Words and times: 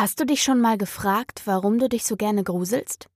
Hast 0.00 0.18
du 0.18 0.24
dich 0.24 0.42
schon 0.42 0.62
mal 0.62 0.78
gefragt, 0.78 1.42
warum 1.44 1.78
du 1.78 1.86
dich 1.86 2.04
so 2.04 2.16
gerne 2.16 2.42
gruselst? 2.42 3.10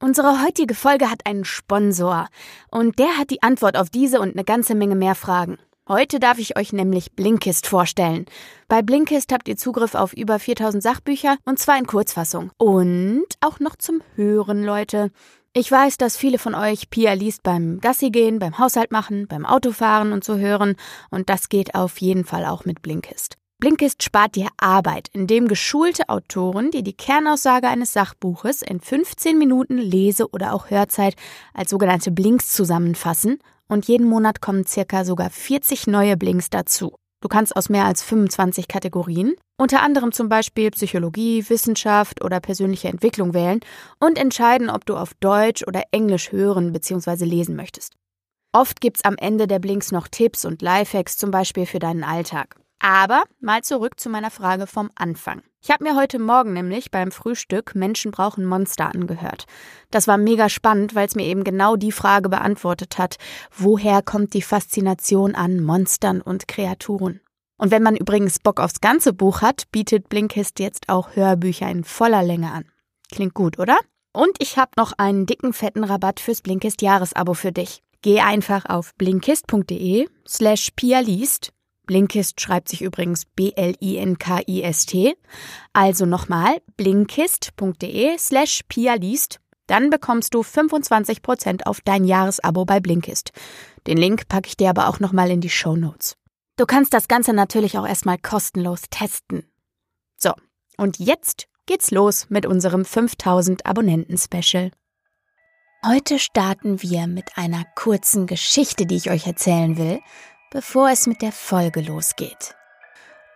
Unsere 0.00 0.44
heutige 0.44 0.72
Folge 0.72 1.10
hat 1.10 1.26
einen 1.26 1.44
Sponsor 1.44 2.28
und 2.70 3.00
der 3.00 3.18
hat 3.18 3.30
die 3.30 3.42
Antwort 3.42 3.76
auf 3.76 3.90
diese 3.90 4.20
und 4.20 4.34
eine 4.34 4.44
ganze 4.44 4.76
Menge 4.76 4.94
mehr 4.94 5.16
Fragen. 5.16 5.58
Heute 5.88 6.20
darf 6.20 6.38
ich 6.38 6.56
euch 6.56 6.72
nämlich 6.72 7.16
Blinkist 7.16 7.66
vorstellen. 7.66 8.26
Bei 8.68 8.82
Blinkist 8.82 9.32
habt 9.32 9.48
ihr 9.48 9.56
Zugriff 9.56 9.96
auf 9.96 10.12
über 10.12 10.38
4000 10.38 10.80
Sachbücher 10.80 11.38
und 11.44 11.58
zwar 11.58 11.76
in 11.76 11.88
Kurzfassung. 11.88 12.52
Und 12.56 13.26
auch 13.40 13.58
noch 13.58 13.74
zum 13.74 14.00
Hören, 14.14 14.62
Leute. 14.62 15.10
Ich 15.54 15.72
weiß, 15.72 15.96
dass 15.96 16.16
viele 16.16 16.38
von 16.38 16.54
euch 16.54 16.88
Pia 16.88 17.14
liest 17.14 17.42
beim 17.42 17.80
Gassi 17.80 18.10
gehen, 18.10 18.38
beim 18.38 18.58
Haushalt 18.58 18.92
machen, 18.92 19.26
beim 19.26 19.44
Autofahren 19.44 20.12
und 20.12 20.22
so 20.22 20.36
hören 20.36 20.76
und 21.10 21.28
das 21.28 21.48
geht 21.48 21.74
auf 21.74 22.00
jeden 22.00 22.24
Fall 22.24 22.44
auch 22.44 22.64
mit 22.64 22.80
Blinkist. 22.80 23.38
Blinkist 23.58 24.02
spart 24.02 24.34
dir 24.34 24.48
Arbeit, 24.58 25.08
indem 25.12 25.48
geschulte 25.48 26.08
Autoren 26.08 26.70
dir 26.70 26.82
die 26.82 26.96
Kernaussage 26.96 27.68
eines 27.68 27.92
Sachbuches 27.92 28.62
in 28.62 28.80
15 28.80 29.38
Minuten 29.38 29.78
Lese- 29.78 30.28
oder 30.30 30.52
auch 30.52 30.70
Hörzeit 30.70 31.14
als 31.54 31.70
sogenannte 31.70 32.10
Blinks 32.10 32.52
zusammenfassen 32.52 33.38
und 33.68 33.86
jeden 33.86 34.06
Monat 34.06 34.40
kommen 34.40 34.66
circa 34.66 35.04
sogar 35.04 35.30
40 35.30 35.86
neue 35.86 36.16
Blinks 36.16 36.50
dazu. 36.50 36.96
Du 37.22 37.28
kannst 37.28 37.56
aus 37.56 37.70
mehr 37.70 37.86
als 37.86 38.02
25 38.02 38.68
Kategorien, 38.68 39.34
unter 39.56 39.80
anderem 39.80 40.12
zum 40.12 40.28
Beispiel 40.28 40.70
Psychologie, 40.72 41.48
Wissenschaft 41.48 42.22
oder 42.22 42.40
persönliche 42.40 42.88
Entwicklung 42.88 43.32
wählen 43.32 43.60
und 43.98 44.18
entscheiden, 44.18 44.68
ob 44.68 44.84
du 44.84 44.94
auf 44.96 45.14
Deutsch 45.20 45.66
oder 45.66 45.84
Englisch 45.90 46.32
hören 46.32 46.72
bzw. 46.72 47.24
lesen 47.24 47.56
möchtest. 47.56 47.94
Oft 48.52 48.82
gibt's 48.82 49.04
am 49.04 49.16
Ende 49.16 49.46
der 49.46 49.58
Blinks 49.58 49.90
noch 49.90 50.08
Tipps 50.08 50.44
und 50.44 50.60
Lifehacks 50.60 51.16
zum 51.16 51.30
Beispiel 51.30 51.64
für 51.64 51.78
deinen 51.78 52.04
Alltag. 52.04 52.56
Aber 52.84 53.24
mal 53.40 53.62
zurück 53.62 53.98
zu 53.98 54.10
meiner 54.10 54.30
Frage 54.30 54.66
vom 54.66 54.90
Anfang. 54.94 55.40
Ich 55.62 55.70
habe 55.70 55.84
mir 55.84 55.96
heute 55.96 56.18
Morgen 56.18 56.52
nämlich 56.52 56.90
beim 56.90 57.12
Frühstück 57.12 57.74
Menschen 57.74 58.10
brauchen 58.10 58.44
Monster 58.44 58.94
angehört. 58.94 59.46
Das 59.90 60.06
war 60.06 60.18
mega 60.18 60.50
spannend, 60.50 60.94
weil 60.94 61.06
es 61.06 61.14
mir 61.14 61.24
eben 61.24 61.44
genau 61.44 61.76
die 61.76 61.92
Frage 61.92 62.28
beantwortet 62.28 62.98
hat, 62.98 63.16
woher 63.56 64.02
kommt 64.02 64.34
die 64.34 64.42
Faszination 64.42 65.34
an 65.34 65.64
Monstern 65.64 66.20
und 66.20 66.46
Kreaturen? 66.46 67.22
Und 67.56 67.70
wenn 67.70 67.82
man 67.82 67.96
übrigens 67.96 68.38
Bock 68.38 68.60
aufs 68.60 68.82
ganze 68.82 69.14
Buch 69.14 69.40
hat, 69.40 69.64
bietet 69.72 70.10
Blinkist 70.10 70.58
jetzt 70.58 70.90
auch 70.90 71.16
Hörbücher 71.16 71.70
in 71.70 71.84
voller 71.84 72.22
Länge 72.22 72.52
an. 72.52 72.66
Klingt 73.10 73.32
gut, 73.32 73.58
oder? 73.58 73.78
Und 74.12 74.36
ich 74.40 74.58
habe 74.58 74.72
noch 74.76 74.92
einen 74.98 75.24
dicken 75.24 75.54
fetten 75.54 75.84
Rabatt 75.84 76.20
fürs 76.20 76.42
Blinkist 76.42 76.82
Jahresabo 76.82 77.32
für 77.32 77.50
dich. 77.50 77.82
Geh 78.02 78.20
einfach 78.20 78.66
auf 78.66 78.94
blinkist.de 78.96 80.06
slash 80.28 80.68
pialiest 80.76 81.54
Blinkist 81.86 82.40
schreibt 82.40 82.68
sich 82.68 82.82
übrigens 82.82 83.24
B-L-I-N-K-I-S-T. 83.24 85.14
Also 85.72 86.06
nochmal 86.06 86.60
blinkist.de 86.76 88.18
slash 88.18 88.62
pialiest. 88.68 89.40
Dann 89.66 89.90
bekommst 89.90 90.34
du 90.34 90.40
25% 90.40 91.62
auf 91.64 91.80
dein 91.80 92.04
Jahresabo 92.04 92.64
bei 92.64 92.80
Blinkist. 92.80 93.32
Den 93.86 93.96
Link 93.96 94.28
packe 94.28 94.48
ich 94.48 94.56
dir 94.56 94.70
aber 94.70 94.88
auch 94.88 95.00
nochmal 95.00 95.30
in 95.30 95.40
die 95.40 95.50
Show 95.50 95.76
Notes. 95.76 96.16
Du 96.56 96.66
kannst 96.66 96.92
das 96.94 97.08
Ganze 97.08 97.32
natürlich 97.32 97.78
auch 97.78 97.86
erstmal 97.86 98.18
kostenlos 98.18 98.82
testen. 98.90 99.44
So, 100.16 100.32
und 100.76 100.98
jetzt 100.98 101.46
geht's 101.66 101.90
los 101.90 102.26
mit 102.28 102.46
unserem 102.46 102.84
5000 102.84 103.66
Abonnenten-Special. 103.66 104.70
Heute 105.86 106.18
starten 106.18 106.82
wir 106.82 107.06
mit 107.06 107.36
einer 107.36 107.64
kurzen 107.74 108.26
Geschichte, 108.26 108.86
die 108.86 108.96
ich 108.96 109.10
euch 109.10 109.26
erzählen 109.26 109.76
will, 109.76 110.00
bevor 110.50 110.90
es 110.90 111.06
mit 111.06 111.22
der 111.22 111.32
Folge 111.32 111.80
losgeht. 111.80 112.54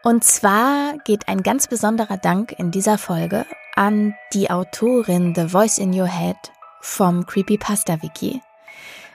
Und 0.02 0.24
zwar 0.24 0.96
geht 1.04 1.28
ein 1.28 1.42
ganz 1.42 1.66
besonderer 1.66 2.16
Dank 2.16 2.52
in 2.52 2.70
dieser 2.70 2.98
Folge 2.98 3.44
an 3.74 4.14
die 4.32 4.50
Autorin 4.50 5.34
The 5.34 5.48
Voice 5.48 5.78
in 5.78 5.92
Your 5.92 6.08
Head 6.08 6.36
vom 6.80 7.26
Creepypasta 7.26 8.02
Wiki. 8.02 8.40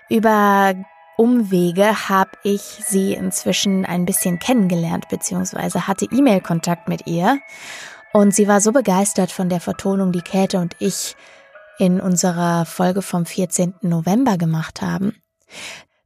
Über 0.10 0.76
Umwege 1.18 2.10
habe 2.10 2.32
ich 2.44 2.62
sie 2.62 3.14
inzwischen 3.14 3.86
ein 3.86 4.06
bisschen 4.06 4.40
kennengelernt, 4.40 5.08
beziehungsweise 5.10 5.88
hatte 5.88 6.06
E-Mail-Kontakt 6.12 6.88
mit 6.88 7.08
ihr. 7.08 7.40
Und 8.14 8.34
sie 8.34 8.48
war 8.48 8.62
so 8.62 8.72
begeistert 8.72 9.32
von 9.32 9.50
der 9.50 9.60
Vertonung, 9.60 10.12
die 10.12 10.22
Käthe 10.22 10.60
und 10.60 10.76
ich 10.80 11.16
in 11.80 12.00
unserer 12.00 12.66
Folge 12.66 13.02
vom 13.02 13.26
14. 13.26 13.76
November 13.82 14.38
gemacht 14.38 14.82
haben, 14.82 15.16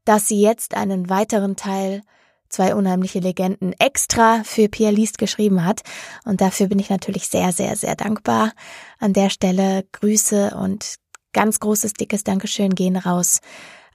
dass 0.08 0.28
sie 0.28 0.42
jetzt 0.42 0.76
einen 0.76 1.10
weiteren 1.10 1.56
Teil 1.56 2.02
zwei 2.50 2.76
unheimliche 2.76 3.20
Legenden 3.20 3.74
extra 3.74 4.42
für 4.44 4.70
Pia 4.70 4.90
Liest 4.90 5.18
geschrieben 5.18 5.66
hat. 5.66 5.82
Und 6.24 6.40
dafür 6.40 6.68
bin 6.68 6.80
ich 6.80 6.90
natürlich 6.90 7.28
sehr, 7.28 7.52
sehr, 7.52 7.76
sehr 7.76 7.96
dankbar. 7.96 8.54
An 9.00 9.14
der 9.14 9.30
Stelle 9.30 9.86
Grüße 9.92 10.56
und 10.56 10.96
ganz 11.34 11.60
großes, 11.60 11.94
dickes 11.94 12.24
Dankeschön 12.24 12.74
gehen 12.74 12.96
raus 12.96 13.42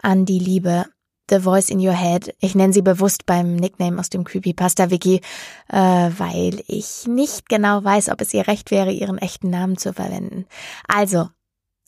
an 0.03 0.27
die 0.27 0.39
Liebe 0.39 0.87
The 1.31 1.41
Voice 1.41 1.71
in 1.71 1.78
Your 1.78 1.97
Head. 1.97 2.34
Ich 2.41 2.55
nenne 2.55 2.75
sie 2.75 2.83
bewusst 2.83 3.25
beim 3.25 3.56
Nickname 3.56 3.99
aus 3.99 4.11
dem 4.11 4.25
Creepypasta-Wiki, 4.25 5.23
äh, 5.69 5.77
weil 5.77 6.62
ich 6.67 7.06
nicht 7.06 7.49
genau 7.49 7.83
weiß, 7.83 8.11
ob 8.11 8.21
es 8.21 8.34
ihr 8.34 8.47
recht 8.47 8.71
wäre, 8.71 8.93
ihren 8.93 9.19
echten 9.19 9.49
Namen 9.49 9.79
zu 9.79 9.94
verwenden. 9.94 10.47
Also, 10.89 11.29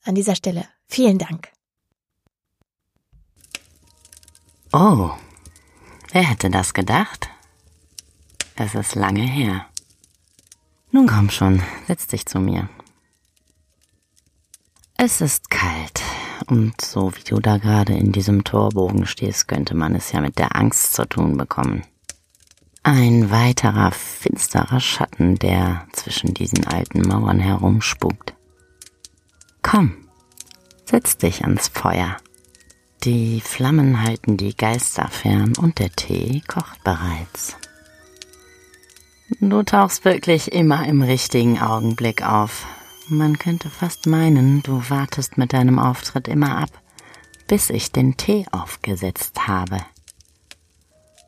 an 0.05 0.15
dieser 0.15 0.35
Stelle, 0.35 0.65
vielen 0.89 1.19
Dank. 1.19 1.54
Oh, 4.77 5.12
wer 6.11 6.25
hätte 6.25 6.51
das 6.51 6.75
gedacht? 6.75 7.31
Es 8.57 8.75
ist 8.75 8.97
lange 8.97 9.23
her. 9.23 9.67
Nun 10.91 11.07
komm 11.07 11.31
schon, 11.31 11.62
setz 11.87 12.09
dich 12.09 12.27
zu 12.27 12.41
mir. 12.41 12.69
Es 14.97 15.21
ist 15.21 15.49
kalt, 15.49 16.03
und 16.49 16.81
so 16.81 17.15
wie 17.15 17.23
du 17.23 17.39
da 17.39 17.59
gerade 17.59 17.93
in 17.93 18.11
diesem 18.11 18.43
Torbogen 18.43 19.07
stehst, 19.07 19.47
könnte 19.47 19.77
man 19.77 19.95
es 19.95 20.11
ja 20.11 20.21
mit 20.21 20.41
der 20.41 20.57
Angst 20.57 20.95
zu 20.95 21.06
tun 21.06 21.37
bekommen. 21.37 21.85
Ein 22.83 23.31
weiterer 23.31 23.93
finsterer 23.93 24.81
Schatten, 24.81 25.37
der 25.37 25.87
zwischen 25.93 26.35
diesen 26.35 26.67
alten 26.67 27.03
Mauern 27.03 27.39
herumspukt. 27.39 28.35
Komm, 29.62 30.09
setz 30.85 31.17
dich 31.17 31.45
ans 31.45 31.69
Feuer. 31.69 32.17
Die 33.05 33.43
Flammen 33.43 34.03
halten 34.03 34.39
die 34.39 34.57
Geister 34.57 35.09
fern 35.09 35.53
und 35.59 35.79
der 35.79 35.91
Tee 35.91 36.41
kocht 36.49 36.83
bereits. 36.85 37.55
Du 39.41 39.63
tauchst 39.63 40.07
wirklich 40.07 40.53
immer 40.53 40.87
im 40.87 41.03
richtigen 41.03 41.61
Augenblick 41.61 42.27
auf. 42.27 42.65
Man 43.09 43.39
könnte 43.39 43.69
fast 43.69 44.07
meinen, 44.07 44.63
du 44.63 44.83
wartest 44.89 45.37
mit 45.37 45.53
deinem 45.53 45.79
Auftritt 45.79 46.29
immer 46.29 46.57
ab, 46.57 46.71
bis 47.47 47.69
ich 47.69 47.93
den 47.93 48.17
Tee 48.17 48.47
aufgesetzt 48.53 49.47
habe. 49.47 49.81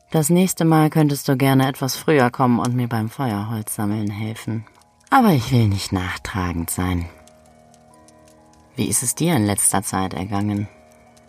Das 0.09 0.31
nächste 0.31 0.65
Mal 0.65 0.89
könntest 0.89 1.27
du 1.27 1.37
gerne 1.37 1.67
etwas 1.67 1.95
früher 1.95 2.31
kommen 2.31 2.57
und 2.57 2.75
mir 2.75 2.87
beim 2.87 3.11
Feuerholz 3.11 3.75
sammeln 3.75 4.09
helfen. 4.09 4.65
Aber 5.11 5.29
ich 5.33 5.51
will 5.51 5.67
nicht 5.67 5.91
nachtragend 5.91 6.71
sein. 6.71 7.07
Wie 8.75 8.87
ist 8.87 9.03
es 9.03 9.13
dir 9.13 9.35
in 9.35 9.45
letzter 9.45 9.83
Zeit 9.83 10.15
ergangen? 10.15 10.67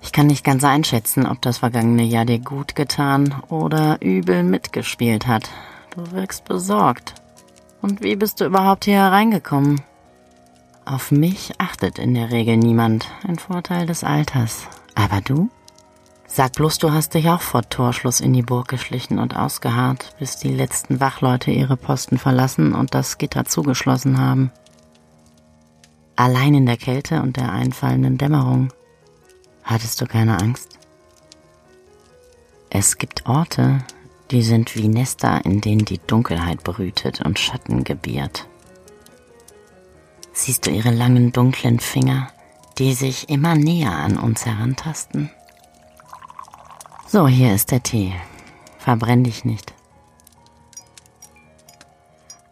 Ich 0.01 0.13
kann 0.13 0.27
nicht 0.27 0.45
ganz 0.45 0.65
einschätzen, 0.65 1.27
ob 1.27 1.43
das 1.43 1.59
vergangene 1.59 2.05
Jahr 2.05 2.25
dir 2.25 2.39
gut 2.39 2.75
getan 2.75 3.35
oder 3.49 4.01
übel 4.01 4.43
mitgespielt 4.43 5.27
hat. 5.27 5.51
Du 5.95 6.13
wirkst 6.13 6.45
besorgt. 6.45 7.15
Und 7.83 8.03
wie 8.03 8.17
bist 8.17 8.41
du 8.41 8.47
überhaupt 8.47 8.85
hier 8.85 8.97
hereingekommen? 8.97 9.81
Auf 10.85 11.11
mich 11.11 11.53
achtet 11.59 11.99
in 11.99 12.15
der 12.15 12.31
Regel 12.31 12.57
niemand. 12.57 13.07
Ein 13.27 13.39
Vorteil 13.39 13.87
des 13.87 14.05
Alters. 14.05 14.69
Aber 14.95 15.21
du? 15.21 15.51
Sag 16.27 16.53
bloß, 16.53 16.79
du 16.79 16.93
hast 16.93 17.15
dich 17.15 17.29
auch 17.29 17.41
vor 17.41 17.69
Torschluss 17.69 18.21
in 18.21 18.33
die 18.33 18.43
Burg 18.43 18.69
geschlichen 18.69 19.19
und 19.19 19.37
ausgeharrt, 19.37 20.15
bis 20.19 20.37
die 20.37 20.53
letzten 20.53 21.01
Wachleute 21.01 21.51
ihre 21.51 21.77
Posten 21.77 22.19
verlassen 22.19 22.75
und 22.75 22.95
das 22.95 23.19
Gitter 23.19 23.45
zugeschlossen 23.45 24.19
haben. 24.19 24.53
Allein 26.17 26.55
in 26.55 26.67
der 26.67 26.77
Kälte 26.77 27.23
und 27.23 27.37
der 27.37 27.53
einfallenden 27.53 28.19
Dämmerung 28.19 28.73
Hattest 29.69 30.01
du 30.01 30.07
keine 30.07 30.41
Angst? 30.41 30.79
Es 32.71 32.97
gibt 32.97 33.27
Orte, 33.27 33.85
die 34.31 34.41
sind 34.41 34.75
wie 34.77 34.89
Nester, 34.89 35.45
in 35.45 35.61
denen 35.61 35.85
die 35.85 36.01
Dunkelheit 36.07 36.65
brütet 36.65 37.21
und 37.21 37.39
Schatten 37.39 37.85
gebiert. 37.85 38.49
Siehst 40.33 40.67
du 40.67 40.71
ihre 40.71 40.91
langen 40.91 41.33
dunklen 41.33 41.81
Finger, 41.81 42.29
die 42.79 42.95
sich 42.95 43.29
immer 43.29 43.57
näher 43.57 43.93
an 43.93 44.17
uns 44.17 44.47
herantasten? 44.47 45.29
So, 47.07 47.29
hier 47.29 47.55
ist 47.55 47.71
der 47.71 47.83
Tee. 47.83 48.15
Verbrenn 48.79 49.23
dich 49.23 49.45
nicht. 49.45 49.75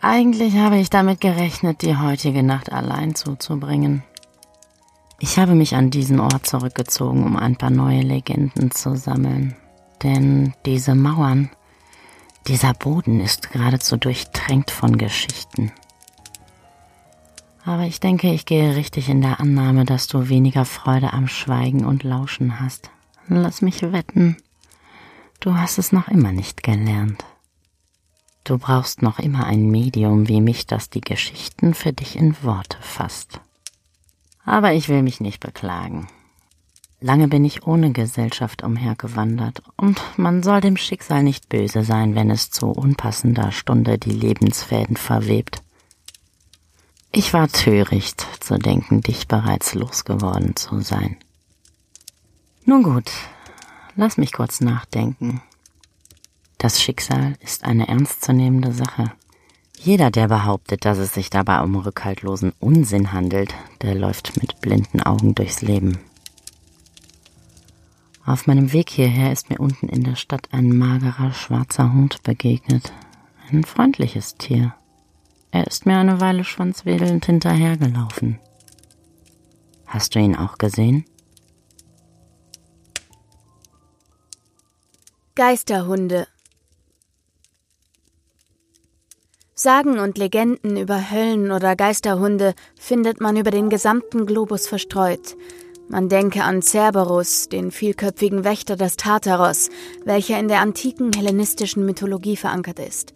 Eigentlich 0.03 0.59
habe 0.59 0.77
ich 0.77 0.91
damit 0.91 1.23
gerechnet, 1.23 1.81
die 1.81 1.97
heutige 1.97 2.43
Nacht 2.43 2.71
allein 2.71 3.15
zuzubringen. 3.15 4.03
Ich 5.19 5.39
habe 5.39 5.55
mich 5.55 5.75
an 5.75 5.91
diesen 5.91 6.21
Ort 6.21 6.47
zurückgezogen, 6.47 7.25
um 7.25 7.37
ein 7.37 7.57
paar 7.57 7.71
neue 7.71 8.03
Legenden 8.03 8.71
zu 8.71 8.97
sammeln. 8.97 9.57
Denn 10.03 10.53
diese 10.67 10.95
Mauern, 10.95 11.51
dieser 12.47 12.75
Boden 12.75 13.21
ist 13.21 13.51
geradezu 13.51 13.97
durchtränkt 13.97 14.71
von 14.71 14.99
Geschichten. 14.99 15.73
Aber 17.65 17.85
ich 17.85 17.99
denke, 17.99 18.31
ich 18.33 18.45
gehe 18.45 18.77
richtig 18.77 19.09
in 19.09 19.23
der 19.23 19.41
Annahme, 19.41 19.85
dass 19.87 20.07
du 20.07 20.29
weniger 20.29 20.65
Freude 20.65 21.13
am 21.13 21.29
Schweigen 21.29 21.85
und 21.85 22.05
Lauschen 22.05 22.61
hast. 22.61 22.91
Lass 23.27 23.63
mich 23.63 23.83
wetten, 23.91 24.37
du 25.41 25.55
hast 25.55 25.79
es 25.79 25.91
noch 25.93 26.09
immer 26.09 26.31
nicht 26.31 26.63
gelernt. 26.63 27.25
Du 28.45 28.59
brauchst 28.59 29.03
noch 29.03 29.19
immer 29.19 29.47
ein 29.47 29.69
Medium 29.69 30.29
wie 30.29 30.41
mich, 30.41 30.69
das 30.69 30.91
die 30.91 31.01
Geschichten 31.01 31.75
für 31.75 31.93
dich 31.93 32.15
in 32.15 32.41
Worte 32.45 32.79
fasst. 32.81 33.41
Aber 34.47 34.73
ich 34.73 34.89
will 34.89 35.03
mich 35.03 35.21
nicht 35.21 35.41
beklagen. 35.41 36.07
Lange 37.01 37.29
bin 37.29 37.45
ich 37.45 37.67
ohne 37.67 37.93
Gesellschaft 37.93 38.63
umhergewandert, 38.63 39.63
und 39.77 40.01
man 40.17 40.43
soll 40.43 40.63
dem 40.63 40.79
Schicksal 40.79 41.23
nicht 41.23 41.51
böse 41.51 41.83
sein, 41.83 42.15
wenn 42.15 42.31
es 42.31 42.51
zu 42.51 42.69
unpassender 42.69 43.53
Stunde 43.53 43.99
die 43.99 44.13
Lebensfäden 44.13 44.97
verwebt. 44.97 45.63
Ich 47.13 47.35
war 47.35 47.49
töricht 47.49 48.27
zu 48.41 48.59
denken, 48.59 49.03
dich 49.03 49.29
bereits 49.29 49.75
losgeworden 49.75 50.57
zu 50.57 50.81
sein. 50.81 51.17
Nun 52.65 52.83
gut, 52.83 53.11
lass 53.95 54.17
mich 54.17 54.33
kurz 54.33 54.61
nachdenken. 54.61 55.43
Das 56.59 56.81
Schicksal 56.81 57.35
ist 57.41 57.65
eine 57.65 57.89
ernstzunehmende 57.89 58.73
Sache. 58.73 59.13
Jeder, 59.79 60.11
der 60.11 60.29
behauptet, 60.29 60.85
dass 60.85 60.99
es 60.99 61.15
sich 61.15 61.31
dabei 61.31 61.61
um 61.61 61.77
rückhaltlosen 61.77 62.53
Unsinn 62.59 63.13
handelt, 63.13 63.55
der 63.83 63.95
läuft 63.95 64.41
mit 64.41 64.61
blinden 64.61 65.01
Augen 65.03 65.35
durchs 65.35 65.63
Leben. 65.63 65.99
Auf 68.25 68.49
meinem 68.49 68.73
Weg 68.73 68.91
hierher 68.91 69.31
ist 69.31 69.51
mir 69.51 69.59
unten 69.59 69.89
in 69.89 70.03
der 70.03 70.17
Stadt 70.17 70.49
ein 70.51 70.77
magerer 70.77 71.33
schwarzer 71.33 71.93
Hund 71.93 72.25
begegnet. 72.25 72.93
Ein 73.53 73.63
freundliches 73.63 74.35
Tier. 74.35 74.75
Er 75.53 75.67
ist 75.69 75.87
mir 75.87 75.97
eine 75.97 76.21
Weile 76.21 76.43
schwanzwedelnd 76.43 77.25
hinterhergelaufen. 77.27 78.41
Hast 79.87 80.17
du 80.17 80.19
ihn 80.19 80.35
auch 80.35 80.59
gesehen? 80.59 81.05
Geisterhunde 85.37 86.27
Sagen 89.59 89.99
und 89.99 90.19
Legenden 90.19 90.77
über 90.77 91.11
Höllen- 91.11 91.51
oder 91.51 91.77
Geisterhunde 91.77 92.55
findet 92.79 93.23
man 93.23 93.39
über 93.39 93.51
den 93.51 93.71
gesamten 93.71 94.27
Globus 94.27 94.69
verstreut. 94.69 95.35
Man 95.89 96.11
denke 96.11 96.43
an 96.43 96.61
Cerberus, 96.61 97.49
den 97.49 97.71
vielköpfigen 97.71 98.45
Wächter 98.45 98.77
des 98.77 98.99
Tartaros, 98.99 99.71
welcher 100.05 100.39
in 100.39 100.49
der 100.49 100.61
antiken 100.61 101.11
hellenistischen 101.15 101.87
Mythologie 101.87 102.37
verankert 102.37 102.79
ist. 102.79 103.15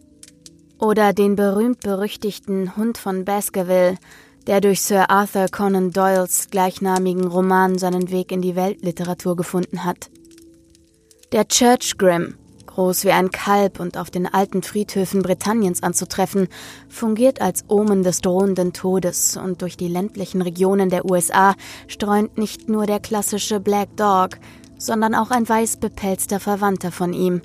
Oder 0.78 1.12
den 1.12 1.36
berühmt-berüchtigten 1.36 2.74
Hund 2.74 2.96
von 2.96 3.26
Baskerville, 3.26 3.98
der 4.46 4.62
durch 4.62 4.80
Sir 4.80 5.10
Arthur 5.10 5.48
Conan 5.52 5.90
Doyles 5.90 6.48
gleichnamigen 6.50 7.26
Roman 7.26 7.76
seinen 7.76 8.10
Weg 8.10 8.32
in 8.32 8.40
die 8.40 8.56
Weltliteratur 8.56 9.36
gefunden 9.36 9.84
hat. 9.84 10.08
Der 11.32 11.46
Church 11.46 11.98
Grimm, 11.98 12.36
groß 12.74 13.04
wie 13.04 13.12
ein 13.12 13.30
Kalb 13.30 13.80
und 13.80 13.96
auf 13.96 14.10
den 14.10 14.26
alten 14.26 14.62
Friedhöfen 14.62 15.22
Britanniens 15.22 15.82
anzutreffen, 15.82 16.48
fungiert 16.88 17.40
als 17.40 17.64
Omen 17.68 18.02
des 18.02 18.20
drohenden 18.20 18.72
Todes 18.72 19.36
und 19.36 19.62
durch 19.62 19.76
die 19.76 19.88
ländlichen 19.88 20.42
Regionen 20.42 20.90
der 20.90 21.04
USA 21.04 21.54
streunt 21.86 22.38
nicht 22.38 22.68
nur 22.68 22.86
der 22.86 23.00
klassische 23.00 23.60
Black 23.60 23.96
Dog, 23.96 24.38
sondern 24.78 25.14
auch 25.14 25.30
ein 25.30 25.48
weiß 25.48 25.76
bepelzter 25.76 26.40
Verwandter 26.40 26.90
von 26.90 27.12
ihm, 27.12 27.42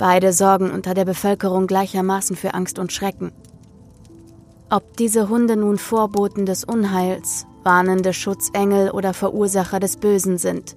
Beide 0.00 0.32
sorgen 0.32 0.70
unter 0.70 0.94
der 0.94 1.04
Bevölkerung 1.04 1.66
gleichermaßen 1.66 2.34
für 2.34 2.54
Angst 2.54 2.78
und 2.78 2.90
Schrecken. 2.90 3.32
Ob 4.70 4.96
diese 4.96 5.28
Hunde 5.28 5.56
nun 5.56 5.76
Vorboten 5.76 6.46
des 6.46 6.64
Unheils, 6.64 7.44
warnende 7.64 8.14
Schutzengel 8.14 8.92
oder 8.92 9.12
Verursacher 9.12 9.78
des 9.78 9.98
Bösen 9.98 10.38
sind, 10.38 10.74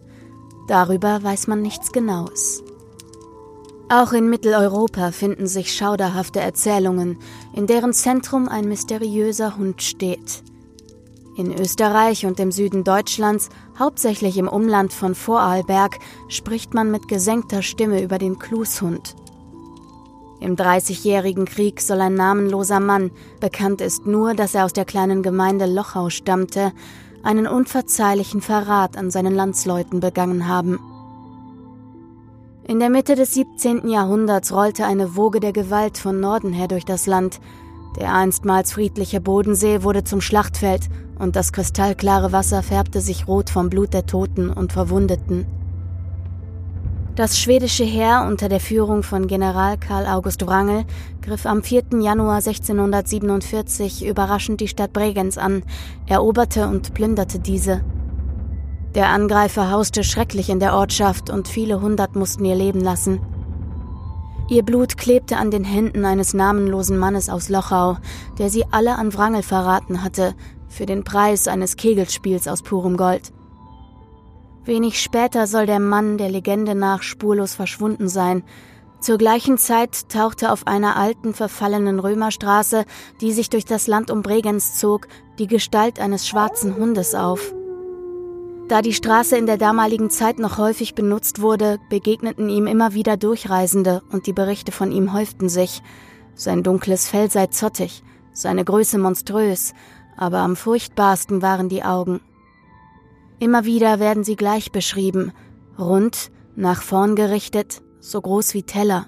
darüber 0.67 1.23
weiß 1.23 1.47
man 1.47 1.61
nichts 1.61 1.93
Genaues. 1.93 2.62
Auch 3.95 4.11
in 4.11 4.27
Mitteleuropa 4.27 5.11
finden 5.11 5.45
sich 5.45 5.71
schauderhafte 5.71 6.39
Erzählungen, 6.39 7.19
in 7.53 7.67
deren 7.67 7.93
Zentrum 7.93 8.49
ein 8.49 8.67
mysteriöser 8.67 9.55
Hund 9.55 9.83
steht. 9.83 10.41
In 11.37 11.53
Österreich 11.53 12.25
und 12.25 12.39
im 12.39 12.51
Süden 12.51 12.83
Deutschlands, 12.83 13.49
hauptsächlich 13.77 14.39
im 14.39 14.47
Umland 14.47 14.93
von 14.93 15.13
Vorarlberg, 15.13 15.99
spricht 16.27 16.73
man 16.73 16.89
mit 16.89 17.07
gesenkter 17.07 17.61
Stimme 17.61 18.01
über 18.01 18.17
den 18.17 18.39
Klushund. 18.39 19.15
Im 20.39 20.55
Dreißigjährigen 20.55 21.45
Krieg 21.45 21.79
soll 21.79 22.01
ein 22.01 22.15
namenloser 22.15 22.79
Mann, 22.79 23.11
bekannt 23.39 23.79
ist 23.79 24.07
nur, 24.07 24.33
dass 24.33 24.55
er 24.55 24.65
aus 24.65 24.73
der 24.73 24.85
kleinen 24.85 25.21
Gemeinde 25.21 25.67
Lochau 25.67 26.09
stammte, 26.09 26.71
einen 27.21 27.45
unverzeihlichen 27.45 28.41
Verrat 28.41 28.97
an 28.97 29.11
seinen 29.11 29.35
Landsleuten 29.35 29.99
begangen 29.99 30.47
haben. 30.47 30.79
In 32.65 32.79
der 32.79 32.89
Mitte 32.89 33.15
des 33.15 33.33
17. 33.33 33.89
Jahrhunderts 33.89 34.53
rollte 34.53 34.85
eine 34.85 35.17
Woge 35.17 35.41
der 35.41 35.51
Gewalt 35.51 35.97
von 35.97 36.21
Norden 36.21 36.53
her 36.53 36.69
durch 36.69 36.85
das 36.85 37.07
Land, 37.07 37.41
der 37.99 38.15
einstmals 38.15 38.71
friedliche 38.71 39.19
Bodensee 39.19 39.83
wurde 39.83 40.05
zum 40.05 40.21
Schlachtfeld 40.21 40.87
und 41.19 41.35
das 41.35 41.51
kristallklare 41.51 42.31
Wasser 42.31 42.63
färbte 42.63 43.01
sich 43.01 43.27
rot 43.27 43.49
vom 43.49 43.69
Blut 43.69 43.93
der 43.93 44.05
Toten 44.05 44.49
und 44.49 44.71
Verwundeten. 44.71 45.45
Das 47.15 47.37
schwedische 47.37 47.83
Heer 47.83 48.25
unter 48.27 48.47
der 48.47 48.61
Führung 48.61 49.03
von 49.03 49.27
General 49.27 49.77
Karl 49.77 50.07
August 50.07 50.47
Wrangel 50.47 50.85
griff 51.21 51.45
am 51.45 51.63
4. 51.63 51.83
Januar 51.99 52.37
1647 52.37 54.07
überraschend 54.07 54.61
die 54.61 54.69
Stadt 54.69 54.93
Bregenz 54.93 55.37
an, 55.37 55.63
eroberte 56.07 56.67
und 56.69 56.93
plünderte 56.93 57.39
diese. 57.39 57.81
Der 58.95 59.09
Angreifer 59.09 59.71
hauste 59.71 60.03
schrecklich 60.03 60.49
in 60.49 60.59
der 60.59 60.75
Ortschaft 60.75 61.31
und 61.31 61.47
viele 61.47 61.81
hundert 61.81 62.15
mussten 62.15 62.45
ihr 62.45 62.55
Leben 62.55 62.79
lassen. 62.79 63.19
Ihr 64.49 64.61
Blut 64.63 64.97
klebte 64.97 65.37
an 65.37 65.49
den 65.49 65.63
Händen 65.63 66.05
eines 66.05 66.33
namenlosen 66.33 66.97
Mannes 66.97 67.29
aus 67.29 67.49
Lochau, 67.49 67.97
der 68.37 68.49
sie 68.49 68.65
alle 68.69 68.95
an 68.95 69.13
Wrangel 69.13 69.41
verraten 69.41 70.03
hatte, 70.03 70.35
für 70.67 70.85
den 70.85 71.03
Preis 71.03 71.47
eines 71.47 71.75
Kegelspiels 71.75 72.47
aus 72.47 72.61
purem 72.61 72.97
Gold. 72.97 73.31
Wenig 74.63 75.01
später 75.01 75.47
soll 75.47 75.65
der 75.65 75.79
Mann 75.79 76.17
der 76.17 76.29
Legende 76.29 76.75
nach 76.75 77.01
spurlos 77.01 77.55
verschwunden 77.55 78.07
sein. 78.07 78.43
Zur 78.99 79.17
gleichen 79.17 79.57
Zeit 79.57 80.07
tauchte 80.09 80.51
auf 80.51 80.67
einer 80.67 80.95
alten, 80.95 81.33
verfallenen 81.33 81.99
Römerstraße, 81.99 82.85
die 83.21 83.33
sich 83.33 83.49
durch 83.49 83.65
das 83.65 83.87
Land 83.87 84.11
um 84.11 84.21
Bregenz 84.21 84.77
zog, 84.77 85.07
die 85.39 85.47
Gestalt 85.47 85.99
eines 85.99 86.27
schwarzen 86.27 86.75
Hundes 86.75 87.15
auf. 87.15 87.53
Da 88.69 88.81
die 88.81 88.93
Straße 88.93 89.37
in 89.37 89.45
der 89.45 89.57
damaligen 89.57 90.09
Zeit 90.09 90.39
noch 90.39 90.57
häufig 90.57 90.95
benutzt 90.95 91.41
wurde, 91.41 91.79
begegneten 91.89 92.49
ihm 92.49 92.65
immer 92.65 92.93
wieder 92.93 93.17
Durchreisende 93.17 94.01
und 94.11 94.25
die 94.25 94.33
Berichte 94.33 94.71
von 94.71 94.91
ihm 94.91 95.13
häuften 95.13 95.49
sich. 95.49 95.81
Sein 96.33 96.63
dunkles 96.63 97.07
Fell 97.07 97.29
sei 97.29 97.47
zottig, 97.47 98.03
seine 98.31 98.63
Größe 98.63 98.97
monströs, 98.97 99.73
aber 100.15 100.39
am 100.39 100.55
furchtbarsten 100.55 101.41
waren 101.41 101.67
die 101.67 101.83
Augen. 101.83 102.21
Immer 103.37 103.65
wieder 103.65 103.99
werden 103.99 104.23
sie 104.23 104.37
gleich 104.37 104.71
beschrieben, 104.71 105.33
rund, 105.77 106.31
nach 106.55 106.81
vorn 106.81 107.15
gerichtet, 107.15 107.81
so 107.99 108.21
groß 108.21 108.53
wie 108.53 108.63
Teller. 108.63 109.07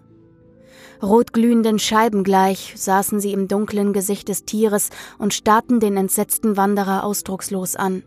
Rotglühenden 1.01 1.79
Scheiben 1.79 2.24
gleich 2.24 2.74
saßen 2.75 3.19
sie 3.21 3.31
im 3.31 3.47
dunklen 3.47 3.93
Gesicht 3.93 4.27
des 4.27 4.43
Tieres 4.43 4.89
und 5.17 5.33
starrten 5.33 5.79
den 5.79 5.95
entsetzten 5.95 6.57
Wanderer 6.57 7.03
ausdruckslos 7.03 7.75
an. 7.75 8.03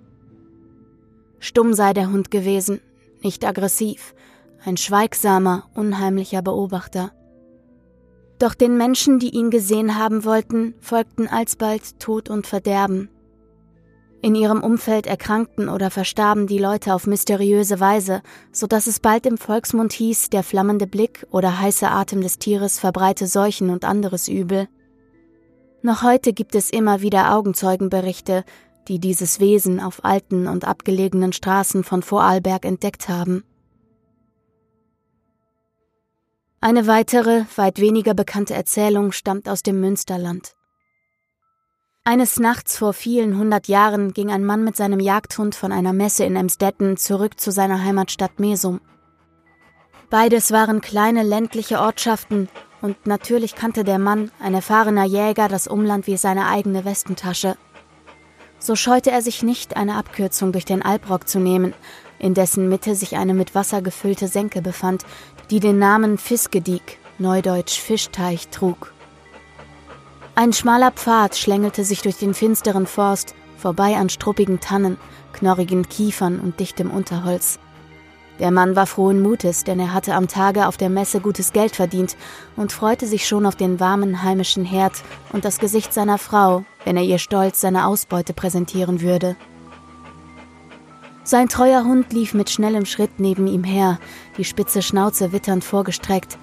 Stumm 1.40 1.74
sei 1.74 1.92
der 1.92 2.10
Hund 2.10 2.30
gewesen, 2.30 2.80
nicht 3.22 3.44
aggressiv, 3.44 4.14
ein 4.64 4.76
schweigsamer, 4.76 5.68
unheimlicher 5.74 6.42
Beobachter. 6.42 7.12
Doch 8.38 8.54
den 8.54 8.76
Menschen, 8.76 9.18
die 9.18 9.30
ihn 9.30 9.50
gesehen 9.50 9.98
haben 9.98 10.24
wollten, 10.24 10.74
folgten 10.80 11.26
alsbald 11.26 11.98
Tod 11.98 12.30
und 12.30 12.46
Verderben. 12.46 13.10
In 14.20 14.34
ihrem 14.34 14.64
Umfeld 14.64 15.06
erkrankten 15.06 15.68
oder 15.68 15.90
verstarben 15.90 16.48
die 16.48 16.58
Leute 16.58 16.92
auf 16.92 17.06
mysteriöse 17.06 17.78
Weise, 17.78 18.22
so 18.50 18.66
dass 18.66 18.88
es 18.88 18.98
bald 18.98 19.26
im 19.26 19.38
Volksmund 19.38 19.92
hieß, 19.92 20.30
der 20.30 20.42
flammende 20.42 20.88
Blick 20.88 21.26
oder 21.30 21.60
heiße 21.60 21.88
Atem 21.88 22.20
des 22.20 22.38
Tieres 22.38 22.80
verbreite 22.80 23.28
Seuchen 23.28 23.70
und 23.70 23.84
anderes 23.84 24.26
Übel. 24.26 24.68
Noch 25.82 26.02
heute 26.02 26.32
gibt 26.32 26.56
es 26.56 26.70
immer 26.70 27.02
wieder 27.02 27.34
Augenzeugenberichte, 27.36 28.44
die 28.88 28.98
dieses 28.98 29.38
Wesen 29.38 29.80
auf 29.80 30.04
alten 30.04 30.46
und 30.46 30.66
abgelegenen 30.66 31.32
Straßen 31.32 31.84
von 31.84 32.02
Vorarlberg 32.02 32.64
entdeckt 32.64 33.08
haben. 33.08 33.44
Eine 36.60 36.86
weitere, 36.86 37.44
weit 37.54 37.78
weniger 37.78 38.14
bekannte 38.14 38.54
Erzählung 38.54 39.12
stammt 39.12 39.48
aus 39.48 39.62
dem 39.62 39.80
Münsterland. 39.80 40.54
Eines 42.02 42.40
Nachts 42.40 42.78
vor 42.78 42.94
vielen 42.94 43.36
hundert 43.36 43.68
Jahren 43.68 44.12
ging 44.14 44.30
ein 44.30 44.44
Mann 44.44 44.64
mit 44.64 44.74
seinem 44.76 44.98
Jagdhund 44.98 45.54
von 45.54 45.72
einer 45.72 45.92
Messe 45.92 46.24
in 46.24 46.36
Emstetten 46.36 46.96
zurück 46.96 47.38
zu 47.38 47.52
seiner 47.52 47.84
Heimatstadt 47.84 48.40
Mesum. 48.40 48.80
Beides 50.08 50.50
waren 50.50 50.80
kleine 50.80 51.22
ländliche 51.22 51.80
Ortschaften, 51.80 52.48
und 52.80 53.06
natürlich 53.06 53.54
kannte 53.54 53.84
der 53.84 53.98
Mann, 53.98 54.30
ein 54.40 54.54
erfahrener 54.54 55.04
Jäger, 55.04 55.48
das 55.48 55.66
Umland 55.66 56.06
wie 56.06 56.16
seine 56.16 56.46
eigene 56.46 56.84
Westentasche. 56.84 57.56
So 58.58 58.74
scheute 58.74 59.10
er 59.10 59.22
sich 59.22 59.42
nicht, 59.42 59.76
eine 59.76 59.96
Abkürzung 59.96 60.52
durch 60.52 60.64
den 60.64 60.82
Albrock 60.82 61.28
zu 61.28 61.38
nehmen, 61.38 61.74
in 62.18 62.34
dessen 62.34 62.68
Mitte 62.68 62.94
sich 62.94 63.16
eine 63.16 63.34
mit 63.34 63.54
Wasser 63.54 63.82
gefüllte 63.82 64.26
Senke 64.26 64.62
befand, 64.62 65.04
die 65.50 65.60
den 65.60 65.78
Namen 65.78 66.18
Fiskediek, 66.18 66.98
neudeutsch 67.18 67.80
Fischteich, 67.80 68.48
trug. 68.48 68.92
Ein 70.34 70.52
schmaler 70.52 70.90
Pfad 70.90 71.36
schlängelte 71.36 71.84
sich 71.84 72.02
durch 72.02 72.16
den 72.16 72.34
finsteren 72.34 72.86
Forst, 72.86 73.34
vorbei 73.56 73.96
an 73.96 74.08
struppigen 74.08 74.60
Tannen, 74.60 74.96
knorrigen 75.32 75.88
Kiefern 75.88 76.38
und 76.40 76.60
dichtem 76.60 76.90
Unterholz. 76.90 77.58
Der 78.38 78.52
Mann 78.52 78.76
war 78.76 78.86
frohen 78.86 79.20
Mutes, 79.20 79.64
denn 79.64 79.80
er 79.80 79.92
hatte 79.92 80.14
am 80.14 80.28
Tage 80.28 80.68
auf 80.68 80.76
der 80.76 80.90
Messe 80.90 81.20
gutes 81.20 81.52
Geld 81.52 81.74
verdient 81.74 82.16
und 82.54 82.70
freute 82.70 83.06
sich 83.06 83.26
schon 83.26 83.46
auf 83.46 83.56
den 83.56 83.80
warmen 83.80 84.22
heimischen 84.22 84.64
Herd 84.64 84.92
und 85.32 85.44
das 85.44 85.58
Gesicht 85.58 85.92
seiner 85.92 86.18
Frau, 86.18 86.64
wenn 86.88 86.96
er 86.96 87.02
ihr 87.02 87.18
stolz 87.18 87.60
seine 87.60 87.86
Ausbeute 87.86 88.32
präsentieren 88.32 89.02
würde. 89.02 89.36
Sein 91.22 91.50
treuer 91.50 91.84
Hund 91.84 92.14
lief 92.14 92.32
mit 92.32 92.48
schnellem 92.48 92.86
Schritt 92.86 93.20
neben 93.20 93.46
ihm 93.46 93.62
her, 93.62 93.98
die 94.38 94.44
spitze 94.44 94.80
Schnauze 94.80 95.30
witternd 95.30 95.64
vorgestreckt. 95.64 96.38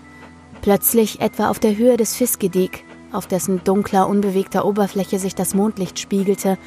Plötzlich, 0.62 1.20
etwa 1.20 1.50
auf 1.50 1.58
der 1.58 1.76
Höhe 1.76 1.98
des 1.98 2.16
Fiskediek, 2.16 2.86
auf 3.12 3.26
dessen 3.26 3.64
dunkler, 3.64 4.08
unbewegter 4.08 4.66
Oberfläche 4.66 5.18
sich 5.18 5.34
das 5.34 5.56
Mondlicht 5.56 5.98
spiegelte, 5.98 6.60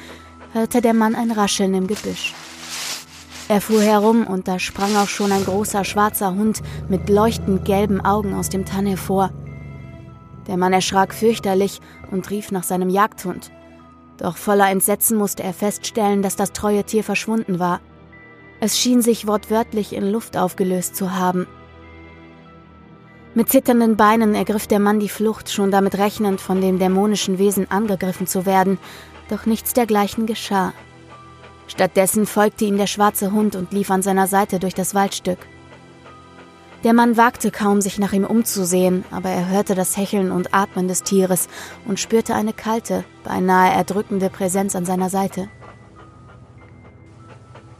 hörte 0.51 0.81
der 0.81 0.93
Mann 0.93 1.15
ein 1.15 1.31
Rascheln 1.31 1.73
im 1.73 1.87
Gebüsch. 1.87 2.33
Er 3.47 3.61
fuhr 3.61 3.81
herum 3.81 4.27
und 4.27 4.49
da 4.49 4.59
sprang 4.59 4.93
auch 4.97 5.07
schon 5.07 5.31
ein 5.31 5.45
großer 5.45 5.85
schwarzer 5.85 6.35
Hund 6.35 6.61
mit 6.89 7.07
leuchtend 7.07 7.63
gelben 7.63 8.01
Augen 8.01 8.33
aus 8.33 8.49
dem 8.49 8.65
Tann 8.65 8.87
hervor. 8.87 9.31
Der 10.47 10.57
Mann 10.57 10.73
erschrak 10.73 11.13
fürchterlich 11.13 11.79
und 12.11 12.29
rief 12.29 12.51
nach 12.51 12.63
seinem 12.63 12.89
Jagdhund. 12.89 13.51
Doch 14.19 14.37
voller 14.37 14.69
Entsetzen 14.69 15.17
musste 15.17 15.43
er 15.43 15.53
feststellen, 15.53 16.21
dass 16.21 16.35
das 16.35 16.51
treue 16.51 16.83
Tier 16.83 17.03
verschwunden 17.03 17.57
war. 17.57 17.79
Es 18.59 18.77
schien 18.77 19.01
sich 19.01 19.25
wortwörtlich 19.25 19.93
in 19.93 20.11
Luft 20.11 20.35
aufgelöst 20.35 20.95
zu 20.95 21.15
haben. 21.15 21.47
Mit 23.33 23.49
zitternden 23.49 23.95
Beinen 23.95 24.35
ergriff 24.35 24.67
der 24.67 24.79
Mann 24.79 24.99
die 24.99 25.07
Flucht, 25.07 25.49
schon 25.49 25.71
damit 25.71 25.97
rechnend, 25.97 26.41
von 26.41 26.59
dem 26.59 26.79
dämonischen 26.79 27.37
Wesen 27.37 27.71
angegriffen 27.71 28.27
zu 28.27 28.45
werden, 28.45 28.77
doch 29.29 29.45
nichts 29.45 29.73
dergleichen 29.73 30.25
geschah. 30.25 30.73
Stattdessen 31.67 32.25
folgte 32.25 32.65
ihm 32.65 32.77
der 32.77 32.87
schwarze 32.87 33.31
Hund 33.31 33.55
und 33.55 33.71
lief 33.71 33.91
an 33.91 34.01
seiner 34.01 34.27
Seite 34.27 34.59
durch 34.59 34.73
das 34.73 34.95
Waldstück. 34.95 35.37
Der 36.83 36.93
Mann 36.93 37.17
wagte 37.17 37.51
kaum, 37.51 37.81
sich 37.81 37.99
nach 37.99 38.13
ihm 38.13 38.23
umzusehen, 38.23 39.03
aber 39.11 39.29
er 39.29 39.49
hörte 39.49 39.75
das 39.75 39.97
Hecheln 39.97 40.31
und 40.31 40.53
Atmen 40.53 40.87
des 40.87 41.03
Tieres 41.03 41.49
und 41.85 41.99
spürte 41.99 42.35
eine 42.35 42.53
kalte, 42.53 43.03
beinahe 43.23 43.73
erdrückende 43.73 44.29
Präsenz 44.29 44.75
an 44.75 44.85
seiner 44.85 45.09
Seite. 45.09 45.49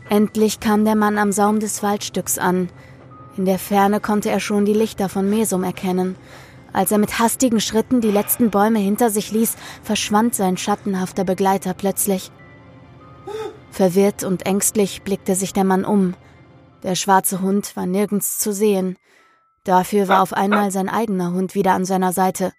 Endlich 0.09 0.59
kam 0.59 0.83
der 0.83 0.95
Mann 0.95 1.17
am 1.17 1.31
Saum 1.31 1.59
des 1.59 1.81
Waldstücks 1.81 2.37
an. 2.37 2.69
In 3.37 3.45
der 3.45 3.59
Ferne 3.59 4.01
konnte 4.01 4.29
er 4.29 4.41
schon 4.41 4.65
die 4.65 4.73
Lichter 4.73 5.07
von 5.07 5.29
Mesum 5.29 5.63
erkennen. 5.63 6.17
Als 6.73 6.91
er 6.91 6.97
mit 6.97 7.19
hastigen 7.19 7.61
Schritten 7.61 8.01
die 8.01 8.11
letzten 8.11 8.49
Bäume 8.49 8.79
hinter 8.79 9.11
sich 9.11 9.31
ließ, 9.31 9.55
verschwand 9.81 10.35
sein 10.35 10.57
schattenhafter 10.57 11.23
Begleiter 11.23 11.73
plötzlich. 11.73 12.31
Verwirrt 13.71 14.23
und 14.25 14.45
ängstlich 14.45 15.03
blickte 15.03 15.35
sich 15.35 15.53
der 15.53 15.63
Mann 15.63 15.85
um. 15.85 16.15
Der 16.83 16.95
schwarze 16.95 17.41
Hund 17.41 17.75
war 17.75 17.85
nirgends 17.85 18.37
zu 18.37 18.53
sehen. 18.53 18.97
Dafür 19.65 20.07
war 20.07 20.21
auf 20.21 20.33
einmal 20.33 20.71
sein 20.71 20.89
eigener 20.89 21.33
Hund 21.33 21.55
wieder 21.55 21.73
an 21.73 21.85
seiner 21.85 22.13
Seite. 22.13 22.53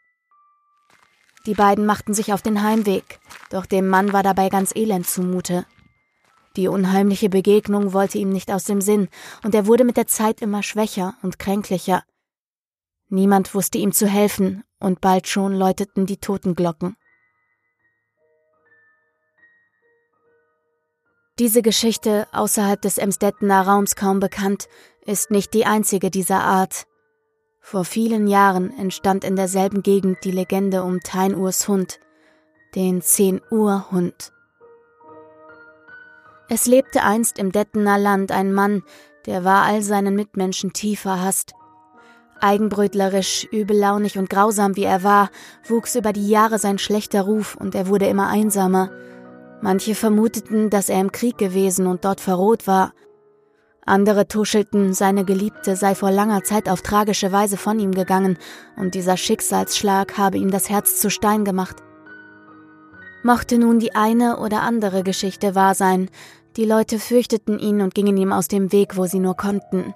Die 1.47 1.55
beiden 1.55 1.87
machten 1.87 2.13
sich 2.13 2.35
auf 2.35 2.43
den 2.43 2.63
Heimweg, 2.63 3.19
doch 3.49 3.65
dem 3.65 3.89
Mann 3.89 4.13
war 4.13 4.23
dabei 4.23 4.51
ganz 4.51 4.75
elend 4.77 5.07
zumute. 5.07 5.65
Die 6.57 6.69
unheimliche 6.69 7.31
Begegnung 7.31 7.93
wollte 7.95 8.19
ihm 8.19 8.31
nicht 8.31 8.51
aus 8.53 8.65
dem 8.65 8.81
Sinn, 8.81 9.09
und 9.43 9.55
er 9.55 9.67
wurde 9.67 9.85
mit 9.85 9.97
der 9.97 10.07
Zeit 10.07 10.43
immer 10.43 10.63
schwächer 10.63 11.15
und 11.23 11.39
kränklicher. 11.39 12.03
Niemand 13.09 13.55
wusste 13.55 13.79
ihm 13.79 13.93
zu 13.93 14.07
helfen, 14.07 14.65
und 14.79 15.01
bald 15.01 15.29
schon 15.29 15.55
läuteten 15.55 16.07
die 16.07 16.19
Totenglocken. 16.19 16.97
Diese 21.41 21.63
Geschichte, 21.63 22.27
außerhalb 22.33 22.83
des 22.83 22.99
Emstettener 22.99 23.63
Raums 23.63 23.97
kaum 23.97 24.21
bekannt, 24.21 24.69
ist 25.07 25.31
nicht 25.31 25.55
die 25.55 25.65
einzige 25.65 26.11
dieser 26.11 26.41
Art. 26.41 26.87
Vor 27.61 27.87
vielen 27.87 28.27
Jahren 28.27 28.79
entstand 28.79 29.25
in 29.25 29.37
derselben 29.37 29.83
Gegend 29.83 30.19
die 30.23 30.33
Legende 30.33 30.83
um 30.83 31.01
Teinurs 31.01 31.67
Hund, 31.67 31.99
den 32.75 33.01
Zehn-Uhr-Hund. 33.01 34.35
Es 36.51 36.67
lebte 36.67 37.05
einst 37.05 37.39
im 37.39 37.53
Dettener 37.53 37.97
Land 37.97 38.33
ein 38.33 38.53
Mann, 38.53 38.83
der 39.25 39.43
war 39.43 39.63
all 39.65 39.81
seinen 39.81 40.15
Mitmenschen 40.15 40.75
tief 40.75 41.01
verhasst. 41.01 41.55
Eigenbrötlerisch, 42.39 43.49
übellaunig 43.51 44.19
und 44.19 44.29
grausam 44.29 44.77
wie 44.77 44.85
er 44.85 45.05
war, 45.05 45.31
wuchs 45.67 45.95
über 45.95 46.13
die 46.13 46.29
Jahre 46.29 46.59
sein 46.59 46.77
schlechter 46.77 47.23
Ruf 47.23 47.55
und 47.55 47.75
er 47.75 47.87
wurde 47.89 48.09
immer 48.09 48.29
einsamer. 48.29 48.91
Manche 49.63 49.95
vermuteten, 49.95 50.71
dass 50.71 50.89
er 50.89 51.01
im 51.01 51.13
Krieg 51.13 51.37
gewesen 51.37 51.87
und 51.87 52.05
dort 52.05 52.21
verroht 52.21 52.67
war. 52.67 52.93
Andere 53.85 54.29
tuschelten, 54.29 54.95
seine 54.95 55.25
Geliebte 55.25 55.77
sei 55.77 55.95
vor 55.95 56.11
langer 56.11 56.45
Zeit 56.45 56.69
auf 56.69 56.83
tragische 56.83 57.33
Weise 57.33 57.57
von 57.57 57.79
ihm 57.79 57.93
gegangen 57.93 58.39
und 58.77 58.95
dieser 58.95 59.17
Schicksalsschlag 59.17 60.17
habe 60.17 60.39
ihm 60.39 60.51
das 60.51 60.71
Herz 60.71 61.01
zu 61.01 61.11
Stein 61.11 61.45
gemacht. 61.45 61.77
Mochte 63.23 63.59
nun 63.59 63.81
die 63.81 63.95
eine 63.95 64.39
oder 64.39 64.63
andere 64.63 65.03
Geschichte 65.03 65.55
wahr 65.55 65.75
sein, 65.75 66.09
die 66.57 66.65
Leute 66.65 66.99
fürchteten 66.99 67.59
ihn 67.59 67.81
und 67.81 67.95
gingen 67.95 68.17
ihm 68.17 68.33
aus 68.33 68.49
dem 68.49 68.73
Weg, 68.73 68.97
wo 68.97 69.07
sie 69.07 69.21
nur 69.21 69.37
konnten. 69.37 69.95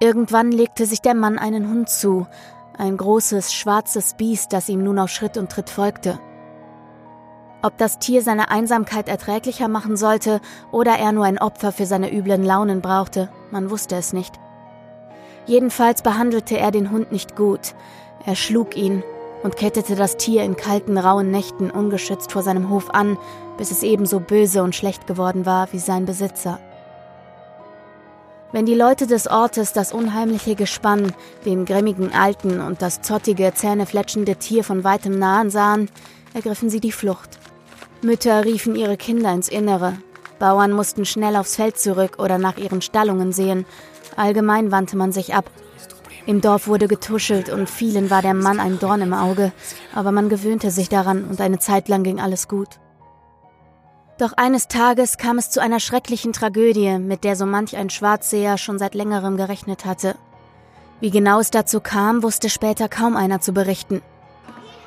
Irgendwann 0.00 0.50
legte 0.50 0.86
sich 0.86 1.00
der 1.00 1.14
Mann 1.14 1.38
einen 1.38 1.68
Hund 1.68 1.88
zu, 1.88 2.26
ein 2.76 2.96
großes, 2.96 3.52
schwarzes 3.52 4.14
Biest, 4.16 4.52
das 4.52 4.68
ihm 4.68 4.82
nun 4.82 4.98
auf 4.98 5.10
Schritt 5.10 5.36
und 5.36 5.50
Tritt 5.50 5.70
folgte. 5.70 6.18
Ob 7.64 7.78
das 7.78 7.98
Tier 7.98 8.20
seine 8.20 8.50
Einsamkeit 8.50 9.08
erträglicher 9.08 9.68
machen 9.68 9.96
sollte 9.96 10.42
oder 10.70 10.98
er 10.98 11.12
nur 11.12 11.24
ein 11.24 11.38
Opfer 11.38 11.72
für 11.72 11.86
seine 11.86 12.14
üblen 12.14 12.44
Launen 12.44 12.82
brauchte, 12.82 13.30
man 13.50 13.70
wusste 13.70 13.96
es 13.96 14.12
nicht. 14.12 14.34
Jedenfalls 15.46 16.02
behandelte 16.02 16.58
er 16.58 16.72
den 16.72 16.90
Hund 16.90 17.10
nicht 17.10 17.36
gut. 17.36 17.74
Er 18.26 18.36
schlug 18.36 18.76
ihn 18.76 19.02
und 19.42 19.56
kettete 19.56 19.94
das 19.94 20.18
Tier 20.18 20.42
in 20.42 20.56
kalten, 20.56 20.98
rauen 20.98 21.30
Nächten 21.30 21.70
ungeschützt 21.70 22.32
vor 22.32 22.42
seinem 22.42 22.68
Hof 22.68 22.90
an, 22.90 23.16
bis 23.56 23.70
es 23.70 23.82
ebenso 23.82 24.20
böse 24.20 24.62
und 24.62 24.74
schlecht 24.74 25.06
geworden 25.06 25.46
war 25.46 25.72
wie 25.72 25.78
sein 25.78 26.04
Besitzer. 26.04 26.60
Wenn 28.52 28.66
die 28.66 28.74
Leute 28.74 29.06
des 29.06 29.26
Ortes 29.26 29.72
das 29.72 29.94
unheimliche 29.94 30.54
Gespann, 30.54 31.14
den 31.46 31.64
grimmigen 31.64 32.12
Alten 32.12 32.60
und 32.60 32.82
das 32.82 33.00
zottige, 33.00 33.54
zähnefletschende 33.54 34.36
Tier 34.36 34.64
von 34.64 34.84
weitem 34.84 35.18
nahen 35.18 35.48
sahen, 35.48 35.88
ergriffen 36.34 36.68
sie 36.68 36.80
die 36.80 36.92
Flucht. 36.92 37.38
Mütter 38.04 38.44
riefen 38.44 38.76
ihre 38.76 38.96
Kinder 38.96 39.32
ins 39.32 39.48
Innere. 39.48 39.96
Bauern 40.38 40.72
mussten 40.72 41.06
schnell 41.06 41.36
aufs 41.36 41.56
Feld 41.56 41.78
zurück 41.78 42.18
oder 42.18 42.38
nach 42.38 42.58
ihren 42.58 42.82
Stallungen 42.82 43.32
sehen. 43.32 43.64
Allgemein 44.14 44.70
wandte 44.70 44.96
man 44.96 45.10
sich 45.10 45.34
ab. 45.34 45.50
Im 46.26 46.40
Dorf 46.40 46.68
wurde 46.68 46.86
getuschelt 46.86 47.48
und 47.48 47.68
vielen 47.68 48.10
war 48.10 48.22
der 48.22 48.34
Mann 48.34 48.60
ein 48.60 48.78
Dorn 48.78 49.00
im 49.00 49.14
Auge, 49.14 49.52
aber 49.94 50.12
man 50.12 50.28
gewöhnte 50.28 50.70
sich 50.70 50.88
daran 50.88 51.24
und 51.24 51.40
eine 51.40 51.58
Zeit 51.58 51.88
lang 51.88 52.02
ging 52.02 52.20
alles 52.20 52.46
gut. 52.46 52.78
Doch 54.18 54.32
eines 54.34 54.68
Tages 54.68 55.16
kam 55.16 55.38
es 55.38 55.50
zu 55.50 55.60
einer 55.60 55.80
schrecklichen 55.80 56.32
Tragödie, 56.32 56.98
mit 56.98 57.24
der 57.24 57.36
so 57.36 57.46
manch 57.46 57.76
ein 57.76 57.90
Schwarzseher 57.90 58.58
schon 58.58 58.78
seit 58.78 58.94
längerem 58.94 59.36
gerechnet 59.36 59.86
hatte. 59.86 60.14
Wie 61.00 61.10
genau 61.10 61.40
es 61.40 61.50
dazu 61.50 61.80
kam, 61.80 62.22
wusste 62.22 62.48
später 62.48 62.88
kaum 62.88 63.16
einer 63.16 63.40
zu 63.40 63.52
berichten. 63.52 64.02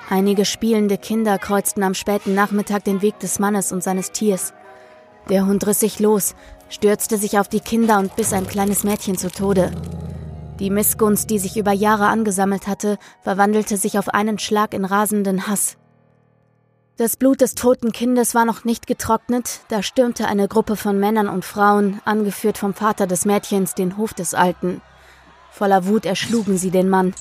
Einige 0.10 0.46
spielende 0.46 0.98
Kinder 0.98 1.38
kreuzten 1.38 1.84
am 1.84 1.94
späten 1.94 2.34
Nachmittag 2.34 2.86
den 2.86 3.02
Weg 3.02 3.20
des 3.20 3.40
Mannes 3.40 3.74
und 3.74 3.84
seines 3.84 4.12
Tiers. 4.12 4.54
Der 5.30 5.46
Hund 5.46 5.68
riss 5.68 5.82
sich 5.82 6.00
los, 6.00 6.34
stürzte 6.70 7.18
sich 7.18 7.40
auf 7.40 7.50
die 7.50 7.60
Kinder 7.60 8.00
und 8.00 8.16
biss 8.16 8.32
ein 8.32 8.48
kleines 8.48 8.86
Mädchen 8.86 9.18
zu 9.18 9.30
Tode. 9.30 9.72
Die 10.60 10.70
Missgunst, 10.70 11.30
die 11.30 11.40
sich 11.40 11.58
über 11.58 11.74
Jahre 11.74 12.08
angesammelt 12.08 12.68
hatte, 12.68 12.98
verwandelte 13.22 13.76
sich 13.76 14.00
auf 14.00 14.08
einen 14.08 14.40
Schlag 14.40 14.74
in 14.74 14.86
rasenden 14.86 15.48
Hass. 15.48 15.76
Das 16.96 17.18
Blut 17.18 17.42
des 17.42 17.54
toten 17.54 17.92
Kindes 17.92 18.34
war 18.34 18.46
noch 18.46 18.64
nicht 18.64 18.88
getrocknet, 18.88 19.60
da 19.68 19.84
stürmte 19.84 20.28
eine 20.28 20.48
Gruppe 20.48 20.78
von 20.78 21.00
Männern 21.00 21.28
und 21.28 21.44
Frauen, 21.44 22.02
angeführt 22.06 22.58
vom 22.58 22.74
Vater 22.74 23.08
des 23.08 23.26
Mädchens, 23.26 23.76
den 23.76 23.98
Hof 23.98 24.14
des 24.14 24.34
Alten. 24.34 24.82
Voller 25.52 25.86
Wut 25.86 26.06
erschlugen 26.06 26.58
sie 26.58 26.72
den 26.72 26.90
Mann, 26.90 27.14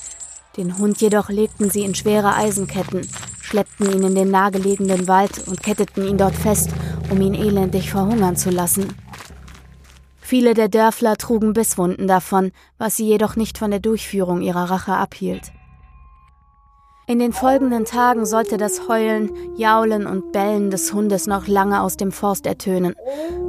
den 0.57 0.79
Hund 0.79 1.01
jedoch 1.01 1.29
legten 1.29 1.71
sie 1.71 1.83
in 1.83 1.95
schwere 1.95 2.35
Eisenketten, 2.35 3.09
schleppten 3.41 3.93
ihn 3.93 4.03
in 4.03 4.15
den 4.15 4.31
nahegelegenen 4.31 5.07
Wald 5.07 5.47
und 5.47 5.63
ketteten 5.63 6.07
ihn 6.07 6.19
dort 6.19 6.35
fest, 6.35 6.71
um 7.11 7.21
ihn 7.21 7.35
elendig 7.35 7.91
verhungern 7.91 8.37
zu 8.37 8.51
lassen. 8.51 8.95
Viele 10.21 10.55
der 10.55 10.69
Dörfler 10.69 11.17
trugen 11.17 11.53
Bisswunden 11.53 12.09
davon, 12.09 12.51
was 12.79 12.97
sie 12.97 13.07
jedoch 13.07 13.37
nicht 13.37 13.59
von 13.59 13.71
der 13.71 13.81
Durchführung 13.81 14.41
ihrer 14.41 14.71
Rache 14.71 14.95
abhielt. 14.95 15.53
In 17.07 17.21
den 17.21 17.33
folgenden 17.33 17.85
Tagen 17.85 18.27
sollte 18.27 18.57
das 18.57 18.89
Heulen, 18.89 19.31
Jaulen 19.57 20.09
und 20.09 20.33
Bellen 20.33 20.73
des 20.73 20.93
Hundes 20.93 21.29
noch 21.29 21.47
lange 21.47 21.81
aus 21.81 21.97
dem 21.97 22.11
Forst 22.11 22.47
ertönen, 22.47 22.97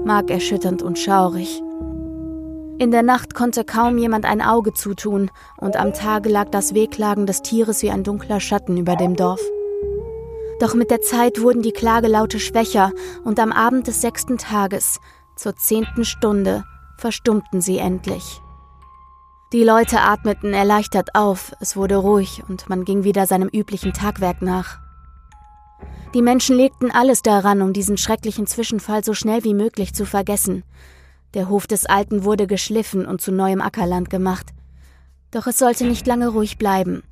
markerschütternd 0.05 0.83
und 0.83 0.99
schaurig. 0.99 1.63
In 2.79 2.91
der 2.91 3.01
Nacht 3.01 3.33
konnte 3.33 3.63
kaum 3.63 3.97
jemand 3.97 4.25
ein 4.25 4.39
Auge 4.39 4.71
zutun, 4.71 5.31
und 5.57 5.75
am 5.75 5.93
Tage 5.93 6.29
lag 6.29 6.49
das 6.49 6.75
Wehklagen 6.75 7.25
des 7.25 7.41
Tieres 7.41 7.81
wie 7.81 7.89
ein 7.89 8.03
dunkler 8.03 8.39
Schatten 8.39 8.77
über 8.77 8.95
dem 8.95 9.15
Dorf. 9.15 9.41
Doch 10.59 10.75
mit 10.75 10.91
der 10.91 11.01
Zeit 11.01 11.41
wurden 11.41 11.63
die 11.63 11.71
Klagelaute 11.71 12.39
schwächer, 12.39 12.91
und 13.23 13.39
am 13.39 13.51
Abend 13.51 13.87
des 13.87 14.01
sechsten 14.01 14.37
Tages, 14.37 14.99
zur 15.35 15.55
zehnten 15.55 16.05
Stunde, 16.05 16.65
verstummten 16.97 17.61
sie 17.61 17.79
endlich. 17.79 18.41
Die 19.53 19.63
Leute 19.63 20.01
atmeten 20.01 20.53
erleichtert 20.53 21.15
auf, 21.15 21.53
es 21.59 21.77
wurde 21.77 21.95
ruhig 21.95 22.43
und 22.47 22.69
man 22.69 22.85
ging 22.85 23.03
wieder 23.03 23.25
seinem 23.25 23.47
üblichen 23.47 23.93
Tagwerk 23.93 24.43
nach. 24.43 24.77
Die 26.13 26.21
Menschen 26.21 26.55
legten 26.55 26.91
alles 26.91 27.23
daran, 27.23 27.61
um 27.61 27.73
diesen 27.73 27.97
schrecklichen 27.97 28.45
Zwischenfall 28.45 29.03
so 29.03 29.13
schnell 29.13 29.43
wie 29.43 29.53
möglich 29.53 29.93
zu 29.93 30.05
vergessen, 30.05 30.63
der 31.33 31.49
Hof 31.49 31.67
des 31.67 31.85
Alten 31.85 32.23
wurde 32.23 32.47
geschliffen 32.47 33.05
und 33.05 33.21
zu 33.21 33.31
neuem 33.31 33.61
Ackerland 33.61 34.09
gemacht. 34.09 34.47
Doch 35.31 35.47
es 35.47 35.59
sollte 35.59 35.85
nicht 35.85 36.07
lange 36.07 36.29
ruhig 36.29 36.57
bleiben. 36.57 37.03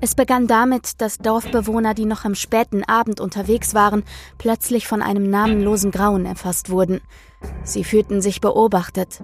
Es 0.00 0.14
begann 0.14 0.46
damit, 0.46 1.00
dass 1.00 1.18
Dorfbewohner, 1.18 1.92
die 1.92 2.04
noch 2.04 2.24
am 2.24 2.36
späten 2.36 2.84
Abend 2.84 3.20
unterwegs 3.20 3.74
waren, 3.74 4.04
plötzlich 4.38 4.86
von 4.86 5.02
einem 5.02 5.28
namenlosen 5.28 5.90
Grauen 5.90 6.24
erfasst 6.24 6.70
wurden. 6.70 7.00
Sie 7.64 7.82
fühlten 7.82 8.22
sich 8.22 8.40
beobachtet. 8.40 9.22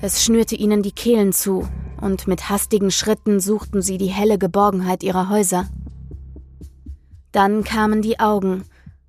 Es 0.00 0.24
schnürte 0.24 0.54
ihnen 0.56 0.82
die 0.82 0.92
Kehlen 0.92 1.32
zu, 1.32 1.68
und 2.00 2.26
mit 2.26 2.48
hastigen 2.48 2.90
Schritten 2.90 3.40
suchten 3.40 3.82
sie 3.82 3.98
die 3.98 4.06
helle 4.06 4.38
Geborgenheit 4.38 5.02
ihrer 5.02 5.28
Häuser. 5.28 5.68
Dann 7.32 7.64
kamen 7.64 8.00
die 8.00 8.18
Augen, 8.18 8.64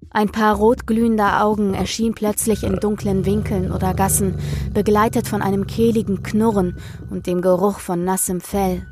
ein 0.09 0.29
paar 0.29 0.55
rotglühender 0.55 1.43
Augen 1.43 1.73
erschien 1.73 2.13
plötzlich 2.13 2.63
in 2.63 2.77
dunklen 2.77 3.25
Winkeln 3.25 3.71
oder 3.71 3.93
Gassen, 3.93 4.35
begleitet 4.73 5.27
von 5.27 5.41
einem 5.41 5.67
kehligen 5.67 6.23
Knurren 6.23 6.77
und 7.09 7.27
dem 7.27 7.41
Geruch 7.41 7.79
von 7.79 8.03
nassem 8.03 8.41
Fell. 8.41 8.85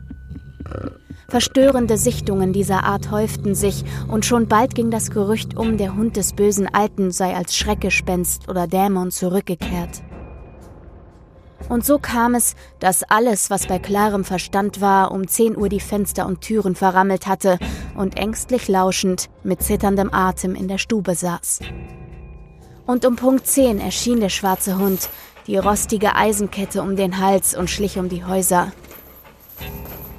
Verstörende 1.28 1.98
Sichtungen 1.98 2.54
dieser 2.54 2.84
Art 2.84 3.10
häuften 3.12 3.56
sich, 3.56 3.84
und 4.08 4.26
schon 4.26 4.48
bald 4.48 4.76
ging 4.76 4.92
das 4.92 5.10
Gerücht 5.10 5.58
um, 5.58 5.78
der 5.78 5.96
Hund 5.96 6.18
des 6.18 6.34
bösen 6.34 6.68
Alten 6.74 7.12
sei 7.12 7.36
als 7.36 7.58
Schreckgespenst 7.58 8.48
oder 8.48 8.68
Dämon 8.68 9.12
zurückgekehrt. 9.12 10.04
Und 11.68 11.84
so 11.84 11.98
kam 11.98 12.36
es, 12.36 12.56
dass 12.80 13.04
alles, 13.04 13.50
was 13.50 13.68
bei 13.68 13.80
klarem 13.80 14.24
Verstand 14.24 14.82
war, 14.82 15.12
um 15.12 15.28
10 15.28 15.58
Uhr 15.58 15.70
die 15.70 15.80
Fenster 15.80 16.28
und 16.28 16.42
Türen 16.42 16.76
verrammelt 16.76 17.26
hatte 17.26 17.58
und 17.96 18.18
ängstlich 18.18 18.68
lauschend 18.68 19.30
mit 19.44 19.64
zitterndem 19.64 20.14
Atem 20.14 20.54
in 20.56 20.68
der 20.68 20.78
Stube 20.78 21.16
saß. 21.16 21.60
Und 22.86 23.06
um 23.06 23.16
Punkt 23.16 23.48
10 23.48 23.80
erschien 23.80 24.20
der 24.20 24.30
schwarze 24.30 24.78
Hund, 24.78 25.10
die 25.48 25.58
rostige 25.58 26.16
Eisenkette 26.16 26.82
um 26.82 26.96
den 26.96 27.20
Hals 27.20 27.56
und 27.56 27.70
schlich 27.70 27.98
um 27.98 28.10
die 28.10 28.26
Häuser. 28.26 28.72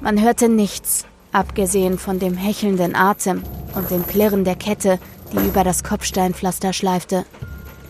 Man 0.01 0.21
hörte 0.21 0.49
nichts, 0.49 1.05
abgesehen 1.31 1.97
von 1.97 2.19
dem 2.19 2.35
hechelnden 2.35 2.95
Atem 2.95 3.43
und 3.75 3.89
dem 3.89 4.05
Klirren 4.05 4.43
der 4.43 4.55
Kette, 4.55 4.99
die 5.31 5.47
über 5.47 5.63
das 5.63 5.83
Kopfsteinpflaster 5.83 6.73
schleifte. 6.73 7.25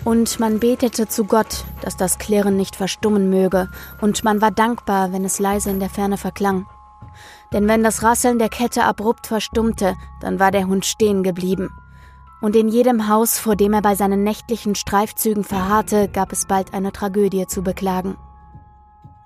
Und 0.08 0.40
man 0.40 0.62
betete 0.62 1.10
zu 1.10 1.26
Gott, 1.26 1.66
dass 1.82 1.98
das 1.98 2.18
Klirren 2.18 2.56
nicht 2.56 2.78
verstummen 2.78 3.30
möge, 3.30 3.68
und 4.00 4.24
man 4.24 4.40
war 4.40 4.52
dankbar, 4.52 5.12
wenn 5.12 5.26
es 5.26 5.38
leise 5.38 5.70
in 5.70 5.82
der 5.82 5.90
Ferne 5.90 6.16
verklang. 6.16 6.66
Denn 7.52 7.68
wenn 7.68 7.84
das 7.84 8.04
Rasseln 8.04 8.40
der 8.40 8.48
Kette 8.48 8.86
abrupt 8.86 9.28
verstummte, 9.28 9.96
dann 10.22 10.40
war 10.40 10.52
der 10.52 10.68
Hund 10.68 10.86
stehen 10.86 11.24
geblieben. 11.24 11.72
Und 12.40 12.56
in 12.56 12.70
jedem 12.70 13.10
Haus, 13.10 13.38
vor 13.38 13.58
dem 13.58 13.74
er 13.74 13.82
bei 13.82 13.96
seinen 13.96 14.24
nächtlichen 14.24 14.76
Streifzügen 14.76 15.44
verharrte, 15.44 16.08
gab 16.08 16.32
es 16.32 16.46
bald 16.46 16.74
eine 16.74 16.94
Tragödie 16.94 17.46
zu 17.46 17.62
beklagen. 17.62 18.16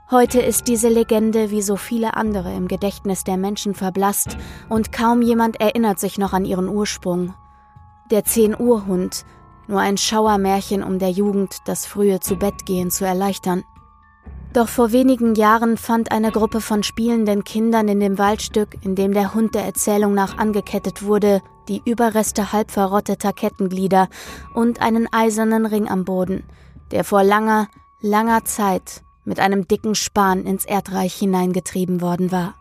Heute 0.10 0.42
ist 0.42 0.68
diese 0.68 0.90
Legende 0.90 1.52
wie 1.52 1.62
so 1.62 1.76
viele 1.76 2.16
andere 2.16 2.56
im 2.56 2.68
Gedächtnis 2.68 3.24
der 3.24 3.38
Menschen 3.38 3.76
verblasst 3.76 4.36
und 4.68 4.92
kaum 4.92 5.22
jemand 5.22 5.62
erinnert 5.62 6.00
sich 6.00 6.18
noch 6.18 6.34
an 6.34 6.44
ihren 6.44 6.68
Ursprung. 6.68 7.36
Der 8.10 8.26
Zehn-Uhr-Hund, 8.26 9.26
nur 9.72 9.80
ein 9.80 9.98
Schauermärchen 9.98 10.84
um 10.84 11.00
der 11.00 11.10
Jugend 11.10 11.58
das 11.66 11.86
frühe 11.86 12.20
Zubettgehen 12.20 12.92
zu 12.92 13.06
erleichtern. 13.06 13.64
Doch 14.54 14.68
vor 14.68 14.92
wenigen 14.92 15.34
Jahren 15.36 15.78
fand 15.78 16.12
eine 16.12 16.32
Gruppe 16.32 16.60
von 16.60 16.84
spielenden 16.84 17.46
Kindern 17.46 17.88
in 17.88 18.02
dem 18.02 18.18
Waldstück, 18.18 18.78
in 18.82 18.96
dem 18.96 19.14
der 19.14 19.34
Hund 19.34 19.56
der 19.56 19.64
Erzählung 19.64 20.14
nach 20.14 20.38
angekettet 20.38 21.04
wurde, 21.04 21.42
die 21.70 21.82
Überreste 21.86 22.52
halb 22.52 22.70
verrotteter 22.70 23.32
Kettenglieder 23.32 24.10
und 24.54 24.82
einen 24.82 25.08
eisernen 25.12 25.66
Ring 25.66 25.88
am 25.88 26.04
Boden, 26.04 26.44
der 26.92 27.06
vor 27.06 27.24
langer, 27.24 27.70
langer 28.02 28.44
Zeit 28.44 29.04
mit 29.24 29.40
einem 29.40 29.68
dicken 29.68 29.96
Span 29.96 30.46
ins 30.46 30.66
Erdreich 30.66 31.14
hineingetrieben 31.14 32.02
worden 32.02 32.32
war. 32.34 32.56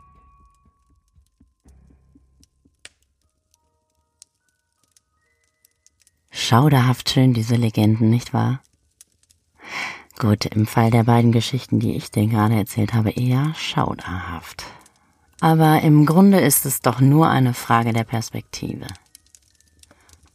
Schauderhaft 6.30 7.10
schön, 7.10 7.34
diese 7.34 7.56
Legenden, 7.56 8.08
nicht 8.08 8.32
wahr? 8.32 8.60
Gut, 10.18 10.46
im 10.46 10.66
Fall 10.66 10.90
der 10.90 11.04
beiden 11.04 11.32
Geschichten, 11.32 11.80
die 11.80 11.96
ich 11.96 12.10
dir 12.10 12.26
gerade 12.26 12.54
erzählt 12.54 12.94
habe, 12.94 13.10
eher 13.10 13.52
schauderhaft. 13.56 14.64
Aber 15.40 15.80
im 15.80 16.06
Grunde 16.06 16.40
ist 16.40 16.66
es 16.66 16.82
doch 16.82 17.00
nur 17.00 17.28
eine 17.28 17.54
Frage 17.54 17.92
der 17.92 18.04
Perspektive. 18.04 18.86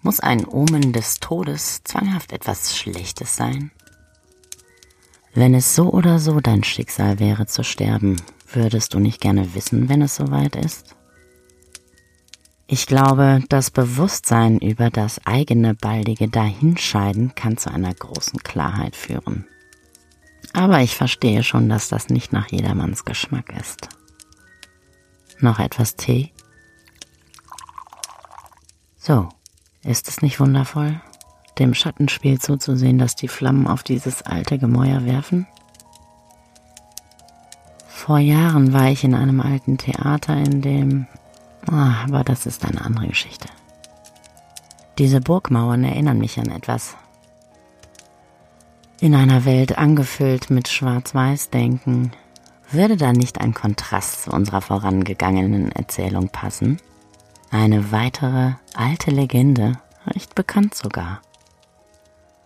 Muss 0.01 0.19
ein 0.19 0.45
Omen 0.45 0.91
des 0.93 1.19
Todes 1.19 1.81
zwanghaft 1.84 2.31
etwas 2.31 2.75
Schlechtes 2.75 3.36
sein? 3.36 3.71
Wenn 5.34 5.53
es 5.53 5.75
so 5.75 5.91
oder 5.91 6.19
so 6.19 6.39
dein 6.39 6.63
Schicksal 6.63 7.19
wäre 7.19 7.45
zu 7.45 7.63
sterben, 7.63 8.21
würdest 8.51 8.93
du 8.93 8.99
nicht 8.99 9.21
gerne 9.21 9.53
wissen, 9.53 9.89
wenn 9.89 10.01
es 10.01 10.15
soweit 10.15 10.55
ist? 10.55 10.94
Ich 12.67 12.88
glaube, 12.88 13.43
das 13.47 13.69
Bewusstsein 13.69 14.58
über 14.58 14.89
das 14.89 15.23
eigene 15.25 15.75
baldige 15.75 16.28
Dahinscheiden 16.28 17.36
kann 17.36 17.58
zu 17.58 17.71
einer 17.71 17.93
großen 17.93 18.39
Klarheit 18.39 18.95
führen. 18.95 19.45
Aber 20.54 20.80
ich 20.80 20.95
verstehe 20.95 21.43
schon, 21.43 21.69
dass 21.69 21.89
das 21.89 22.10
nicht 22.10 22.34
nach 22.34 22.47
jedermanns 22.51 23.06
Geschmack 23.06 23.54
ist. 23.60 23.89
Noch 25.39 25.60
etwas 25.60 25.95
Tee? 25.95 26.32
So, 28.97 29.30
ist 29.84 30.08
es 30.08 30.23
nicht 30.23 30.39
wundervoll, 30.39 30.99
dem 31.60 31.75
Schattenspiel 31.75 32.39
zuzusehen, 32.39 32.97
das 32.97 33.15
die 33.15 33.28
Flammen 33.28 33.67
auf 33.67 33.84
dieses 33.84 34.23
alte 34.23 34.58
Gemäuer 34.58 35.06
werfen? 35.06 35.45
Vor 37.88 38.17
Jahren 38.17 38.73
war 38.73 38.89
ich 38.89 39.04
in 39.04 39.13
einem 39.13 39.41
alten 39.41 39.78
Theater, 39.78 40.36
in 40.36 40.62
dem 40.62 41.08
aber 41.67 42.23
das 42.23 42.45
ist 42.45 42.65
eine 42.65 42.82
andere 42.82 43.08
Geschichte. 43.08 43.47
Diese 44.97 45.19
Burgmauern 45.19 45.84
erinnern 45.84 46.19
mich 46.19 46.39
an 46.39 46.49
etwas. 46.51 46.95
In 49.01 49.13
einer 49.13 49.43
Welt 49.45 49.78
angefüllt 49.78 50.49
mit 50.49 50.69
Schwarz-Weiß-Denken, 50.69 52.12
würde 52.71 52.97
da 52.97 53.12
nicht 53.12 53.41
ein 53.41 53.54
Kontrast 53.54 54.23
zu 54.23 54.32
unserer 54.32 54.62
vorangegangenen 54.62 55.71
Erzählung 55.71 56.30
passen? 56.30 56.78
Eine 57.51 57.91
weitere 57.91 58.54
alte 58.73 59.12
Legende, 59.12 59.73
recht 60.08 60.34
bekannt 60.34 60.75
sogar. 60.75 61.21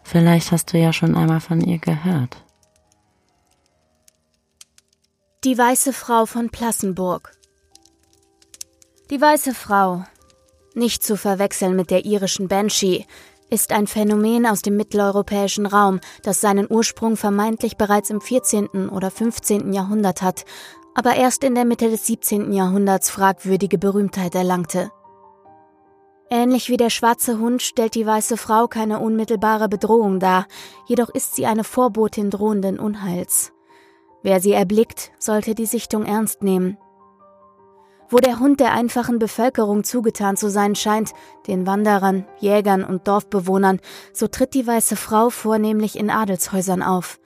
Vielleicht 0.03 0.51
hast 0.51 0.73
du 0.73 0.79
ja 0.79 0.91
schon 0.91 1.15
einmal 1.15 1.39
von 1.39 1.61
ihr 1.61 1.77
gehört. 1.77 2.43
Die 5.43 5.57
weiße 5.57 5.93
Frau 5.93 6.25
von 6.25 6.49
Plassenburg 6.49 7.31
die 9.09 9.19
weiße 9.19 9.55
Frau, 9.55 10.03
nicht 10.75 11.03
zu 11.03 11.17
verwechseln 11.17 11.75
mit 11.75 11.89
der 11.89 12.05
irischen 12.05 12.47
Banshee, 12.47 13.05
ist 13.49 13.71
ein 13.71 13.87
Phänomen 13.87 14.45
aus 14.45 14.61
dem 14.61 14.77
mitteleuropäischen 14.77 15.65
Raum, 15.65 15.99
das 16.21 16.41
seinen 16.41 16.67
Ursprung 16.69 17.17
vermeintlich 17.17 17.77
bereits 17.77 18.11
im 18.11 18.21
14. 18.21 18.89
oder 18.89 19.09
15. 19.09 19.73
Jahrhundert 19.73 20.21
hat, 20.21 20.45
aber 20.93 21.15
erst 21.15 21.43
in 21.43 21.55
der 21.55 21.65
Mitte 21.65 21.89
des 21.89 22.05
17. 22.05 22.53
Jahrhunderts 22.53 23.09
fragwürdige 23.09 23.79
Berühmtheit 23.79 24.35
erlangte. 24.35 24.91
Ähnlich 26.29 26.69
wie 26.69 26.77
der 26.77 26.91
schwarze 26.91 27.39
Hund 27.39 27.63
stellt 27.63 27.95
die 27.95 28.05
weiße 28.05 28.37
Frau 28.37 28.67
keine 28.67 28.99
unmittelbare 28.99 29.67
Bedrohung 29.67 30.19
dar, 30.19 30.45
jedoch 30.85 31.09
ist 31.09 31.35
sie 31.35 31.47
eine 31.47 31.63
Vorbotin 31.63 32.29
drohenden 32.29 32.77
Unheils. 32.77 33.51
Wer 34.21 34.39
sie 34.39 34.51
erblickt, 34.51 35.11
sollte 35.17 35.55
die 35.55 35.65
Sichtung 35.65 36.05
ernst 36.05 36.43
nehmen. 36.43 36.77
Wo 38.09 38.17
der 38.17 38.39
Hund 38.39 38.59
der 38.59 38.73
einfachen 38.73 39.19
Bevölkerung 39.19 39.83
zugetan 39.83 40.35
zu 40.35 40.49
sein 40.49 40.75
scheint, 40.75 41.11
den 41.47 41.67
Wanderern, 41.67 42.25
Jägern 42.39 42.83
und 42.83 43.07
Dorfbewohnern, 43.07 43.79
so 44.13 44.27
tritt 44.27 44.53
die 44.53 44.65
weiße 44.65 44.95
Frau 44.95 45.29
vornehmlich 45.29 45.97
in 45.97 46.09
Adelshäusern 46.09 46.81
auf. 46.81 47.19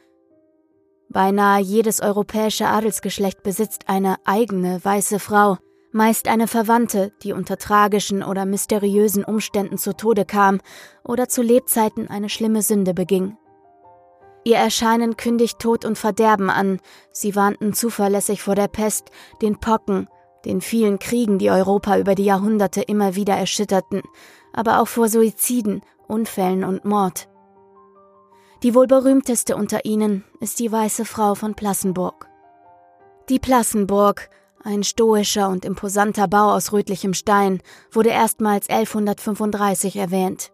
Beinahe 1.09 1.61
jedes 1.61 2.01
europäische 2.01 2.67
Adelsgeschlecht 2.67 3.43
besitzt 3.43 3.87
eine 3.87 4.17
eigene 4.25 4.83
weiße 4.83 5.19
Frau, 5.19 5.57
Meist 5.95 6.27
eine 6.27 6.47
Verwandte, 6.47 7.11
die 7.21 7.33
unter 7.33 7.59
tragischen 7.59 8.23
oder 8.23 8.47
mysteriösen 8.47 9.23
Umständen 9.23 9.77
zu 9.77 9.95
Tode 9.95 10.25
kam 10.25 10.59
oder 11.03 11.29
zu 11.29 11.43
Lebzeiten 11.43 12.07
eine 12.07 12.29
schlimme 12.29 12.63
Sünde 12.63 12.95
beging. 12.95 13.37
Ihr 14.43 14.57
Erscheinen 14.57 15.17
kündigt 15.17 15.59
Tod 15.59 15.85
und 15.85 15.95
Verderben 15.95 16.49
an, 16.49 16.79
sie 17.11 17.35
warnten 17.35 17.73
zuverlässig 17.73 18.41
vor 18.41 18.55
der 18.55 18.69
Pest, 18.69 19.11
den 19.43 19.59
Pocken, 19.59 20.07
den 20.45 20.62
vielen 20.62 20.99
Kriegen, 20.99 21.39
die 21.39 21.51
Europa 21.51 21.97
über 21.97 22.15
die 22.15 22.25
Jahrhunderte 22.25 22.82
immer 22.82 23.15
wieder 23.15 23.36
erschütterten, 23.36 24.01
aber 24.51 24.79
auch 24.79 24.88
vor 24.88 25.08
Suiziden, 25.10 25.82
Unfällen 26.08 26.63
und 26.63 26.86
Mord. 26.86 27.29
Die 28.62 28.75
wohl 28.75 28.88
berühmteste 28.88 29.56
unter 29.56 29.84
ihnen 29.86 30.23
ist 30.39 30.60
die 30.60 30.71
Weiße 30.71 31.06
Frau 31.06 31.36
von 31.36 31.53
Plassenburg. 31.53 32.29
Die 33.29 33.39
Plassenburg, 33.39 34.29
ein 34.63 34.84
stoischer 34.84 35.49
und 35.49 35.65
imposanter 35.65 36.27
Bau 36.27 36.53
aus 36.53 36.71
rötlichem 36.71 37.13
Stein, 37.13 37.62
wurde 37.91 38.10
erstmals 38.10 38.69
1135 38.69 39.97
erwähnt. 39.97 40.53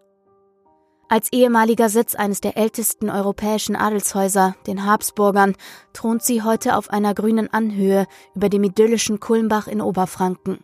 Als 1.11 1.33
ehemaliger 1.33 1.89
Sitz 1.89 2.13
eines 2.13 2.39
der 2.39 2.55
ältesten 2.55 3.09
europäischen 3.09 3.75
Adelshäuser, 3.75 4.55
den 4.67 4.85
Habsburgern, 4.85 5.55
thront 5.91 6.21
sie 6.21 6.43
heute 6.43 6.77
auf 6.77 6.91
einer 6.91 7.15
grünen 7.15 7.51
Anhöhe 7.51 8.05
über 8.35 8.47
dem 8.47 8.63
idyllischen 8.63 9.19
Kulmbach 9.19 9.67
in 9.67 9.81
Oberfranken. 9.81 10.59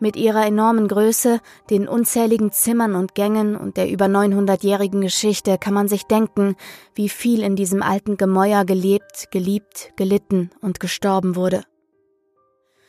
Mit 0.00 0.16
ihrer 0.16 0.44
enormen 0.44 0.86
Größe, 0.86 1.40
den 1.70 1.88
unzähligen 1.88 2.52
Zimmern 2.52 2.94
und 2.94 3.14
Gängen 3.14 3.56
und 3.56 3.78
der 3.78 3.90
über 3.90 4.04
900-jährigen 4.04 5.00
Geschichte 5.00 5.56
kann 5.56 5.72
man 5.72 5.88
sich 5.88 6.04
denken, 6.04 6.56
wie 6.94 7.08
viel 7.08 7.42
in 7.42 7.56
diesem 7.56 7.82
alten 7.82 8.18
Gemäuer 8.18 8.66
gelebt, 8.66 9.30
geliebt, 9.30 9.94
gelitten 9.96 10.50
und 10.60 10.78
gestorben 10.78 11.36
wurde. 11.36 11.62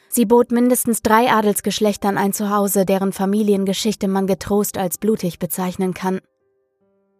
Sie 0.10 0.26
bot 0.26 0.52
mindestens 0.52 1.02
drei 1.02 1.32
Adelsgeschlechtern 1.32 2.18
ein 2.18 2.34
Zuhause, 2.34 2.86
deren 2.86 3.14
Familiengeschichte 3.14 4.10
man 4.10 4.28
getrost 4.28 4.78
als 4.78 4.98
blutig 4.98 5.40
bezeichnen 5.40 5.94
kann. 5.94 6.20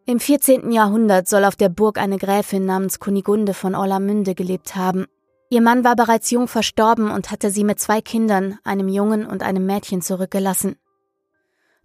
Im 0.08 0.20
14. 0.20 0.72
Jahrhundert 0.72 1.28
soll 1.28 1.44
auf 1.46 1.56
der 1.56 1.70
Burg 1.70 1.98
eine 1.98 2.18
Gräfin 2.18 2.64
namens 2.64 3.00
Kunigunde 3.00 3.56
von 3.56 3.74
Orlamünde 3.74 4.36
gelebt 4.36 4.76
haben. 4.76 5.08
Ihr 5.50 5.62
Mann 5.62 5.84
war 5.84 5.96
bereits 5.96 6.30
jung 6.30 6.48
verstorben 6.48 7.10
und 7.10 7.32
hatte 7.32 7.50
sie 7.50 7.64
mit 7.64 7.80
zwei 7.80 8.02
Kindern, 8.02 8.60
einem 8.64 8.88
Jungen 8.88 9.26
und 9.26 9.42
einem 9.42 9.66
Mädchen 9.66 10.04
zurückgelassen. 10.04 10.76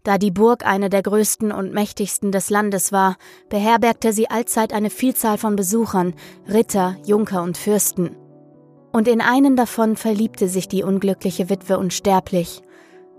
Da 0.03 0.19
die 0.19 0.31
Burg 0.31 0.67
eine 0.67 0.91
der 0.91 1.03
größten 1.03 1.51
und 1.51 1.73
mächtigsten 1.73 2.31
des 2.31 2.51
Landes 2.51 2.93
war, 2.93 3.17
beherbergte 3.49 4.13
sie 4.13 4.29
allzeit 4.29 4.75
eine 4.75 4.91
Vielzahl 4.91 5.39
von 5.39 5.57
Besuchern, 5.57 6.13
Ritter, 6.47 6.97
Junker 7.07 7.43
und 7.43 7.57
Fürsten. 7.57 8.17
Und 8.93 9.09
in 9.09 9.23
einen 9.23 9.57
davon 9.57 9.97
verliebte 9.97 10.47
sich 10.47 10.69
die 10.69 10.83
unglückliche 10.83 11.49
Witwe 11.49 11.79
unsterblich. 11.79 12.61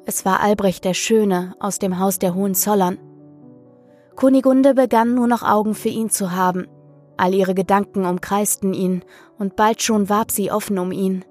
Es 0.05 0.25
war 0.25 0.41
Albrecht 0.41 0.85
der 0.85 0.93
Schöne 0.93 1.55
aus 1.59 1.79
dem 1.79 1.97
Haus 1.97 2.19
der 2.19 2.35
Hohenzollern. 2.35 2.99
Kunigunde 4.21 4.75
begann 4.75 5.15
nur 5.15 5.25
noch 5.25 5.41
Augen 5.41 5.73
für 5.73 5.89
ihn 5.89 6.11
zu 6.11 6.31
haben. 6.31 6.67
All 7.17 7.33
ihre 7.33 7.55
Gedanken 7.55 8.05
umkreisten 8.05 8.71
ihn, 8.71 9.03
und 9.39 9.55
bald 9.55 9.81
schon 9.81 10.09
warb 10.09 10.29
sie 10.29 10.51
offen 10.51 10.77
um 10.77 10.91
ihn. 10.91 11.25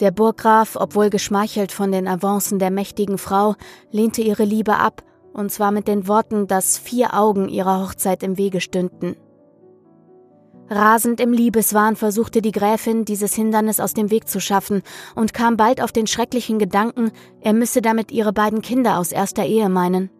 Der 0.00 0.10
Burggraf, 0.10 0.74
obwohl 0.74 1.08
geschmeichelt 1.08 1.70
von 1.70 1.92
den 1.92 2.08
Avancen 2.08 2.58
der 2.58 2.72
mächtigen 2.72 3.16
Frau, 3.16 3.54
lehnte 3.92 4.22
ihre 4.22 4.42
Liebe 4.42 4.74
ab, 4.74 5.04
und 5.34 5.52
zwar 5.52 5.70
mit 5.70 5.86
den 5.86 6.08
Worten, 6.08 6.48
dass 6.48 6.78
vier 6.78 7.14
Augen 7.14 7.48
ihrer 7.48 7.80
Hochzeit 7.84 8.24
im 8.24 8.38
Wege 8.38 8.60
stünden. 8.60 9.14
Rasend 10.68 11.20
im 11.20 11.32
Liebeswahn 11.32 11.94
versuchte 11.94 12.42
die 12.42 12.50
Gräfin, 12.50 13.04
dieses 13.04 13.34
Hindernis 13.34 13.78
aus 13.78 13.94
dem 13.94 14.10
Weg 14.10 14.26
zu 14.26 14.40
schaffen 14.40 14.82
und 15.14 15.32
kam 15.32 15.56
bald 15.56 15.80
auf 15.80 15.92
den 15.92 16.08
schrecklichen 16.08 16.58
Gedanken, 16.58 17.12
er 17.40 17.52
müsse 17.52 17.82
damit 17.82 18.10
ihre 18.10 18.32
beiden 18.32 18.62
Kinder 18.62 18.98
aus 18.98 19.12
erster 19.12 19.44
Ehe 19.44 19.68
meinen. 19.68 20.10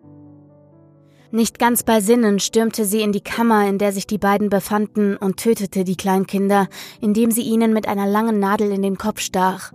Nicht 1.35 1.59
ganz 1.59 1.83
bei 1.83 2.01
Sinnen 2.01 2.39
stürmte 2.39 2.85
sie 2.85 3.01
in 3.01 3.11
die 3.11 3.21
Kammer, 3.21 3.67
in 3.67 3.77
der 3.79 3.91
sich 3.91 4.07
die 4.07 4.19
beiden 4.19 4.51
befanden, 4.51 5.17
und 5.17 5.37
tötete 5.37 5.83
die 5.83 5.97
Kleinkinder, 5.97 6.69
indem 7.01 7.33
sie 7.33 7.43
ihnen 7.43 7.73
mit 7.73 7.89
einer 7.89 8.07
langen 8.07 8.39
Nadel 8.39 8.71
in 8.71 8.83
den 8.83 8.99
Kopf 8.99 9.19
stach. 9.19 9.73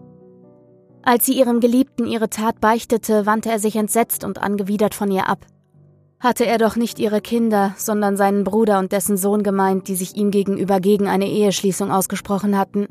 Als 1.04 1.26
sie 1.26 1.34
ihrem 1.38 1.60
Geliebten 1.60 2.08
ihre 2.08 2.30
Tat 2.30 2.62
beichtete, 2.62 3.26
wandte 3.26 3.50
er 3.50 3.60
sich 3.60 3.76
entsetzt 3.76 4.24
und 4.24 4.38
angewidert 4.38 4.96
von 4.96 5.12
ihr 5.12 5.28
ab. 5.28 5.46
Hatte 6.22 6.46
er 6.46 6.60
doch 6.60 6.78
nicht 6.78 6.98
ihre 6.98 7.20
Kinder, 7.20 7.74
sondern 7.76 8.16
seinen 8.16 8.46
Bruder 8.46 8.80
und 8.80 8.94
dessen 8.94 9.18
Sohn 9.18 9.44
gemeint, 9.44 9.90
die 9.90 9.98
sich 9.98 10.16
ihm 10.16 10.32
gegenüber 10.32 10.80
gegen 10.80 11.10
eine 11.10 11.28
Eheschließung 11.28 11.92
ausgesprochen 11.92 12.58
hatten. 12.58 12.88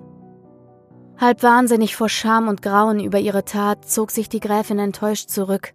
Halb 1.16 1.42
wahnsinnig 1.42 1.96
vor 1.96 2.10
Scham 2.10 2.48
und 2.48 2.60
Grauen 2.60 3.00
über 3.00 3.18
ihre 3.18 3.46
Tat 3.46 3.88
zog 3.88 4.10
sich 4.10 4.28
die 4.28 4.40
Gräfin 4.40 4.78
enttäuscht 4.78 5.30
zurück. 5.30 5.72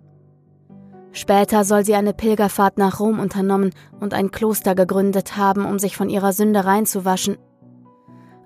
Später 1.13 1.63
soll 1.63 1.85
sie 1.85 1.93
eine 1.93 2.13
Pilgerfahrt 2.13 2.79
nach 2.79 2.99
Rom 2.99 3.19
unternommen 3.19 3.71
und 3.99 4.15
ein 4.15 4.31
Kloster 4.31 4.73
gegründet 4.73 5.37
haben, 5.37 5.63
um 5.63 5.77
sich 5.77 5.95
von 5.95 6.09
ihrer 6.09 6.33
Sünde 6.33 6.65
reinzuwaschen. 6.65 7.37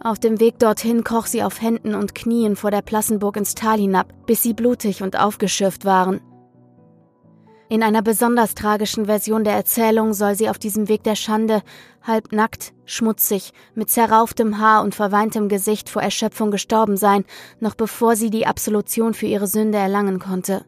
Auf 0.04 0.20
dem 0.20 0.40
Weg 0.42 0.60
dorthin 0.60 1.04
kroch 1.04 1.26
sie 1.26 1.44
auf 1.44 1.62
Händen 1.62 1.96
und 1.96 2.14
Knien 2.14 2.56
vor 2.56 2.70
der 2.70 2.82
Plassenburg 2.82 3.38
ins 3.38 3.56
Tal 3.56 3.80
hinab, 3.80 4.14
bis 4.26 4.44
sie 4.44 4.54
blutig 4.54 5.02
und 5.02 5.18
aufgeschürft 5.18 5.86
waren. 5.86 6.20
In 7.70 7.84
einer 7.84 8.02
besonders 8.02 8.54
tragischen 8.54 9.06
Version 9.08 9.44
der 9.44 9.54
Erzählung 9.54 10.14
soll 10.14 10.36
sie 10.36 10.50
auf 10.50 10.58
diesem 10.58 10.88
Weg 10.88 11.04
der 11.04 11.16
Schande 11.16 11.62
halb 12.02 12.32
nackt, 12.32 12.74
schmutzig, 12.86 13.52
mit 13.76 13.90
zerrauftem 13.90 14.60
Haar 14.60 14.84
und 14.84 14.96
verweintem 14.96 15.50
Gesicht 15.50 15.90
vor 15.90 16.02
Erschöpfung 16.02 16.52
gestorben 16.52 16.96
sein, 16.96 17.26
noch 17.60 17.76
bevor 17.76 18.16
sie 18.16 18.30
die 18.30 18.48
Absolution 18.48 19.14
für 19.14 19.26
ihre 19.26 19.48
Sünde 19.48 19.78
erlangen 19.78 20.20
konnte. 20.20 20.66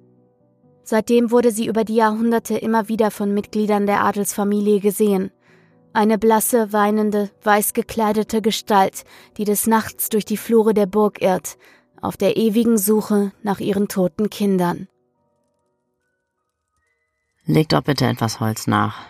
Seitdem 0.90 1.30
wurde 1.30 1.52
sie 1.52 1.68
über 1.68 1.84
die 1.84 1.94
Jahrhunderte 1.94 2.58
immer 2.58 2.90
wieder 2.90 3.12
von 3.12 3.32
Mitgliedern 3.32 3.86
der 3.86 4.04
Adelsfamilie 4.04 4.80
gesehen. 4.80 5.30
Eine 5.94 6.18
blasse, 6.18 6.74
weinende, 6.74 7.30
weiß 7.44 7.74
gekleidete 7.74 8.42
Gestalt, 8.42 9.04
die 9.38 9.44
des 9.44 9.68
Nachts 9.68 10.10
durch 10.10 10.26
die 10.26 10.36
Flure 10.36 10.74
der 10.74 10.88
Burg 10.88 11.22
irrt, 11.22 11.60
auf 12.02 12.18
der 12.18 12.38
ewigen 12.38 12.80
Suche 12.80 13.34
nach 13.44 13.60
ihren 13.60 13.88
toten 13.88 14.32
Kindern. 14.32 14.88
Leg 17.46 17.70
doch 17.70 17.84
bitte 17.84 18.08
etwas 18.08 18.40
Holz 18.40 18.66
nach. 18.66 19.06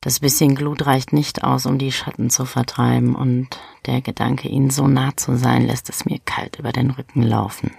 Das 0.00 0.18
bisschen 0.18 0.56
Glut 0.56 0.86
reicht 0.86 1.12
nicht 1.12 1.44
aus, 1.44 1.66
um 1.66 1.78
die 1.78 1.92
Schatten 1.92 2.30
zu 2.30 2.46
vertreiben, 2.46 3.14
und 3.14 3.60
der 3.86 4.00
Gedanke, 4.00 4.48
ihnen 4.48 4.70
so 4.70 4.88
nah 4.88 5.16
zu 5.16 5.36
sein, 5.36 5.68
lässt 5.68 5.88
es 5.88 6.04
mir 6.04 6.18
kalt 6.24 6.58
über 6.58 6.72
den 6.72 6.90
Rücken 6.90 7.22
laufen. 7.22 7.70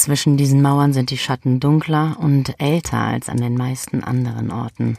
Zwischen 0.00 0.38
diesen 0.38 0.62
Mauern 0.62 0.94
sind 0.94 1.10
die 1.10 1.18
Schatten 1.18 1.60
dunkler 1.60 2.16
und 2.18 2.58
älter 2.58 2.96
als 2.96 3.28
an 3.28 3.36
den 3.36 3.54
meisten 3.54 4.02
anderen 4.02 4.50
Orten. 4.50 4.96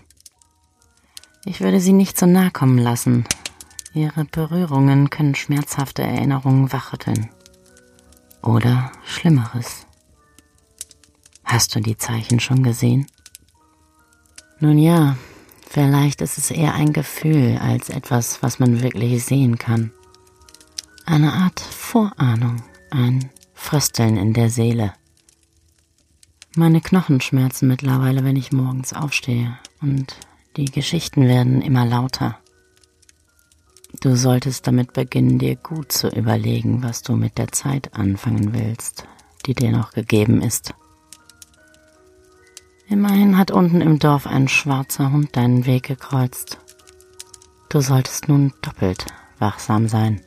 Ich 1.44 1.60
würde 1.60 1.80
sie 1.80 1.92
nicht 1.92 2.20
so 2.20 2.28
nah 2.28 2.52
kommen 2.52 2.78
lassen. 2.78 3.26
Ihre 3.96 4.26
Berührungen 4.26 5.10
können 5.10 5.34
schmerzhafte 5.34 6.04
Erinnerungen 6.04 6.72
wachrütteln. 6.72 7.32
Oder 8.44 8.92
Schlimmeres. 9.04 9.88
Hast 11.46 11.74
du 11.74 11.80
die 11.80 11.98
Zeichen 11.98 12.40
schon 12.40 12.62
gesehen? 12.62 13.08
Nun 14.60 14.78
ja, 14.78 15.18
vielleicht 15.68 16.22
ist 16.22 16.38
es 16.38 16.52
eher 16.52 16.76
ein 16.76 16.94
Gefühl 16.94 17.58
als 17.60 17.90
etwas, 17.90 18.44
was 18.44 18.60
man 18.60 18.84
wirklich 18.84 19.26
sehen 19.26 19.58
kann. 19.58 19.92
Eine 21.08 21.34
Art 21.34 21.60
Vorahnung, 21.60 22.58
ein 22.92 23.32
Frösteln 23.62 24.18
in 24.18 24.34
der 24.34 24.50
Seele. 24.50 24.92
Meine 26.58 26.82
Knochen 26.82 27.22
schmerzen 27.22 27.70
mittlerweile, 27.70 28.26
wenn 28.26 28.36
ich 28.36 28.52
morgens 28.52 28.92
aufstehe, 28.92 29.58
und 29.82 30.18
die 30.58 30.66
Geschichten 30.66 31.28
werden 31.28 31.62
immer 31.62 31.86
lauter. 31.86 32.38
Du 34.02 34.18
solltest 34.18 34.68
damit 34.68 34.92
beginnen, 34.92 35.40
dir 35.40 35.56
gut 35.56 35.94
zu 35.94 36.10
überlegen, 36.10 36.84
was 36.84 37.02
du 37.02 37.16
mit 37.16 37.38
der 37.38 37.54
Zeit 37.54 37.94
anfangen 37.94 38.54
willst, 38.54 39.06
die 39.46 39.54
dir 39.54 39.72
noch 39.72 39.92
gegeben 39.92 40.42
ist. 40.42 40.74
Immerhin 42.90 43.38
hat 43.38 43.52
unten 43.52 43.80
im 43.80 44.00
Dorf 44.00 44.28
ein 44.28 44.50
schwarzer 44.50 45.14
Hund 45.14 45.38
deinen 45.38 45.66
Weg 45.66 45.84
gekreuzt. 45.84 46.58
Du 47.70 47.80
solltest 47.80 48.28
nun 48.28 48.52
doppelt 48.62 49.06
wachsam 49.38 49.88
sein. 49.88 50.20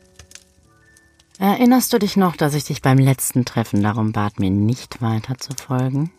Erinnerst 1.39 1.93
du 1.93 1.99
dich 1.99 2.17
noch, 2.17 2.37
dass 2.37 2.55
ich 2.55 2.65
dich 2.65 2.81
beim 2.81 2.99
letzten 2.99 3.45
Treffen 3.45 3.83
darum 3.83 4.13
bat, 4.13 4.39
mir 4.39 4.51
nicht 4.51 5.03
weiter 5.03 5.37
zu 5.37 5.53
folgen? 5.55 6.13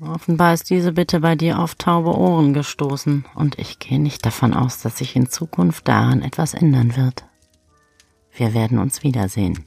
Offenbar 0.00 0.54
ist 0.54 0.70
diese 0.70 0.92
Bitte 0.92 1.20
bei 1.20 1.36
dir 1.36 1.58
auf 1.58 1.74
taube 1.74 2.16
Ohren 2.16 2.52
gestoßen, 2.52 3.24
und 3.34 3.58
ich 3.58 3.78
gehe 3.78 4.00
nicht 4.00 4.24
davon 4.26 4.54
aus, 4.54 4.80
dass 4.80 4.98
sich 4.98 5.16
in 5.16 5.28
Zukunft 5.28 5.86
daran 5.88 6.22
etwas 6.22 6.54
ändern 6.54 6.96
wird. 6.96 7.24
Wir 8.32 8.54
werden 8.54 8.78
uns 8.78 9.02
wiedersehen. 9.02 9.64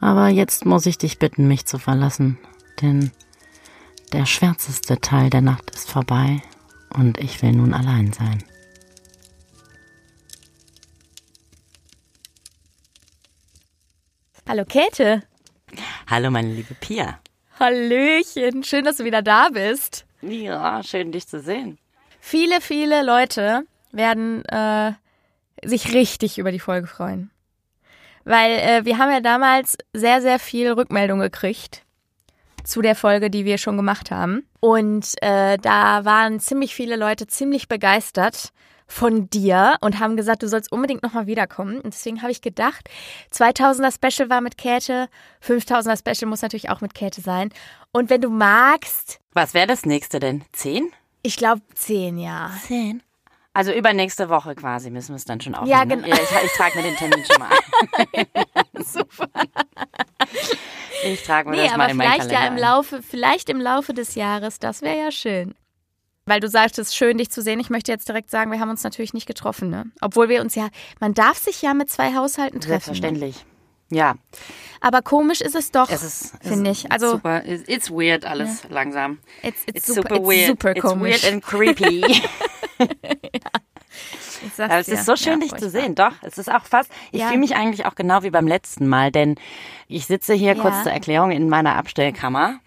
Aber 0.00 0.28
jetzt 0.28 0.66
muss 0.66 0.86
ich 0.86 0.98
dich 0.98 1.18
bitten, 1.18 1.48
mich 1.48 1.66
zu 1.66 1.78
verlassen, 1.78 2.38
denn 2.80 3.10
der 4.12 4.26
schwärzeste 4.26 5.00
Teil 5.00 5.30
der 5.30 5.40
Nacht 5.40 5.70
ist 5.70 5.90
vorbei 5.90 6.42
und 6.90 7.18
ich 7.18 7.42
will 7.42 7.52
nun 7.52 7.74
allein 7.74 8.12
sein. 8.12 8.44
Hallo 14.46 14.66
Käthe. 14.66 15.22
Hallo 16.06 16.30
meine 16.30 16.52
liebe 16.52 16.74
Pia. 16.74 17.18
Hallöchen, 17.58 18.62
schön, 18.62 18.84
dass 18.84 18.98
du 18.98 19.04
wieder 19.04 19.22
da 19.22 19.48
bist. 19.48 20.04
Ja, 20.20 20.82
schön 20.82 21.12
dich 21.12 21.26
zu 21.26 21.40
sehen. 21.40 21.78
Viele, 22.20 22.60
viele 22.60 23.02
Leute 23.02 23.62
werden 23.90 24.44
äh, 24.44 24.92
sich 25.64 25.94
richtig 25.94 26.36
über 26.36 26.52
die 26.52 26.60
Folge 26.60 26.86
freuen. 26.86 27.30
Weil 28.24 28.58
äh, 28.58 28.84
wir 28.84 28.98
haben 28.98 29.10
ja 29.10 29.20
damals 29.20 29.78
sehr, 29.94 30.20
sehr 30.20 30.38
viel 30.38 30.72
Rückmeldung 30.72 31.20
gekriegt 31.20 31.82
zu 32.64 32.82
der 32.82 32.96
Folge, 32.96 33.30
die 33.30 33.46
wir 33.46 33.56
schon 33.56 33.78
gemacht 33.78 34.10
haben. 34.10 34.46
Und 34.60 35.14
äh, 35.22 35.56
da 35.56 36.04
waren 36.04 36.38
ziemlich 36.38 36.74
viele 36.74 36.96
Leute 36.96 37.26
ziemlich 37.26 37.66
begeistert 37.66 38.50
von 38.94 39.28
dir 39.28 39.76
und 39.80 39.98
haben 39.98 40.16
gesagt, 40.16 40.44
du 40.44 40.48
sollst 40.48 40.70
unbedingt 40.70 41.02
nochmal 41.02 41.26
wiederkommen. 41.26 41.80
Und 41.80 41.94
deswegen 41.94 42.22
habe 42.22 42.30
ich 42.30 42.42
gedacht, 42.42 42.88
2000er 43.32 43.92
Special 43.92 44.30
war 44.30 44.40
mit 44.40 44.56
Käthe, 44.56 45.08
5000er 45.44 45.98
Special 45.98 46.30
muss 46.30 46.42
natürlich 46.42 46.70
auch 46.70 46.80
mit 46.80 46.94
Käthe 46.94 47.20
sein. 47.20 47.50
Und 47.90 48.08
wenn 48.08 48.20
du 48.20 48.30
magst. 48.30 49.18
Was 49.32 49.52
wäre 49.52 49.66
das 49.66 49.84
nächste 49.84 50.20
denn? 50.20 50.44
Zehn? 50.52 50.92
Ich 51.22 51.36
glaube 51.36 51.60
zehn, 51.74 52.18
ja. 52.18 52.52
Zehn? 52.62 53.02
Also 53.52 53.72
übernächste 53.72 54.28
Woche 54.28 54.54
quasi 54.54 54.90
müssen 54.90 55.10
wir 55.10 55.16
es 55.16 55.24
dann 55.24 55.40
schon 55.40 55.56
aufnehmen. 55.56 55.72
Ja, 55.72 55.84
ne? 55.84 55.96
genau. 55.96 56.08
Ja, 56.08 56.14
ich, 56.14 56.44
ich 56.44 56.52
trage 56.52 56.76
mir 56.76 56.84
den 56.84 56.96
Termin 56.96 57.24
schon 57.24 57.38
mal 57.40 57.50
ein. 58.12 58.26
Super. 58.84 59.28
Ich 61.04 61.22
trage 61.24 61.50
mir 61.50 61.56
Nee, 61.56 61.68
das 61.68 61.76
mal 61.76 61.90
in 61.90 61.96
meinen 61.96 62.12
vielleicht 62.12 62.30
ja 62.30 62.38
Kalender 62.38 62.56
im. 62.56 62.62
Laufe, 62.62 63.02
vielleicht 63.02 63.48
im 63.48 63.60
Laufe 63.60 63.92
des 63.92 64.14
Jahres, 64.14 64.60
das 64.60 64.82
wäre 64.82 64.98
ja 64.98 65.10
schön. 65.10 65.56
Weil 66.26 66.40
du 66.40 66.48
sagtest, 66.48 66.96
schön 66.96 67.18
dich 67.18 67.30
zu 67.30 67.42
sehen. 67.42 67.60
Ich 67.60 67.68
möchte 67.70 67.92
jetzt 67.92 68.08
direkt 68.08 68.30
sagen, 68.30 68.50
wir 68.50 68.58
haben 68.60 68.70
uns 68.70 68.82
natürlich 68.82 69.12
nicht 69.12 69.26
getroffen, 69.26 69.68
ne? 69.68 69.84
Obwohl 70.00 70.28
wir 70.30 70.40
uns 70.40 70.54
ja, 70.54 70.68
man 71.00 71.12
darf 71.12 71.38
sich 71.38 71.60
ja 71.60 71.74
mit 71.74 71.90
zwei 71.90 72.14
Haushalten 72.14 72.60
treffen. 72.60 72.70
Ne? 72.70 72.78
Selbstverständlich. 72.80 73.44
Ja, 73.90 74.14
Aber 74.80 75.02
komisch 75.02 75.42
ist 75.42 75.54
es 75.54 75.70
doch, 75.70 75.90
es 75.90 76.02
ist, 76.02 76.34
es 76.40 76.48
finde 76.48 76.70
ist 76.70 76.84
ich. 76.86 76.90
Also 76.92 77.10
super. 77.10 77.44
It's, 77.46 77.68
it's 77.68 77.90
weird 77.90 78.24
alles 78.24 78.62
langsam. 78.70 79.18
it's, 79.42 79.62
it's, 79.66 79.76
It's 79.76 79.86
super, 79.94 80.14
super, 80.14 80.16
it's 80.16 80.26
weird. 80.26 80.46
super 80.48 80.70
it's 80.70 80.80
komisch. 80.80 81.22
weird 81.22 81.32
and 81.34 81.42
creepy. 81.44 82.02
Sag's 84.56 84.70
Aber 84.70 84.80
es 84.80 84.88
ist 84.88 85.04
so 85.06 85.16
schön, 85.16 85.40
Ja, 85.40 85.46
dich 85.48 85.54
zu 85.56 85.70
sehen. 85.70 85.94
Doch, 85.94 86.12
es 86.22 86.38
ist 86.38 86.50
auch 86.50 86.64
fast. 86.64 86.90
Ich 87.12 87.20
Ja. 87.20 87.28
fühle 87.28 87.38
mich 87.40 87.54
eigentlich 87.56 87.86
auch 87.86 87.94
genau 87.94 88.22
wie 88.22 88.30
beim 88.30 88.46
letzten 88.46 88.88
Mal, 88.88 89.10
denn 89.10 89.36
ich 89.88 90.06
sitze 90.06 90.34
hier 90.34 90.54
Ja. 90.54 90.60
kurz 90.62 90.82
zur 90.82 90.92
Erklärung 90.92 91.30
in 91.30 91.48
meiner 91.48 91.76
Abstellkammer. 91.76 92.58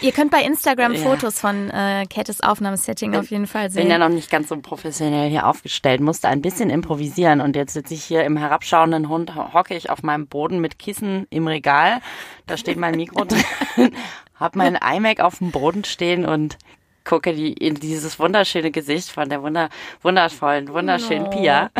Ihr 0.00 0.12
könnt 0.12 0.30
bei 0.30 0.42
Instagram 0.42 0.94
Ja. 0.94 1.00
Fotos 1.00 1.38
von 1.40 1.70
äh, 1.70 2.04
Kettes 2.08 2.40
Aufnahmesetting 2.42 3.14
auf 3.16 3.30
jeden 3.30 3.46
Fall 3.46 3.64
Bin 3.64 3.72
sehen. 3.72 3.90
ja 3.90 3.98
noch 3.98 4.08
nicht 4.08 4.30
ganz 4.30 4.48
so 4.48 4.56
professionell 4.58 5.28
hier 5.30 5.46
aufgestellt, 5.46 6.00
musste 6.00 6.28
ein 6.28 6.42
bisschen 6.42 6.70
improvisieren 6.70 7.40
und 7.40 7.56
jetzt 7.56 7.74
sitze 7.74 7.94
ich 7.94 8.04
hier 8.04 8.24
im 8.24 8.36
herabschauenden 8.36 9.08
Hund, 9.08 9.34
ho- 9.34 9.52
hocke 9.52 9.74
ich 9.76 9.90
auf 9.90 10.02
meinem 10.02 10.26
Boden 10.26 10.60
mit 10.60 10.78
Kissen 10.78 11.26
im 11.30 11.46
Regal. 11.46 12.00
Da 12.46 12.56
steht 12.56 12.76
mein 12.76 12.94
Mikro 12.96 13.24
drin, 13.24 13.42
hab 14.38 14.56
mein 14.56 14.76
iMac 14.76 15.20
auf 15.20 15.38
dem 15.38 15.50
Boden 15.50 15.84
stehen 15.84 16.24
und 16.26 16.56
gucke 17.04 17.34
die, 17.34 17.52
in 17.52 17.74
dieses 17.74 18.18
wunderschöne 18.18 18.70
Gesicht 18.70 19.10
von 19.10 19.28
der 19.28 19.42
wunder, 19.42 19.68
wundervollen, 20.02 20.68
wunderschönen 20.72 21.26
Oh. 21.26 21.30
Pia 21.30 21.70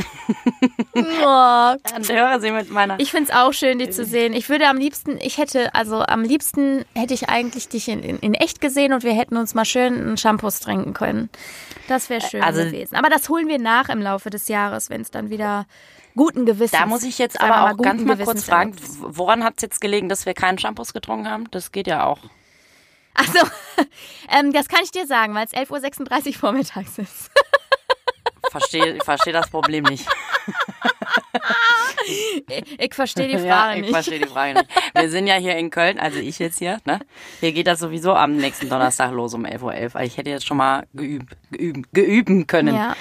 oh, 0.94 1.74
und 1.96 2.12
höre 2.12 2.40
sie 2.40 2.50
mit 2.50 2.70
meiner 2.70 2.98
Ich 3.00 3.10
finde 3.10 3.30
es 3.30 3.36
auch 3.36 3.52
schön, 3.52 3.78
dich 3.78 3.92
zu 3.92 4.04
sehen. 4.04 4.32
Ich 4.34 4.48
würde 4.48 4.68
am 4.68 4.76
liebsten, 4.76 5.18
ich 5.18 5.38
hätte, 5.38 5.74
also 5.74 6.02
am 6.02 6.22
liebsten 6.22 6.84
hätte 6.94 7.14
ich 7.14 7.28
eigentlich 7.28 7.68
dich 7.68 7.88
in, 7.88 8.02
in, 8.02 8.18
in 8.18 8.34
echt 8.34 8.60
gesehen 8.60 8.92
und 8.92 9.02
wir 9.02 9.14
hätten 9.14 9.36
uns 9.36 9.54
mal 9.54 9.64
schön 9.64 9.94
einen 9.94 10.16
Shampoos 10.16 10.60
trinken 10.60 10.92
können. 10.92 11.30
Das 11.88 12.10
wäre 12.10 12.20
schön 12.20 12.42
Also- 12.42 12.62
gewesen. 12.64 12.96
Aber 12.96 13.08
das 13.08 13.28
holen 13.28 13.48
wir 13.48 13.58
nach 13.58 13.88
im 13.88 14.00
Laufe 14.02 14.30
des 14.30 14.48
Jahres, 14.48 14.90
wenn 14.90 15.00
es 15.00 15.10
dann 15.10 15.30
wieder 15.30 15.66
guten 16.14 16.46
Gewissens. 16.46 16.78
Da 16.80 16.86
muss 16.86 17.02
ich 17.02 17.18
jetzt 17.18 17.40
aber 17.40 17.72
auch 17.72 17.76
ganz 17.82 18.02
mal 18.02 18.16
kurz 18.18 18.44
fragen, 18.44 18.74
woran 19.00 19.42
hat 19.42 19.54
es 19.56 19.62
jetzt 19.62 19.80
gelegen, 19.80 20.08
dass 20.08 20.26
wir 20.26 20.34
keinen 20.34 20.58
Shampoos 20.58 20.92
getrunken 20.92 21.28
haben? 21.28 21.50
Das 21.50 21.72
geht 21.72 21.86
ja 21.86 22.04
auch. 22.04 22.18
Achso, 23.14 23.46
ähm, 24.30 24.52
das 24.52 24.68
kann 24.68 24.80
ich 24.82 24.90
dir 24.90 25.06
sagen, 25.06 25.34
weil 25.34 25.46
es 25.46 25.52
11.36 25.52 26.26
Uhr 26.26 26.34
vormittags 26.34 26.98
ist. 26.98 27.30
Verstehe 28.50 28.98
versteh 29.02 29.32
das 29.32 29.50
Problem 29.50 29.84
nicht. 29.84 30.06
Ich 32.78 32.94
verstehe 32.94 33.28
die 33.28 33.38
Frage 33.38 33.46
ja, 33.46 33.74
ich 33.74 33.80
nicht. 33.80 33.90
verstehe 33.90 34.18
die 34.18 34.26
Frage 34.26 34.54
nicht. 34.54 34.68
Wir 34.94 35.08
sind 35.08 35.26
ja 35.26 35.36
hier 35.36 35.56
in 35.56 35.70
Köln, 35.70 35.98
also 35.98 36.18
ich 36.18 36.38
jetzt 36.38 36.58
hier, 36.58 36.78
ne? 36.84 37.00
Hier 37.40 37.52
geht 37.52 37.66
das 37.66 37.78
sowieso 37.78 38.12
am 38.12 38.36
nächsten 38.36 38.68
Donnerstag 38.68 39.12
los 39.12 39.32
um 39.32 39.46
11.11 39.46 39.94
Uhr. 39.94 40.00
Ich 40.02 40.16
hätte 40.18 40.28
jetzt 40.28 40.46
schon 40.46 40.58
mal 40.58 40.86
geübt, 40.92 41.34
geübt, 41.50 41.88
geüben 41.92 42.46
können. 42.46 42.74
Ja. 42.74 42.94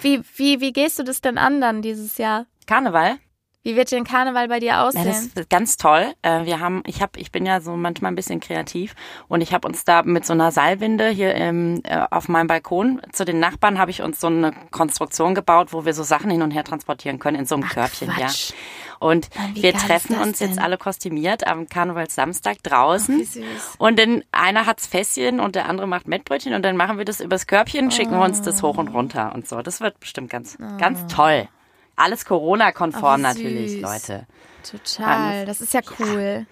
Wie, 0.00 0.22
wie, 0.36 0.60
wie 0.60 0.72
gehst 0.72 0.98
du 0.98 1.04
das 1.04 1.20
denn 1.20 1.38
an 1.38 1.60
dann 1.60 1.82
dieses 1.82 2.18
Jahr? 2.18 2.46
Karneval? 2.66 3.18
Wie 3.64 3.76
wird 3.76 3.92
denn 3.92 4.02
Karneval 4.04 4.48
bei 4.48 4.58
dir 4.58 4.66
Ja, 4.68 4.86
aussehen? 4.86 5.04
das 5.04 5.22
ist 5.26 5.48
ganz 5.50 5.76
toll. 5.76 6.12
Äh, 6.22 6.44
Wir 6.46 6.58
haben, 6.58 6.82
ich 6.86 7.00
habe, 7.00 7.18
ich 7.20 7.30
bin 7.30 7.46
ja 7.46 7.60
so 7.60 7.76
manchmal 7.76 8.10
ein 8.10 8.16
bisschen 8.16 8.40
kreativ 8.40 8.94
und 9.28 9.40
ich 9.40 9.54
habe 9.54 9.68
uns 9.68 9.84
da 9.84 10.02
mit 10.02 10.26
so 10.26 10.32
einer 10.32 10.50
Seilwinde 10.50 11.08
hier 11.10 11.34
ähm, 11.36 11.80
äh, 11.84 12.04
auf 12.10 12.28
meinem 12.28 12.48
Balkon 12.48 13.00
zu 13.12 13.24
den 13.24 13.38
Nachbarn 13.38 13.78
habe 13.78 13.90
ich 13.92 14.02
uns 14.02 14.18
so 14.20 14.26
eine 14.26 14.52
Konstruktion 14.72 15.34
gebaut, 15.36 15.72
wo 15.72 15.84
wir 15.84 15.94
so 15.94 16.02
Sachen 16.02 16.30
hin 16.30 16.42
und 16.42 16.50
her 16.50 16.64
transportieren 16.64 17.18
können 17.20 17.38
in 17.38 17.46
so 17.46 17.54
einem 17.54 17.68
Körbchen, 17.68 18.08
Quatsch. 18.08 18.50
ja. 18.50 18.56
Und 18.98 19.28
Mann, 19.36 19.54
wir 19.54 19.72
treffen 19.74 20.16
uns 20.18 20.38
jetzt 20.40 20.56
denn? 20.56 20.62
alle 20.62 20.78
kostümiert 20.78 21.46
am 21.46 21.68
Karnevalssamstag 21.68 22.62
draußen. 22.62 23.24
süß. 23.24 23.42
Und 23.78 23.98
dann 23.98 24.22
einer 24.32 24.66
hat's 24.66 24.86
Fässchen 24.86 25.40
und 25.40 25.54
der 25.56 25.68
andere 25.68 25.86
macht 25.88 26.06
Mettbrötchen 26.08 26.54
und 26.54 26.62
dann 26.62 26.76
machen 26.76 26.98
wir 26.98 27.04
das 27.04 27.20
übers 27.20 27.46
Körbchen, 27.48 27.90
schicken 27.90 28.12
wir 28.12 28.24
uns 28.24 28.42
das 28.42 28.62
hoch 28.62 28.78
und 28.78 28.88
runter 28.88 29.32
und 29.34 29.48
so. 29.48 29.60
Das 29.62 29.80
wird 29.80 29.98
bestimmt 30.00 30.30
ganz, 30.30 30.56
ganz 30.78 31.06
toll. 31.12 31.48
Alles 31.96 32.24
Corona-konform 32.24 33.20
Oh, 33.20 33.22
natürlich. 33.22 33.80
Leute. 33.80 34.26
Total, 34.68 35.44
das 35.46 35.60
ist 35.60 35.74
ja 35.74 35.80
cool. 35.98 36.46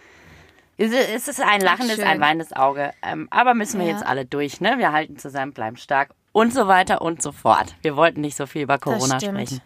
Es 0.77 0.91
ist- 0.93 1.09
es 1.15 1.29
ist 1.29 1.41
ein 1.41 1.61
lachendes, 1.61 2.01
ein 2.01 2.21
weinendes 2.21 2.53
Auge. 2.55 2.93
Ähm, 3.03 3.29
aber 3.31 3.55
müssen 3.55 3.79
wir 3.81 3.87
Ja. 3.87 3.93
jetzt 3.93 4.07
alle 4.07 4.25
durch, 4.25 4.61
ne? 4.61 4.79
Wir 4.79 4.93
halten 4.93 5.19
zusammen, 5.19 5.53
bleiben 5.53 5.77
stark 5.77 6.11
und 6.33 6.53
so 6.55 6.67
weiter 6.69 7.03
und 7.03 7.23
so 7.23 7.33
fort. 7.33 7.75
Wir 7.83 7.97
wollten 7.97 8.21
nicht 8.21 8.37
so 8.37 8.47
viel 8.47 8.63
über 8.63 8.79
Corona 8.79 9.21
sprechen. 9.21 9.61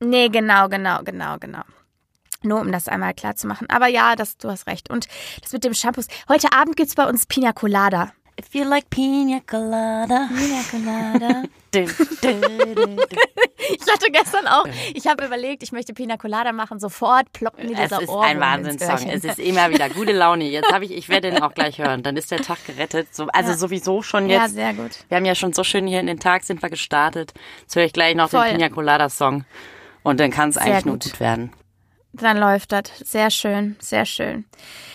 Nee, 0.00 0.28
genau, 0.28 0.68
genau, 0.68 1.00
genau, 1.04 1.36
genau. 1.38 1.62
Nur 2.42 2.60
um 2.60 2.72
das 2.72 2.88
einmal 2.88 3.12
klar 3.12 3.36
zu 3.36 3.46
machen. 3.46 3.68
Aber 3.68 3.86
ja, 3.86 4.16
das, 4.16 4.38
du 4.38 4.48
hast 4.48 4.66
recht. 4.66 4.88
Und 4.88 5.08
das 5.42 5.52
mit 5.52 5.62
dem 5.64 5.74
Shampoos. 5.74 6.06
Heute 6.28 6.52
Abend 6.54 6.76
gibt's 6.76 6.94
bei 6.94 7.06
uns 7.06 7.26
Pina 7.26 7.52
Colada. 7.52 8.12
If 8.40 8.54
you 8.54 8.64
like 8.64 8.88
pina 8.88 9.40
colada. 9.46 10.28
Pina 10.28 10.62
Colada. 10.70 11.42
Ich 13.72 13.92
hatte 13.92 14.10
gestern 14.10 14.46
auch, 14.48 14.64
ich 14.94 15.06
habe 15.06 15.24
überlegt, 15.26 15.62
ich 15.62 15.70
möchte 15.70 15.92
Pina 15.94 16.16
Colada 16.16 16.50
machen. 16.52 16.80
Sofort 16.80 17.32
ploppen 17.32 17.66
mir 17.68 17.74
Es 17.76 17.82
dieser 17.90 18.02
ist 18.02 18.08
Ohrwurm 18.08 18.24
ein 18.24 18.40
Wahnsinnssong. 18.40 19.08
Es 19.08 19.22
ist 19.22 19.38
immer 19.38 19.70
wieder 19.70 19.88
gute 19.90 20.12
Laune. 20.12 20.44
Jetzt 20.44 20.72
habe 20.72 20.84
ich, 20.86 20.90
ich 20.92 21.08
werde 21.08 21.30
den 21.30 21.42
auch 21.42 21.52
gleich 21.54 21.78
hören. 21.78 22.02
Dann 22.02 22.16
ist 22.16 22.30
der 22.32 22.40
Tag 22.40 22.58
gerettet. 22.66 23.14
So, 23.14 23.26
also 23.28 23.50
Ja. 23.50 23.56
sowieso 23.56 24.02
schon 24.02 24.28
Ja, 24.28 24.42
jetzt. 24.44 24.54
sehr 24.54 24.72
gut. 24.74 24.90
Wir 25.08 25.16
haben 25.18 25.24
ja 25.26 25.34
schon 25.36 25.52
so 25.52 25.62
schön 25.62 25.86
hier 25.86 26.00
in 26.00 26.06
den 26.06 26.18
Tag 26.18 26.42
sind 26.44 26.62
wir 26.62 26.70
gestartet. 26.70 27.32
Jetzt 27.60 27.76
höre 27.76 27.84
ich 27.84 27.92
gleich 27.92 28.16
noch 28.16 28.30
Voll. 28.30 28.46
den 28.48 28.56
Pina 28.56 28.68
Colada 28.70 29.08
Song. 29.08 29.44
Und 30.02 30.18
dann 30.18 30.30
kann 30.30 30.48
es 30.48 30.56
eigentlich 30.56 30.86
nur 30.86 30.94
gut. 30.94 31.04
gut 31.04 31.20
werden. 31.20 31.52
Dann 32.12 32.38
läuft 32.38 32.72
das. 32.72 32.84
Sehr 33.04 33.30
schön, 33.30 33.76
sehr 33.80 34.04
schön. 34.04 34.44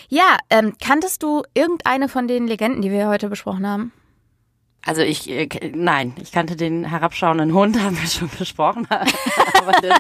Ja, 0.10 0.38
ähm, 0.49 0.75
kanntest 0.84 1.23
du 1.23 1.43
irgendeine 1.54 2.10
von 2.10 2.28
den 2.28 2.47
Legenden, 2.47 2.82
die 2.82 2.91
wir 2.91 3.08
heute 3.08 3.30
besprochen 3.30 3.67
haben? 3.67 3.91
Also 4.86 5.01
ich, 5.01 5.28
äh, 5.30 5.49
nein, 5.73 6.13
ich 6.21 6.32
kannte 6.32 6.56
den 6.56 6.86
herabschauenden 6.86 7.54
Hund, 7.54 7.80
haben 7.82 7.99
wir 7.99 8.08
schon 8.08 8.30
besprochen. 8.38 8.88
Das, 9.65 9.97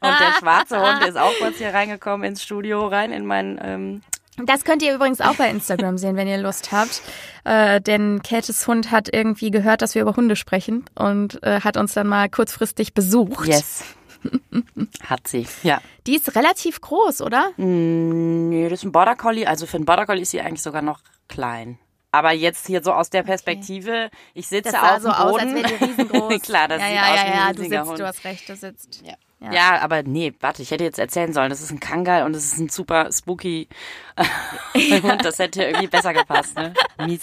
und 0.00 0.20
der 0.20 0.32
schwarze 0.38 0.80
Hund 0.80 1.06
ist 1.06 1.18
auch 1.18 1.32
kurz 1.38 1.58
hier 1.58 1.74
reingekommen 1.74 2.26
ins 2.26 2.42
Studio, 2.42 2.86
rein 2.86 3.12
in 3.12 3.26
mein, 3.26 3.60
ähm, 3.62 4.00
Das 4.46 4.64
könnt 4.64 4.82
ihr 4.82 4.94
übrigens 4.94 5.20
auch 5.20 5.34
bei 5.34 5.50
Instagram 5.50 5.98
sehen, 5.98 6.16
wenn 6.16 6.26
ihr 6.26 6.38
Lust 6.38 6.72
habt. 6.72 7.02
Äh, 7.44 7.82
denn 7.82 8.22
Käthes 8.22 8.66
Hund 8.66 8.90
hat 8.90 9.12
irgendwie 9.12 9.50
gehört, 9.50 9.82
dass 9.82 9.94
wir 9.94 10.02
über 10.02 10.16
Hunde 10.16 10.36
sprechen 10.36 10.86
und 10.94 11.42
äh, 11.42 11.60
hat 11.60 11.76
uns 11.76 11.92
dann 11.92 12.06
mal 12.06 12.30
kurzfristig 12.30 12.94
besucht. 12.94 13.46
yes. 13.46 13.84
Hat 15.08 15.28
sie, 15.28 15.46
ja. 15.62 15.80
Die 16.06 16.16
ist 16.16 16.34
relativ 16.34 16.80
groß, 16.80 17.22
oder? 17.22 17.52
Nee, 17.56 18.68
das 18.68 18.80
ist 18.80 18.84
ein 18.84 18.92
Border 18.92 19.16
Collie. 19.16 19.46
Also 19.46 19.66
für 19.66 19.76
einen 19.76 19.86
Border 19.86 20.06
Collie 20.06 20.22
ist 20.22 20.30
sie 20.30 20.40
eigentlich 20.40 20.62
sogar 20.62 20.82
noch 20.82 21.00
klein. 21.28 21.78
Aber 22.12 22.30
jetzt 22.30 22.68
hier 22.68 22.80
so 22.82 22.92
aus 22.92 23.10
der 23.10 23.24
Perspektive, 23.24 24.08
ich 24.34 24.46
sitze 24.46 24.70
Das 24.70 24.80
sah 24.80 24.96
auf 24.96 25.02
so 25.02 25.08
dem 25.08 25.14
aus, 25.14 25.32
Boden. 25.32 25.40
als 25.48 25.54
wäre 25.54 25.78
die 25.78 25.84
riesengroß. 25.84 26.42
Klar, 26.42 26.68
das 26.68 26.80
ja, 26.80 26.86
sieht 26.86 26.96
ja, 26.96 27.02
aus 27.02 27.08
ja, 27.08 27.14
wie 27.14 27.26
ein 27.26 27.34
ja, 27.34 27.52
du 27.52 27.60
riesiger 27.60 27.78
sitzt, 27.78 27.90
Hund. 27.90 27.98
du 27.98 28.06
hast 28.06 28.24
recht, 28.24 28.48
du 28.48 28.56
sitzt. 28.56 29.02
Ja. 29.04 29.14
Ja. 29.40 29.52
Ja. 29.52 29.78
aber 29.82 30.02
nee, 30.04 30.32
warte, 30.40 30.62
ich 30.62 30.70
hätte 30.70 30.84
jetzt 30.84 30.98
erzählen 30.98 31.32
sollen, 31.32 31.50
das 31.50 31.60
ist 31.60 31.70
ein 31.70 31.80
Kangal 31.80 32.22
und 32.24 32.32
das 32.32 32.44
ist 32.44 32.58
ein 32.58 32.68
super 32.68 33.10
spooky 33.12 33.68
Hund. 35.02 35.24
Das 35.24 35.38
hätte 35.38 35.64
irgendwie 35.64 35.88
besser 35.88 36.14
gepasst, 36.14 36.56
ne? 36.56 36.72
Mies. 37.04 37.22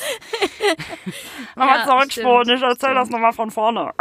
Mama 1.55 1.71
hat 1.71 1.85
so 1.87 1.93
einen 1.93 2.11
Spruch, 2.11 2.41
ich 2.43 2.61
erzähl 2.61 2.93
das 2.93 3.09
nochmal 3.09 3.33
von 3.33 3.49
vorne. 3.49 3.91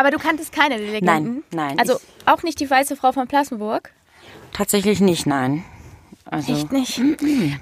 Aber 0.00 0.10
du 0.10 0.16
kanntest 0.16 0.50
keine 0.50 0.78
der 0.78 0.92
Legenden? 0.92 1.44
Nein, 1.52 1.76
nein, 1.76 1.78
Also 1.78 2.00
auch 2.24 2.42
nicht 2.42 2.58
die 2.58 2.70
weiße 2.70 2.96
Frau 2.96 3.12
von 3.12 3.28
Plassenburg? 3.28 3.92
Tatsächlich 4.54 5.02
nicht, 5.02 5.26
nein. 5.26 5.62
Also, 6.24 6.54
Echt 6.54 6.72
nicht? 6.72 7.02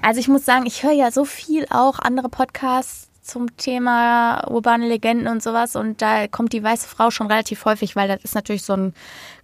Also 0.01 0.21
ich 0.21 0.29
muss 0.29 0.45
sagen, 0.45 0.65
ich 0.65 0.83
höre 0.83 0.93
ja 0.93 1.11
so 1.11 1.25
viel 1.25 1.65
auch 1.69 1.99
andere 1.99 2.29
Podcasts 2.29 3.09
zum 3.21 3.57
Thema 3.57 4.47
urbane 4.49 4.87
Legenden 4.87 5.27
und 5.27 5.43
sowas 5.43 5.75
und 5.75 6.01
da 6.01 6.29
kommt 6.29 6.53
die 6.53 6.63
weiße 6.63 6.87
Frau 6.87 7.11
schon 7.11 7.27
relativ 7.27 7.65
häufig, 7.65 7.97
weil 7.97 8.07
das 8.07 8.23
ist 8.23 8.35
natürlich 8.35 8.63
so 8.63 8.71
ein 8.71 8.93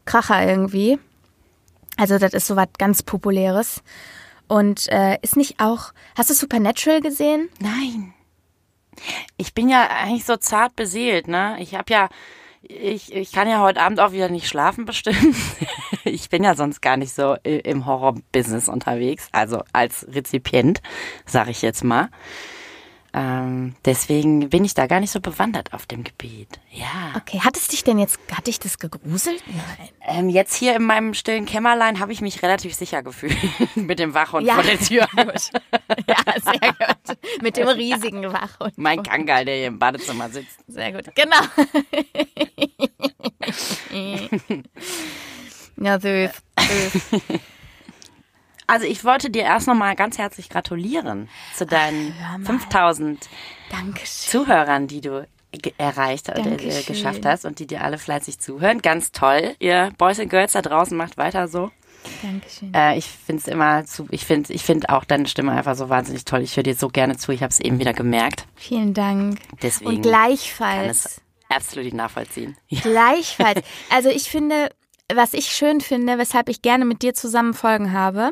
Kracher 0.05 0.47
irgendwie. 0.47 0.97
Also 1.97 2.17
das 2.17 2.33
ist 2.33 2.47
sowas 2.47 2.69
ganz 2.77 3.03
Populäres. 3.03 3.83
Und 4.47 4.87
äh, 4.89 5.17
ist 5.21 5.35
nicht 5.35 5.59
auch. 5.59 5.91
Hast 6.17 6.29
du 6.29 6.33
Supernatural 6.33 7.01
gesehen? 7.01 7.49
Nein. 7.59 8.13
Ich 9.35 9.53
bin 9.53 9.67
ja 9.67 9.89
eigentlich 9.89 10.23
so 10.23 10.37
zart 10.37 10.77
beseelt, 10.77 11.27
ne? 11.27 11.57
Ich 11.59 11.75
habe 11.75 11.91
ja, 11.91 12.07
ich, 12.69 13.13
ich 13.13 13.31
kann 13.31 13.47
ja 13.47 13.61
heute 13.61 13.81
Abend 13.81 13.99
auch 13.99 14.11
wieder 14.11 14.29
nicht 14.29 14.47
schlafen 14.47 14.85
bestimmt. 14.85 15.35
ich 16.03 16.29
bin 16.29 16.43
ja 16.43 16.55
sonst 16.55 16.81
gar 16.81 16.97
nicht 16.97 17.13
so 17.13 17.35
im 17.43 17.85
Horror-Business 17.85 18.69
unterwegs, 18.69 19.29
also 19.31 19.63
als 19.73 20.07
Rezipient, 20.09 20.81
sag 21.25 21.49
ich 21.49 21.61
jetzt 21.61 21.83
mal. 21.83 22.09
Ähm, 23.17 23.75
deswegen 23.85 24.49
bin 24.49 24.65
ich 24.65 24.73
da 24.73 24.87
gar 24.87 24.99
nicht 24.99 25.11
so 25.11 25.21
bewandert 25.21 25.71
auf 25.71 25.85
dem 25.85 26.03
Gebiet. 26.03 26.59
Ja. 26.69 27.13
Okay, 27.15 27.39
hat 27.39 27.55
es 27.55 27.69
dich 27.69 27.81
denn 27.85 27.97
jetzt, 27.97 28.19
hat 28.33 28.47
dich 28.47 28.59
das 28.59 28.77
gegruselt? 28.77 29.41
Nein. 29.47 29.89
Ähm, 30.05 30.27
jetzt 30.29 30.53
hier 30.53 30.75
in 30.75 30.83
meinem 30.83 31.13
stillen 31.13 31.45
Kämmerlein 31.45 32.01
habe 32.01 32.11
ich 32.11 32.19
mich 32.19 32.43
relativ 32.43 32.75
sicher 32.75 33.03
gefühlt 33.03 33.37
mit 33.75 33.99
dem 33.99 34.13
Wachhund 34.13 34.45
Ja. 34.45 34.55
vor 34.55 34.63
der 34.63 34.77
Tür. 34.79 35.07
Ja, 36.07 36.17
sehr 36.41 36.73
gut. 36.73 37.17
Mit 37.41 37.55
dem 37.57 37.67
riesigen 37.69 38.23
Wachhund. 38.33 38.77
mein 38.77 39.01
Kangal, 39.01 39.45
der 39.45 39.55
hier 39.55 39.67
im 39.67 39.79
Badezimmer 39.79 40.29
sitzt. 40.29 40.59
Sehr 40.67 40.91
gut. 40.91 41.05
Genau. 41.15 41.37
ja, 45.77 45.99
süß. 45.99 46.31
süß. 46.59 47.21
Also 48.67 48.85
ich 48.85 49.03
wollte 49.03 49.29
dir 49.29 49.43
erst 49.43 49.67
nochmal 49.67 49.95
ganz 49.95 50.17
herzlich 50.17 50.49
gratulieren 50.49 51.29
zu 51.55 51.65
deinen 51.65 52.15
mal. 52.39 52.45
5000 52.45 53.29
Dankeschön. 53.69 54.05
Zuhörern, 54.31 54.87
die 54.87 55.01
du 55.01 55.27
erreicht 55.77 56.29
oder 56.29 56.57
geschafft 56.57 57.25
hast 57.25 57.45
und 57.45 57.59
die 57.59 57.67
dir 57.67 57.83
alle 57.83 57.97
fleißig 57.97 58.39
zuhören. 58.39 58.81
Ganz 58.81 59.11
toll. 59.11 59.55
Ihr 59.59 59.91
Boys 59.97 60.19
and 60.19 60.29
Girls 60.29 60.53
da 60.53 60.61
draußen 60.61 60.97
macht 60.97 61.17
weiter 61.17 61.47
so. 61.47 61.71
Dankeschön. 62.21 62.73
Äh, 62.73 62.97
ich 62.97 63.05
finde 63.05 63.41
es 63.41 63.47
immer 63.47 63.85
zu, 63.85 64.07
ich 64.11 64.25
finde 64.25 64.53
ich 64.53 64.63
finde 64.63 64.89
auch 64.89 65.05
deine 65.05 65.27
Stimme 65.27 65.51
einfach 65.53 65.75
so 65.75 65.89
wahnsinnig 65.89 66.25
toll. 66.25 66.41
Ich 66.41 66.55
höre 66.55 66.63
dir 66.63 66.75
so 66.75 66.89
gerne 66.89 67.17
zu. 67.17 67.31
Ich 67.31 67.41
habe 67.41 67.51
es 67.51 67.59
eben 67.59 67.79
wieder 67.79 67.93
gemerkt. 67.93 68.45
Vielen 68.55 68.93
Dank. 68.93 69.39
Deswegen 69.61 69.89
Und 69.89 70.01
kann 70.03 70.11
gleichfalls. 70.11 71.05
es 71.05 71.21
absolut 71.49 71.93
nachvollziehen. 71.93 72.57
Gleichfalls. 72.69 73.61
Also 73.89 74.09
ich 74.09 74.29
finde, 74.29 74.69
was 75.13 75.33
ich 75.33 75.47
schön 75.47 75.81
finde, 75.81 76.17
weshalb 76.17 76.49
ich 76.49 76.61
gerne 76.61 76.85
mit 76.85 77.01
dir 77.01 77.13
zusammen 77.13 77.53
Folgen 77.53 77.91
habe, 77.93 78.31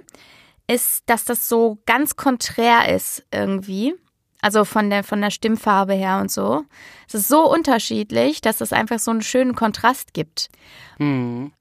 ist, 0.67 1.03
dass 1.07 1.23
das 1.25 1.49
so 1.49 1.79
ganz 1.85 2.15
konträr 2.15 2.93
ist 2.93 3.23
irgendwie. 3.31 3.93
Also 4.41 4.65
von 4.65 4.89
der, 4.89 5.03
von 5.03 5.21
der 5.21 5.29
Stimmfarbe 5.31 5.93
her 5.93 6.19
und 6.19 6.29
so. 6.31 6.63
Es 7.07 7.13
ist 7.13 7.27
so 7.29 7.49
unterschiedlich, 7.49 8.41
dass 8.41 8.59
es 8.59 8.73
einfach 8.73 8.99
so 8.99 9.11
einen 9.11 9.21
schönen 9.21 9.55
Kontrast 9.55 10.13
gibt. 10.13 10.49
Mhm. 10.97 11.53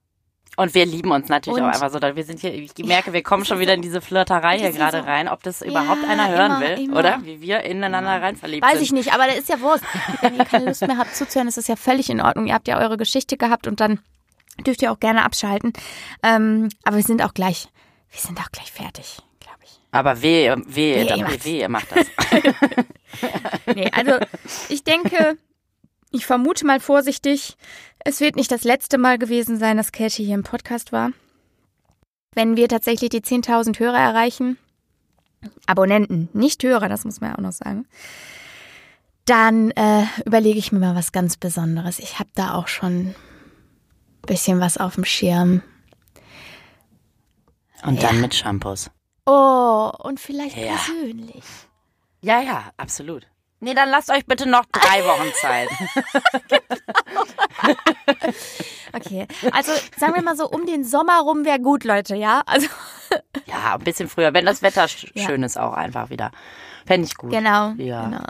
Und 0.57 0.75
wir 0.75 0.85
lieben 0.85 1.13
uns 1.13 1.29
natürlich 1.29 1.63
Und- 1.63 1.69
auch 1.69 1.75
einfach 1.75 1.91
so. 1.91 1.99
da 1.99 2.15
Wir 2.15 2.25
sind 2.25 2.41
hier, 2.41 2.53
ich 2.53 2.73
merke, 2.85 3.13
wir 3.13 3.23
kommen 3.23 3.45
schon 3.45 3.59
wieder 3.61 3.73
in 3.75 3.83
diese 3.83 4.01
Flirterei 4.01 4.59
hier 4.59 4.73
gerade 4.73 4.99
so- 4.99 5.05
rein, 5.05 5.29
ob 5.29 5.43
das 5.45 5.63
überhaupt 5.63 6.03
Ja, 6.03 6.09
einer 6.09 6.29
hören 6.29 6.47
immer, 6.53 6.61
will, 6.61 6.85
immer. 6.85 6.99
oder? 6.99 7.21
Wie 7.25 7.41
wir 7.41 7.61
ineinander 7.63 8.21
rein 8.21 8.37
verliebt 8.37 8.65
Weiß 8.65 8.75
sind. 8.75 8.83
ich 8.83 8.93
nicht, 8.93 9.15
aber 9.15 9.27
das 9.29 9.39
ist 9.39 9.49
ja 9.49 9.61
Wurst. 9.61 9.85
Wenn 10.21 10.37
ihr 10.37 10.45
keine 10.45 10.67
Lust 10.67 10.87
mehr 10.87 10.99
habt 10.99 11.15
zuzuhören, 11.17 11.49
ist 11.49 11.57
das 11.57 11.69
ja 11.69 11.77
völlig 11.77 12.11
in 12.11 12.21
Ordnung. 12.21 12.49
Ihr 12.49 12.55
habt 12.55 12.69
ja 12.69 12.79
eure 12.81 12.97
Geschichte 12.99 13.37
gehabt 13.37 13.67
und 13.67 13.81
dann 13.81 14.01
dürft 14.61 14.83
ihr 14.83 14.93
auch 14.93 15.01
gerne 15.01 15.25
abschalten. 15.25 15.73
Ähm, 16.23 16.69
aber 16.85 16.97
wir 16.97 17.05
sind 17.05 17.23
auch 17.23 17.35
gleich, 17.35 17.69
wir 18.11 18.21
sind 18.21 18.39
auch 18.41 18.51
gleich 18.53 18.71
fertig, 18.71 19.19
glaube 19.41 19.59
ich. 19.65 19.81
Aber 19.91 20.23
wehe, 20.23 20.57
wehe, 20.67 20.97
Wehe, 20.97 21.07
dann, 21.07 21.21
ihr 21.21 21.45
wehe, 21.45 21.69
macht 21.69 21.89
das. 21.95 22.07
Nee, 23.75 23.91
also 23.93 24.13
ich 24.71 24.85
denke, 24.85 25.37
ich 26.11 26.25
vermute 26.25 26.67
mal 26.67 26.81
vorsichtig, 26.81 27.57
es 28.05 28.21
wird 28.21 28.37
nicht 28.37 28.51
das 28.51 28.65
letzte 28.65 28.97
Mal 28.97 29.19
gewesen 29.19 29.59
sein, 29.59 29.77
dass 29.77 29.93
Käthe 29.93 30.23
hier 30.23 30.35
im 30.35 30.43
Podcast 30.43 30.93
war. 30.93 31.11
Wenn 32.35 32.57
wir 32.57 32.69
tatsächlich 32.69 33.11
die 33.11 33.21
10.000 33.21 33.79
Hörer 33.79 33.99
erreichen, 33.99 34.57
Abonnenten, 35.67 36.31
nicht 36.33 36.63
Hörer, 36.63 36.89
das 36.89 37.05
muss 37.05 37.21
man 37.21 37.31
ja 37.31 37.37
auch 37.37 37.43
noch 37.43 37.53
sagen, 37.53 37.87
dann 39.25 39.71
äh, 39.73 40.05
überlege 40.25 40.59
ich 40.59 40.73
mir 40.73 40.79
mal 40.79 40.95
was 40.95 41.13
ganz 41.13 41.37
Besonderes. 41.37 41.99
Ich 41.99 42.19
habe 42.19 42.31
da 42.35 42.55
auch 42.55 42.69
schon 42.69 43.15
bisschen 44.23 44.61
was 44.61 44.77
auf 44.79 44.95
dem 44.95 45.05
Schirm. 45.05 45.63
Und 47.85 48.03
dann 48.03 48.21
mit 48.21 48.35
Shampoos. 48.35 48.91
Oh, 49.27 49.91
und 49.99 50.21
vielleicht 50.21 50.57
Ja. 50.57 50.75
persönlich. 50.77 51.45
Ja, 52.21 52.41
ja, 52.41 52.65
absolut. 52.77 53.27
Nee, 53.61 53.75
dann 53.75 53.91
lasst 53.91 54.11
euch 54.11 54.27
bitte 54.27 54.49
noch 54.49 54.65
drei 54.73 55.05
Wochen 55.05 55.33
Zeit. 55.41 55.69
Okay, 58.95 59.27
also 59.53 59.73
sagen 59.97 60.15
wir 60.15 60.23
mal 60.23 60.37
so, 60.37 60.47
um 60.49 60.67
den 60.67 60.85
Sommer 60.85 61.21
rum 61.21 61.45
wäre 61.45 61.61
gut, 61.61 61.85
Leute, 61.85 62.15
ja? 62.15 62.43
Also 62.47 62.67
Ja, 63.47 63.75
ein 63.75 63.81
bisschen 63.85 64.09
früher, 64.09 64.35
wenn 64.35 64.45
das 64.45 64.61
Wetter 64.63 64.87
sch 64.89 65.07
Ja. 65.15 65.27
schön 65.27 65.43
ist 65.43 65.59
auch 65.59 65.73
einfach 65.73 66.11
wieder. 66.11 66.31
Fände 66.87 67.07
ich 67.07 67.15
gut. 67.17 67.31
Genau. 67.31 67.71
Ja. 67.79 68.05
Genau. 68.05 68.25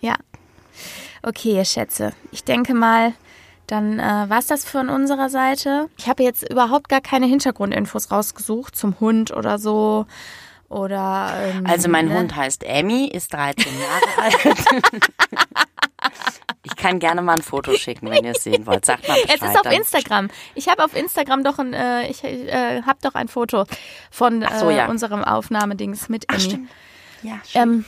Ja. 0.00 0.14
Okay, 1.22 1.56
ihr 1.56 1.64
Schätze. 1.64 2.12
Ich 2.32 2.44
denke 2.44 2.74
mal, 2.74 3.14
dann 3.68 3.98
äh, 3.98 4.02
war 4.28 4.38
es 4.38 4.46
das 4.46 4.64
von 4.64 4.88
unserer 4.88 5.28
Seite. 5.30 5.88
Ich 5.96 6.08
habe 6.08 6.22
jetzt 6.22 6.50
überhaupt 6.50 6.88
gar 6.88 7.00
keine 7.00 7.26
Hintergrundinfos 7.26 8.10
rausgesucht 8.10 8.74
zum 8.74 8.98
Hund 8.98 9.30
oder 9.36 9.58
so. 9.58 10.06
Oder. 10.68 11.32
Ähm, 11.54 11.66
Also 11.66 11.88
mein 11.88 12.08
ne? 12.08 12.14
Hund 12.18 12.34
heißt 12.36 12.64
Emmy, 12.64 13.06
ist 13.06 13.32
13 13.32 13.72
Jahre 13.78 14.22
alt. 14.22 14.64
ich 16.62 16.76
kann 16.76 16.98
gerne 16.98 17.22
mal 17.22 17.34
ein 17.36 17.42
Foto 17.42 17.72
schicken, 17.74 18.10
wenn 18.10 18.24
ihr 18.24 18.32
es 18.32 18.42
sehen 18.44 18.66
wollt. 18.66 18.84
Sagt 18.84 19.08
mal 19.08 19.14
Bescheid. 19.22 19.38
Es 19.42 19.48
ist 19.48 19.66
auf. 19.66 19.72
Instagram. 19.72 20.28
Ich 20.54 20.68
habe 20.68 20.84
auf 20.84 20.94
Instagram 20.94 21.44
doch 21.44 21.58
ein, 21.58 21.72
äh, 21.72 22.08
ich 22.08 22.22
äh, 22.24 22.82
habe 22.82 22.98
doch 23.02 23.14
ein 23.14 23.28
Foto 23.28 23.64
von 24.10 24.44
Ach 24.44 24.58
so, 24.58 24.68
äh, 24.70 24.76
ja. 24.76 24.88
unserem 24.88 25.24
Aufnahmedings 25.24 26.08
mit 26.08 26.24
Ach, 26.28 26.34
Emmy. 26.34 26.42
stimmt. 26.44 26.70
Ja, 27.22 27.40
stimmt. 27.46 27.64
Ähm, 27.66 27.84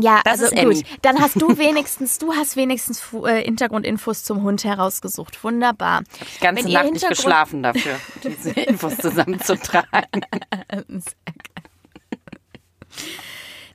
ja, 0.00 0.20
Das 0.24 0.42
also 0.42 0.44
ist 0.46 0.52
Emmy. 0.52 0.74
gut. 0.74 0.84
Dann 1.02 1.20
hast 1.20 1.40
du 1.40 1.56
wenigstens, 1.58 2.18
du 2.18 2.32
hast 2.32 2.56
wenigstens 2.56 3.02
äh, 3.24 3.42
Hintergrundinfos 3.44 4.24
zum 4.24 4.42
Hund 4.42 4.64
herausgesucht. 4.64 5.42
Wunderbar. 5.44 6.02
die 6.02 6.40
ganze 6.40 6.64
wenn 6.64 6.72
Nacht 6.72 6.92
nicht 6.92 7.08
geschlafen 7.08 7.62
dafür, 7.62 7.98
diese 8.24 8.50
Infos 8.50 8.96
zusammenzutragen. 8.98 10.24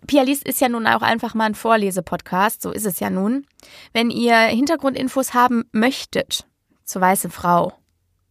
Pialist 0.07 0.43
ist 0.43 0.59
ja 0.59 0.67
nun 0.67 0.87
auch 0.87 1.01
einfach 1.01 1.33
mal 1.33 1.45
ein 1.45 1.55
Vorlesepodcast, 1.55 2.61
so 2.61 2.71
ist 2.71 2.85
es 2.85 2.99
ja 2.99 3.09
nun. 3.09 3.45
Wenn 3.93 4.09
ihr 4.09 4.35
Hintergrundinfos 4.35 5.33
haben 5.33 5.63
möchtet, 5.71 6.45
zur 6.83 7.01
weiße 7.01 7.29
Frau 7.29 7.73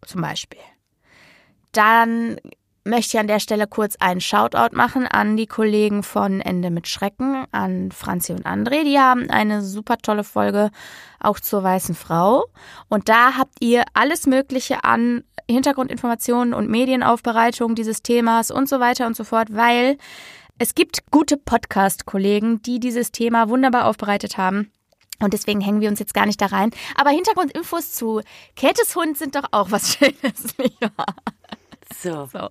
zum 0.04 0.20
Beispiel, 0.20 0.60
dann 1.72 2.38
möchte 2.84 3.16
ich 3.16 3.20
an 3.20 3.26
der 3.26 3.40
Stelle 3.40 3.66
kurz 3.66 3.96
einen 3.96 4.20
Shoutout 4.20 4.74
machen 4.74 5.06
an 5.06 5.36
die 5.36 5.46
Kollegen 5.46 6.02
von 6.02 6.40
Ende 6.40 6.70
mit 6.70 6.88
Schrecken, 6.88 7.44
an 7.52 7.92
Franzi 7.92 8.32
und 8.32 8.46
André. 8.46 8.84
Die 8.84 8.98
haben 8.98 9.30
eine 9.30 9.62
super 9.62 9.98
tolle 9.98 10.24
Folge 10.24 10.70
auch 11.18 11.40
zur 11.40 11.62
weißen 11.62 11.94
Frau. 11.94 12.46
Und 12.88 13.08
da 13.08 13.36
habt 13.36 13.54
ihr 13.60 13.84
alles 13.94 14.26
Mögliche 14.26 14.84
an 14.84 15.24
Hintergrundinformationen 15.48 16.54
und 16.54 16.70
Medienaufbereitung 16.70 17.74
dieses 17.74 18.02
Themas 18.02 18.50
und 18.50 18.68
so 18.68 18.80
weiter 18.80 19.06
und 19.06 19.16
so 19.16 19.24
fort, 19.24 19.48
weil 19.50 19.98
es 20.58 20.74
gibt 20.74 21.10
gute 21.10 21.36
Podcast-Kollegen, 21.36 22.62
die 22.62 22.80
dieses 22.80 23.12
Thema 23.12 23.48
wunderbar 23.48 23.86
aufbereitet 23.86 24.36
haben. 24.38 24.70
Und 25.22 25.34
deswegen 25.34 25.60
hängen 25.60 25.80
wir 25.80 25.90
uns 25.90 26.00
jetzt 26.00 26.14
gar 26.14 26.26
nicht 26.26 26.40
da 26.40 26.46
rein. 26.46 26.70
Aber 26.96 27.10
Hintergrundinfos 27.10 27.92
zu 27.92 28.22
Käthes 28.56 28.96
Hund 28.96 29.18
sind 29.18 29.34
doch 29.34 29.44
auch 29.52 29.70
was 29.70 29.94
Schönes, 29.94 30.56
nicht? 30.58 30.78
So. 31.98 32.26
So. 32.26 32.50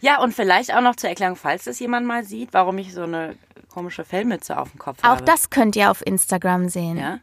Ja, 0.00 0.20
und 0.20 0.32
vielleicht 0.34 0.74
auch 0.74 0.80
noch 0.80 0.96
zur 0.96 1.10
Erklärung, 1.10 1.36
falls 1.36 1.64
das 1.64 1.78
jemand 1.80 2.06
mal 2.06 2.24
sieht, 2.24 2.52
warum 2.52 2.78
ich 2.78 2.92
so 2.92 3.02
eine 3.02 3.36
komische 3.68 4.04
Fellmütze 4.04 4.58
auf 4.58 4.70
dem 4.70 4.78
Kopf 4.78 4.98
Auch 5.02 5.08
habe. 5.08 5.24
das 5.24 5.50
könnt 5.50 5.76
ihr 5.76 5.90
auf 5.90 6.04
Instagram 6.06 6.68
sehen. 6.68 6.98
Ja. 6.98 7.18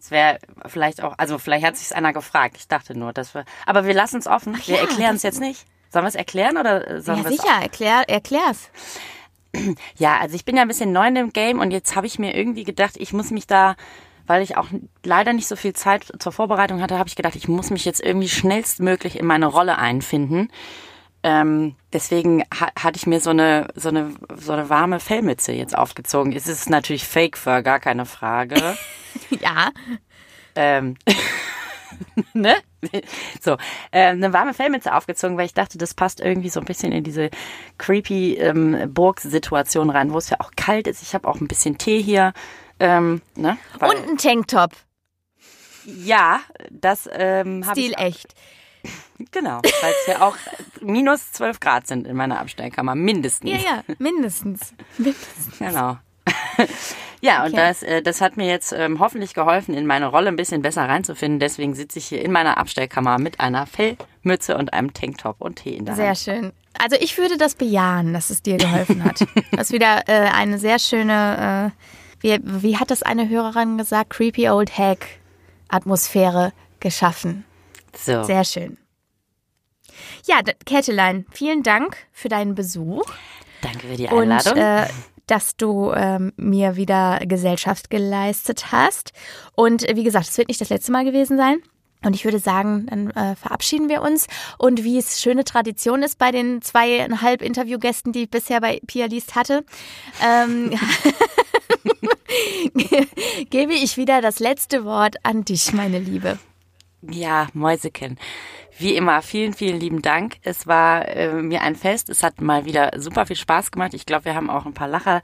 Es 0.00 0.10
wäre 0.10 0.38
vielleicht 0.66 1.02
auch, 1.02 1.14
also 1.16 1.38
vielleicht 1.38 1.64
hat 1.64 1.76
sich 1.76 1.94
einer 1.94 2.12
gefragt. 2.12 2.56
Ich 2.58 2.66
dachte 2.66 2.98
nur, 2.98 3.12
dass 3.12 3.34
wir. 3.34 3.44
Aber 3.66 3.84
wir 3.86 3.94
lassen 3.94 4.18
es 4.18 4.26
offen. 4.26 4.56
wir 4.66 4.76
ja, 4.76 4.80
erklären 4.80 5.16
es 5.16 5.22
jetzt 5.22 5.40
nicht. 5.40 5.64
Sollen 5.90 6.04
wir 6.04 6.08
es 6.08 6.14
erklären 6.14 6.56
oder 6.56 7.00
sollen 7.00 7.18
Ja, 7.18 7.24
wir 7.24 7.30
es 7.30 7.36
sicher, 7.40 7.62
erklär, 7.62 8.08
erklär's. 8.08 8.70
Ja, 9.96 10.18
also 10.18 10.34
ich 10.34 10.44
bin 10.46 10.56
ja 10.56 10.62
ein 10.62 10.68
bisschen 10.68 10.92
neu 10.92 11.06
in 11.06 11.14
dem 11.14 11.32
Game 11.32 11.60
und 11.60 11.70
jetzt 11.70 11.94
habe 11.94 12.06
ich 12.06 12.18
mir 12.18 12.34
irgendwie 12.34 12.64
gedacht, 12.64 12.94
ich 12.96 13.12
muss 13.12 13.30
mich 13.30 13.46
da, 13.46 13.76
weil 14.26 14.42
ich 14.42 14.56
auch 14.56 14.68
leider 15.04 15.32
nicht 15.32 15.48
so 15.48 15.56
viel 15.56 15.72
Zeit 15.72 16.12
zur 16.18 16.32
Vorbereitung 16.32 16.80
hatte, 16.80 16.98
habe 16.98 17.08
ich 17.08 17.16
gedacht, 17.16 17.36
ich 17.36 17.48
muss 17.48 17.70
mich 17.70 17.84
jetzt 17.84 18.02
irgendwie 18.02 18.28
schnellstmöglich 18.28 19.18
in 19.18 19.26
meine 19.26 19.46
Rolle 19.46 19.78
einfinden. 19.78 20.48
Ähm, 21.24 21.76
deswegen 21.92 22.42
ha 22.52 22.68
hatte 22.76 22.96
ich 22.96 23.06
mir 23.06 23.20
so 23.20 23.30
eine, 23.30 23.68
so 23.76 23.90
eine, 23.90 24.12
so 24.36 24.52
eine 24.52 24.68
warme 24.68 24.98
Fellmütze 24.98 25.52
jetzt 25.52 25.76
aufgezogen. 25.76 26.32
Es 26.32 26.48
ist 26.48 26.68
natürlich 26.68 27.06
Fake 27.06 27.38
Fur, 27.38 27.62
gar 27.62 27.80
keine 27.80 28.06
Frage. 28.06 28.56
Ja, 29.40 29.70
ähm, 30.54 30.96
ne? 32.32 32.54
So, 33.40 33.52
äh, 33.90 34.06
eine 34.06 34.32
warme 34.32 34.54
Fellmütze 34.54 34.94
aufgezogen, 34.94 35.36
weil 35.36 35.46
ich 35.46 35.54
dachte, 35.54 35.78
das 35.78 35.94
passt 35.94 36.20
irgendwie 36.20 36.48
so 36.48 36.60
ein 36.60 36.66
bisschen 36.66 36.92
in 36.92 37.04
diese 37.04 37.30
creepy 37.78 38.34
ähm, 38.34 38.92
Burg-Situation 38.92 39.90
rein, 39.90 40.12
wo 40.12 40.18
es 40.18 40.30
ja 40.30 40.38
auch 40.40 40.50
kalt 40.56 40.86
ist. 40.86 41.02
Ich 41.02 41.14
habe 41.14 41.28
auch 41.28 41.40
ein 41.40 41.48
bisschen 41.48 41.78
Tee 41.78 42.02
hier. 42.02 42.32
Ähm, 42.80 43.22
ne? 43.36 43.56
Weil, 43.78 43.90
und 43.96 44.08
ein 44.10 44.16
Tanktop. 44.18 44.72
ja, 45.84 46.40
das 46.70 47.08
ähm, 47.12 47.64
habe 47.66 47.78
Stil 47.80 47.92
ich. 47.92 47.98
echt. 47.98 48.34
Genau, 49.30 49.60
weil 49.80 49.92
es 50.00 50.06
ja 50.08 50.20
auch 50.22 50.36
minus 50.80 51.30
12 51.32 51.60
Grad 51.60 51.86
sind 51.86 52.06
in 52.08 52.16
meiner 52.16 52.40
Abstellkammer, 52.40 52.94
mindestens. 52.96 53.50
Ja, 53.50 53.58
ja, 53.58 53.94
mindestens. 53.98 54.74
mindestens. 54.98 55.58
Genau. 55.58 55.98
ja, 57.20 57.44
und 57.44 57.52
Okay. 57.52 57.56
das, 57.56 57.82
äh, 57.84 58.02
das 58.02 58.20
hat 58.20 58.36
mir 58.36 58.46
jetzt 58.48 58.72
ähm, 58.72 58.98
hoffentlich 58.98 59.34
geholfen, 59.34 59.74
in 59.74 59.86
meine 59.86 60.06
Rolle 60.06 60.28
ein 60.28 60.36
bisschen 60.36 60.62
besser 60.62 60.88
reinzufinden. 60.88 61.38
Deswegen 61.38 61.74
sitze 61.74 61.98
ich 62.00 62.06
hier 62.06 62.24
in 62.24 62.32
meiner 62.32 62.58
Abstellkammer 62.58 63.18
mit 63.18 63.38
einer 63.38 63.66
Fellmütze 63.66 64.56
und 64.56 64.72
einem 64.72 64.92
Tanktop 64.92 65.40
und 65.40 65.56
Tee 65.56 65.76
in 65.76 65.84
der 65.84 65.94
Sehr 65.94 66.08
Hand. 66.08 66.18
schön. 66.18 66.52
Also 66.80 66.96
ich 66.98 67.16
würde 67.18 67.36
das 67.36 67.54
bejahen, 67.54 68.12
dass 68.14 68.30
es 68.30 68.42
dir 68.42 68.56
geholfen 68.56 69.04
hat. 69.04 69.20
Das 69.52 69.68
ist 69.68 69.72
wieder 69.72 70.08
äh, 70.08 70.30
eine 70.30 70.58
sehr 70.58 70.78
schöne, 70.80 71.72
äh, 71.72 71.82
wie, 72.22 72.38
wie 72.42 72.76
hat 72.78 72.90
das 72.90 73.02
eine 73.02 73.28
Hörerin 73.28 73.78
gesagt, 73.78 74.10
creepy 74.10 74.48
old 74.48 74.76
hack 74.78 75.06
Atmosphäre 75.68 76.52
geschaffen. 76.80 77.44
So. 77.96 78.22
Sehr 78.22 78.44
schön. 78.44 78.78
Ja, 80.26 80.40
Kätelein, 80.64 81.26
vielen 81.30 81.62
Dank 81.62 81.96
für 82.12 82.28
deinen 82.28 82.54
Besuch 82.54 83.04
Danke 83.60 83.88
für 83.88 83.96
die 83.96 84.06
und 84.06 84.32
Einladung. 84.32 84.56
äh, 84.56 84.88
dass 85.26 85.56
du 85.56 85.92
ähm, 85.92 86.32
mir 86.36 86.76
wieder 86.76 87.20
Gesellschaft 87.26 87.90
geleistet 87.90 88.72
hast. 88.72 89.12
Und 89.54 89.88
äh, 89.88 89.96
wie 89.96 90.04
gesagt, 90.04 90.28
es 90.28 90.38
wird 90.38 90.48
nicht 90.48 90.60
das 90.60 90.70
letzte 90.70 90.92
Mal 90.92 91.04
gewesen 91.04 91.36
sein. 91.36 91.58
Und 92.04 92.14
ich 92.16 92.24
würde 92.24 92.40
sagen, 92.40 92.86
dann 92.86 93.10
äh, 93.10 93.36
verabschieden 93.36 93.88
wir 93.88 94.02
uns. 94.02 94.26
Und 94.58 94.82
wie 94.82 94.98
es 94.98 95.20
schöne 95.20 95.44
Tradition 95.44 96.02
ist 96.02 96.18
bei 96.18 96.32
den 96.32 96.60
zweieinhalb 96.60 97.42
Interviewgästen, 97.42 98.12
die 98.12 98.24
ich 98.24 98.30
bisher 98.30 98.60
bei 98.60 98.80
Pia 98.86 99.06
Liest 99.06 99.36
hatte, 99.36 99.64
ähm, 100.20 100.72
gebe 103.50 103.74
ich 103.74 103.96
wieder 103.96 104.20
das 104.20 104.38
letzte 104.38 104.84
Wort 104.84 105.16
an 105.22 105.44
dich, 105.44 105.72
meine 105.72 105.98
Liebe. 105.98 106.38
Ja, 107.02 107.48
Mäuseken. 107.52 108.18
Wie 108.78 108.96
immer, 108.96 109.22
vielen, 109.22 109.52
vielen 109.52 109.78
lieben 109.78 110.02
Dank. 110.02 110.36
Es 110.42 110.66
war 110.66 111.06
äh, 111.08 111.32
mir 111.42 111.62
ein 111.62 111.76
Fest. 111.76 112.08
Es 112.08 112.22
hat 112.22 112.40
mal 112.40 112.64
wieder 112.64 112.92
super 112.96 113.26
viel 113.26 113.36
Spaß 113.36 113.70
gemacht. 113.70 113.92
Ich 113.92 114.06
glaube, 114.06 114.24
wir 114.24 114.34
haben 114.34 114.48
auch 114.48 114.66
ein 114.66 114.72
paar 114.72 114.88
Lacher 114.88 115.20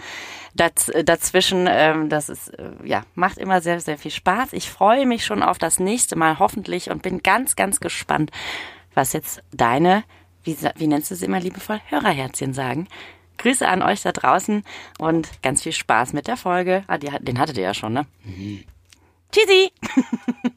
daz 0.54 0.90
dazwischen. 1.04 1.66
Ähm, 1.68 2.08
das 2.08 2.28
ist, 2.28 2.48
äh, 2.48 2.72
ja, 2.84 3.04
macht 3.14 3.38
immer 3.38 3.60
sehr, 3.60 3.80
sehr 3.80 3.96
viel 3.96 4.10
Spaß. 4.10 4.52
Ich 4.52 4.68
freue 4.68 5.06
mich 5.06 5.24
schon 5.24 5.42
auf 5.42 5.58
das 5.58 5.78
nächste 5.78 6.16
Mal 6.16 6.38
hoffentlich 6.38 6.90
und 6.90 7.02
bin 7.02 7.22
ganz, 7.22 7.56
ganz 7.56 7.80
gespannt, 7.80 8.30
was 8.94 9.12
jetzt 9.12 9.42
deine, 9.52 10.04
wie, 10.42 10.56
wie 10.76 10.86
nennst 10.86 11.10
du 11.10 11.14
sie 11.14 11.24
immer 11.24 11.40
liebevoll, 11.40 11.80
Hörerherzchen 11.88 12.52
sagen. 12.52 12.88
Grüße 13.38 13.66
an 13.66 13.82
euch 13.82 14.02
da 14.02 14.12
draußen 14.12 14.64
und 14.98 15.42
ganz 15.42 15.62
viel 15.62 15.72
Spaß 15.72 16.12
mit 16.12 16.26
der 16.26 16.36
Folge. 16.36 16.84
Ah, 16.86 16.98
die, 16.98 17.10
den 17.20 17.38
hattet 17.38 17.56
ihr 17.56 17.64
ja 17.64 17.74
schon, 17.74 17.92
ne? 17.92 18.06
Tschüssi! 19.32 19.70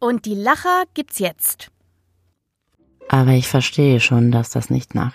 Und 0.00 0.26
die 0.26 0.34
Lacher 0.34 0.84
gibt's 0.94 1.18
jetzt. 1.18 1.72
Aber 3.08 3.32
ich 3.32 3.48
verstehe 3.48 3.98
schon, 4.00 4.30
dass 4.30 4.50
das 4.50 4.70
nicht 4.70 4.94
nach. 4.94 5.14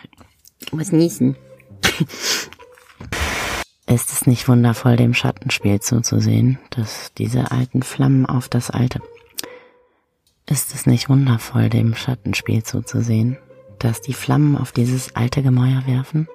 Ich 0.60 0.74
muss 0.74 0.92
niesen. 0.92 1.38
Ist 3.86 4.12
es 4.12 4.26
nicht 4.26 4.48
wundervoll, 4.48 4.96
dem 4.96 5.14
Schattenspiel 5.14 5.80
zuzusehen, 5.80 6.58
dass 6.72 7.14
diese 7.14 7.52
alten 7.52 7.84
Flammen 7.84 8.26
auf 8.26 8.50
das 8.50 8.72
alte. 8.72 9.02
Ist 10.48 10.74
es 10.74 10.86
nicht 10.86 11.10
wundervoll, 11.10 11.70
dem 11.70 11.96
Schattenspiel 11.96 12.64
zuzusehen, 12.64 13.38
dass 13.80 14.02
die 14.02 14.14
Flammen 14.14 14.58
auf 14.58 14.72
dieses 14.72 15.16
alte 15.16 15.42
Gemäuer 15.42 15.84
werfen? 15.86 16.28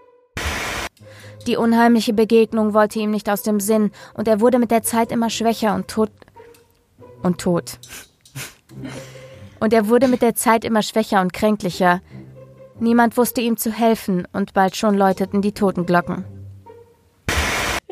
Die 1.46 1.56
unheimliche 1.56 2.12
Begegnung 2.12 2.74
wollte 2.74 2.98
ihm 2.98 3.10
nicht 3.10 3.30
aus 3.30 3.42
dem 3.42 3.60
Sinn 3.60 3.90
und 4.14 4.28
er 4.28 4.40
wurde 4.40 4.58
mit 4.58 4.70
der 4.70 4.82
Zeit 4.82 5.12
immer 5.12 5.30
schwächer 5.30 5.74
und 5.74 5.88
tot. 5.88 6.10
Und 7.22 7.38
tot. 7.38 7.78
Und 9.60 9.72
er 9.72 9.88
wurde 9.88 10.08
mit 10.08 10.22
der 10.22 10.34
Zeit 10.34 10.64
immer 10.64 10.82
schwächer 10.82 11.20
und 11.20 11.32
kränklicher. 11.32 12.00
Niemand 12.80 13.16
wusste 13.16 13.40
ihm 13.40 13.56
zu 13.56 13.72
helfen 13.72 14.26
und 14.32 14.52
bald 14.52 14.76
schon 14.76 14.96
läuteten 14.96 15.42
die 15.42 15.52
Totenglocken. 15.52 16.24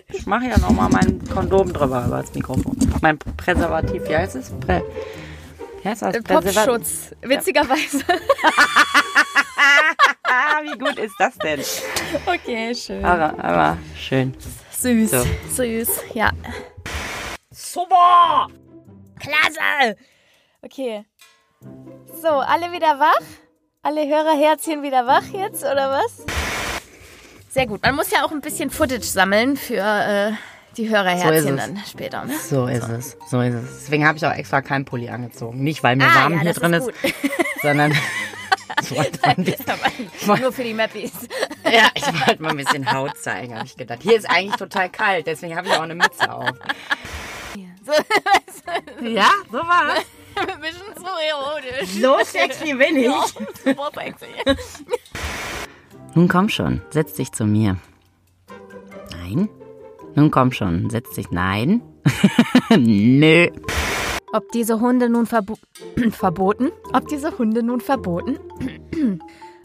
Ich 0.08 0.26
mache 0.26 0.46
ja 0.46 0.58
nochmal 0.58 0.88
mein 0.90 1.20
Kondom 1.28 1.72
drüber 1.72 2.04
über 2.06 2.18
das 2.22 2.34
Mikrofon. 2.34 2.76
Mein 3.00 3.18
Präservativ, 3.18 4.08
wie 4.08 4.16
heißt 4.16 4.36
es? 4.36 4.50
Prä 4.60 4.82
heißt 5.86 6.02
das? 6.02 6.22
Popschutz, 6.22 7.14
witzigerweise. 7.22 8.04
Ah, 10.24 10.60
wie 10.62 10.78
gut 10.78 10.98
ist 10.98 11.14
das 11.18 11.36
denn? 11.38 11.60
Okay, 12.26 12.74
schön. 12.74 13.04
Aber, 13.04 13.42
aber 13.42 13.78
schön. 13.96 14.34
Süß. 14.70 15.10
So. 15.10 15.26
Süß, 15.50 16.00
ja. 16.14 16.30
Super! 17.50 18.48
Klasse! 19.18 19.96
Okay. 20.62 21.04
So, 22.22 22.28
alle 22.28 22.72
wieder 22.72 22.98
wach? 22.98 23.20
Alle 23.82 24.06
Hörerherzchen 24.06 24.82
wieder 24.82 25.06
wach 25.06 25.24
jetzt, 25.32 25.62
oder 25.62 25.90
was? 25.90 26.24
Sehr 27.48 27.66
gut. 27.66 27.82
Man 27.82 27.94
muss 27.94 28.10
ja 28.10 28.24
auch 28.24 28.32
ein 28.32 28.40
bisschen 28.40 28.70
Footage 28.70 29.06
sammeln 29.06 29.56
für 29.56 29.76
äh, 29.76 30.32
die 30.76 30.88
Hörerherzchen 30.88 31.42
So 31.42 31.48
ist 31.48 31.50
es. 31.50 31.56
dann 31.74 31.82
später, 31.86 32.24
ne? 32.24 32.34
So 32.38 32.66
ist 32.66 32.88
es. 32.88 33.16
So 33.30 33.40
ist 33.40 33.54
es. 33.54 33.78
Deswegen 33.82 34.06
habe 34.06 34.18
ich 34.18 34.26
auch 34.26 34.32
extra 34.32 34.60
keinen 34.62 34.84
Pulli 34.84 35.08
angezogen. 35.08 35.62
Nicht, 35.62 35.82
weil 35.82 35.96
mir 35.96 36.04
Ah, 36.06 36.14
warm 36.14 36.32
ja, 36.34 36.40
hier 36.40 36.52
drin 36.52 36.72
ist 36.74 36.88
ist, 36.88 37.14
sondern 37.62 37.92
ich 38.82 38.90
wollte 38.96 39.18
mal 39.22 39.34
ein 39.36 39.44
bisschen, 39.44 39.64
Nur 40.40 40.52
für 40.52 40.64
die 40.64 40.74
Mappies. 40.74 41.12
ja, 41.64 41.88
ich 41.94 42.04
wollte 42.26 42.42
mal 42.42 42.50
ein 42.50 42.56
bisschen 42.58 42.92
Haut 42.92 43.16
zeigen, 43.18 43.54
habe 43.54 43.66
ich 43.66 43.76
gedacht. 43.76 44.00
Hier 44.02 44.16
ist 44.16 44.28
eigentlich 44.28 44.56
total 44.56 44.90
kalt, 44.90 45.26
deswegen 45.26 45.56
habe 45.56 45.68
ich 45.68 45.74
auch 45.74 45.80
eine 45.82 45.94
Mütze 45.94 46.30
auf. 46.32 46.50
So, 47.84 47.92
Ja, 49.06 49.30
so 49.50 49.58
war's. 49.58 50.04
ein 50.36 50.60
bisschen 50.60 50.94
zu 50.96 51.04
erotisch. 51.04 51.88
So 52.02 52.18
sexy 52.24 52.74
bin 52.74 52.96
ich. 52.96 53.14
Super 53.64 53.90
sexy. 53.94 54.26
Nun 56.14 56.28
komm 56.28 56.48
schon, 56.48 56.82
setz 56.90 57.14
dich 57.14 57.30
zu 57.32 57.44
mir. 57.46 57.76
Nein? 59.12 59.48
Nun 60.16 60.30
komm 60.30 60.50
schon, 60.50 60.90
setz 60.90 61.14
dich. 61.14 61.30
Nein? 61.30 61.82
Nö. 62.70 63.48
Ob 64.32 64.50
diese 64.52 64.80
Hunde 64.80 65.08
nun 65.08 65.26
verbo 65.26 65.56
verboten? 66.10 66.72
Ob 66.92 67.06
diese 67.08 67.38
Hunde 67.38 67.62
nun 67.62 67.80
verboten? 67.80 68.38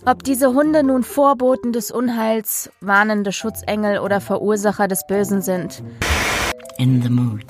Ob 0.06 0.24
diese 0.24 0.54
Hunde 0.54 0.84
nun 0.84 1.04
Vorboten 1.04 1.74
des 1.74 1.92
Unheils, 1.92 2.72
warnende 2.82 3.32
Schutzengel 3.32 4.00
oder 4.00 4.20
Verursacher 4.20 4.88
des 4.88 5.06
Bösen 5.06 5.42
sind? 5.42 5.84
In 6.80 7.02
the 7.04 7.10
mood. 7.10 7.46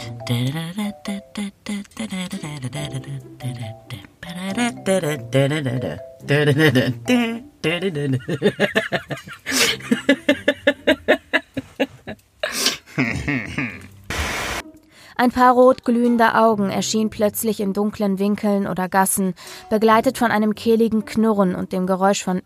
Ein 15.22 15.30
paar 15.30 15.54
rotglühende 15.54 16.34
Augen 16.34 16.72
erschien 16.72 17.12
plötzlich 17.12 17.60
in 17.60 17.74
dunklen 17.74 18.18
Winkeln 18.18 18.66
oder 18.66 18.90
Gassen, 18.90 19.36
begleitet 19.70 20.18
von 20.18 20.32
einem 20.32 20.56
kehligen 20.56 21.06
Knurren 21.06 21.54
und 21.54 21.74
dem 21.74 21.86
Geräusch 21.86 22.24
von 22.24 22.42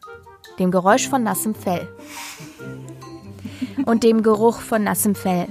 dem 0.60 0.72
Geräusch 0.72 1.08
von 1.08 1.24
nassem 1.24 1.56
Fell. 1.56 1.88
Und 3.86 4.04
dem 4.04 4.24
Geruch 4.24 4.60
von 4.60 4.84
nassem 4.84 5.16
Fell. 5.16 5.48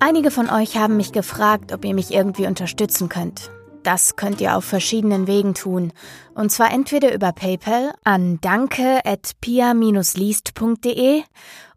Einige 0.00 0.30
von 0.30 0.48
euch 0.48 0.78
haben 0.78 0.96
mich 0.96 1.12
gefragt, 1.12 1.74
ob 1.74 1.84
ihr 1.84 1.92
mich 1.92 2.10
irgendwie 2.10 2.46
unterstützen 2.46 3.10
könnt. 3.10 3.50
Das 3.82 4.16
könnt 4.16 4.40
ihr 4.40 4.56
auf 4.56 4.64
verschiedenen 4.64 5.26
Wegen 5.26 5.52
tun. 5.52 5.92
Und 6.34 6.50
zwar 6.50 6.72
entweder 6.72 7.14
über 7.14 7.32
PayPal 7.32 7.92
an 8.02 8.38
danke.pia-liest.de 8.40 11.22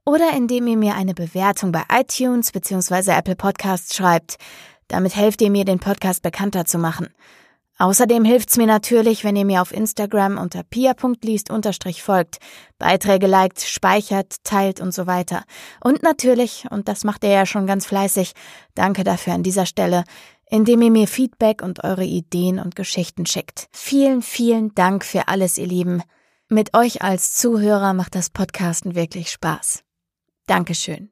oder 0.05 0.31
indem 0.35 0.67
ihr 0.67 0.77
mir 0.77 0.95
eine 0.95 1.13
Bewertung 1.13 1.71
bei 1.71 1.83
iTunes 1.91 2.51
bzw. 2.51 3.11
Apple 3.11 3.35
Podcasts 3.35 3.95
schreibt. 3.95 4.37
Damit 4.87 5.15
helft 5.15 5.41
ihr 5.41 5.51
mir, 5.51 5.65
den 5.65 5.79
Podcast 5.79 6.21
bekannter 6.21 6.65
zu 6.65 6.77
machen. 6.77 7.09
Außerdem 7.81 8.25
hilft's 8.25 8.57
mir 8.57 8.67
natürlich, 8.67 9.23
wenn 9.23 9.37
ihr 9.37 9.45
mir 9.45 9.61
auf 9.61 9.73
Instagram 9.73 10.37
unter 10.37 10.63
pia.liest 10.63 11.49
folgt, 12.01 12.37
Beiträge 12.77 13.25
liked, 13.25 13.61
speichert, 13.61 14.35
teilt 14.43 14.81
und 14.81 14.93
so 14.93 15.07
weiter. 15.07 15.43
Und 15.81 16.03
natürlich, 16.03 16.65
und 16.69 16.89
das 16.89 17.05
macht 17.05 17.23
ihr 17.23 17.29
ja 17.29 17.45
schon 17.45 17.67
ganz 17.67 17.85
fleißig, 17.85 18.33
danke 18.75 19.05
dafür 19.05 19.33
an 19.33 19.43
dieser 19.43 19.65
Stelle, 19.65 20.03
indem 20.49 20.81
ihr 20.81 20.91
mir 20.91 21.07
Feedback 21.07 21.61
und 21.61 21.85
eure 21.85 22.03
Ideen 22.03 22.59
und 22.59 22.75
Geschichten 22.75 23.25
schickt. 23.25 23.67
Vielen, 23.71 24.21
vielen 24.21 24.75
Dank 24.75 25.05
für 25.05 25.29
alles, 25.29 25.57
ihr 25.57 25.67
Lieben. 25.67 26.03
Mit 26.49 26.75
euch 26.75 27.01
als 27.01 27.35
Zuhörer 27.35 27.93
macht 27.93 28.13
das 28.13 28.29
Podcasten 28.29 28.93
wirklich 28.93 29.31
Spaß. 29.31 29.83
Dankeschön. 30.49 31.11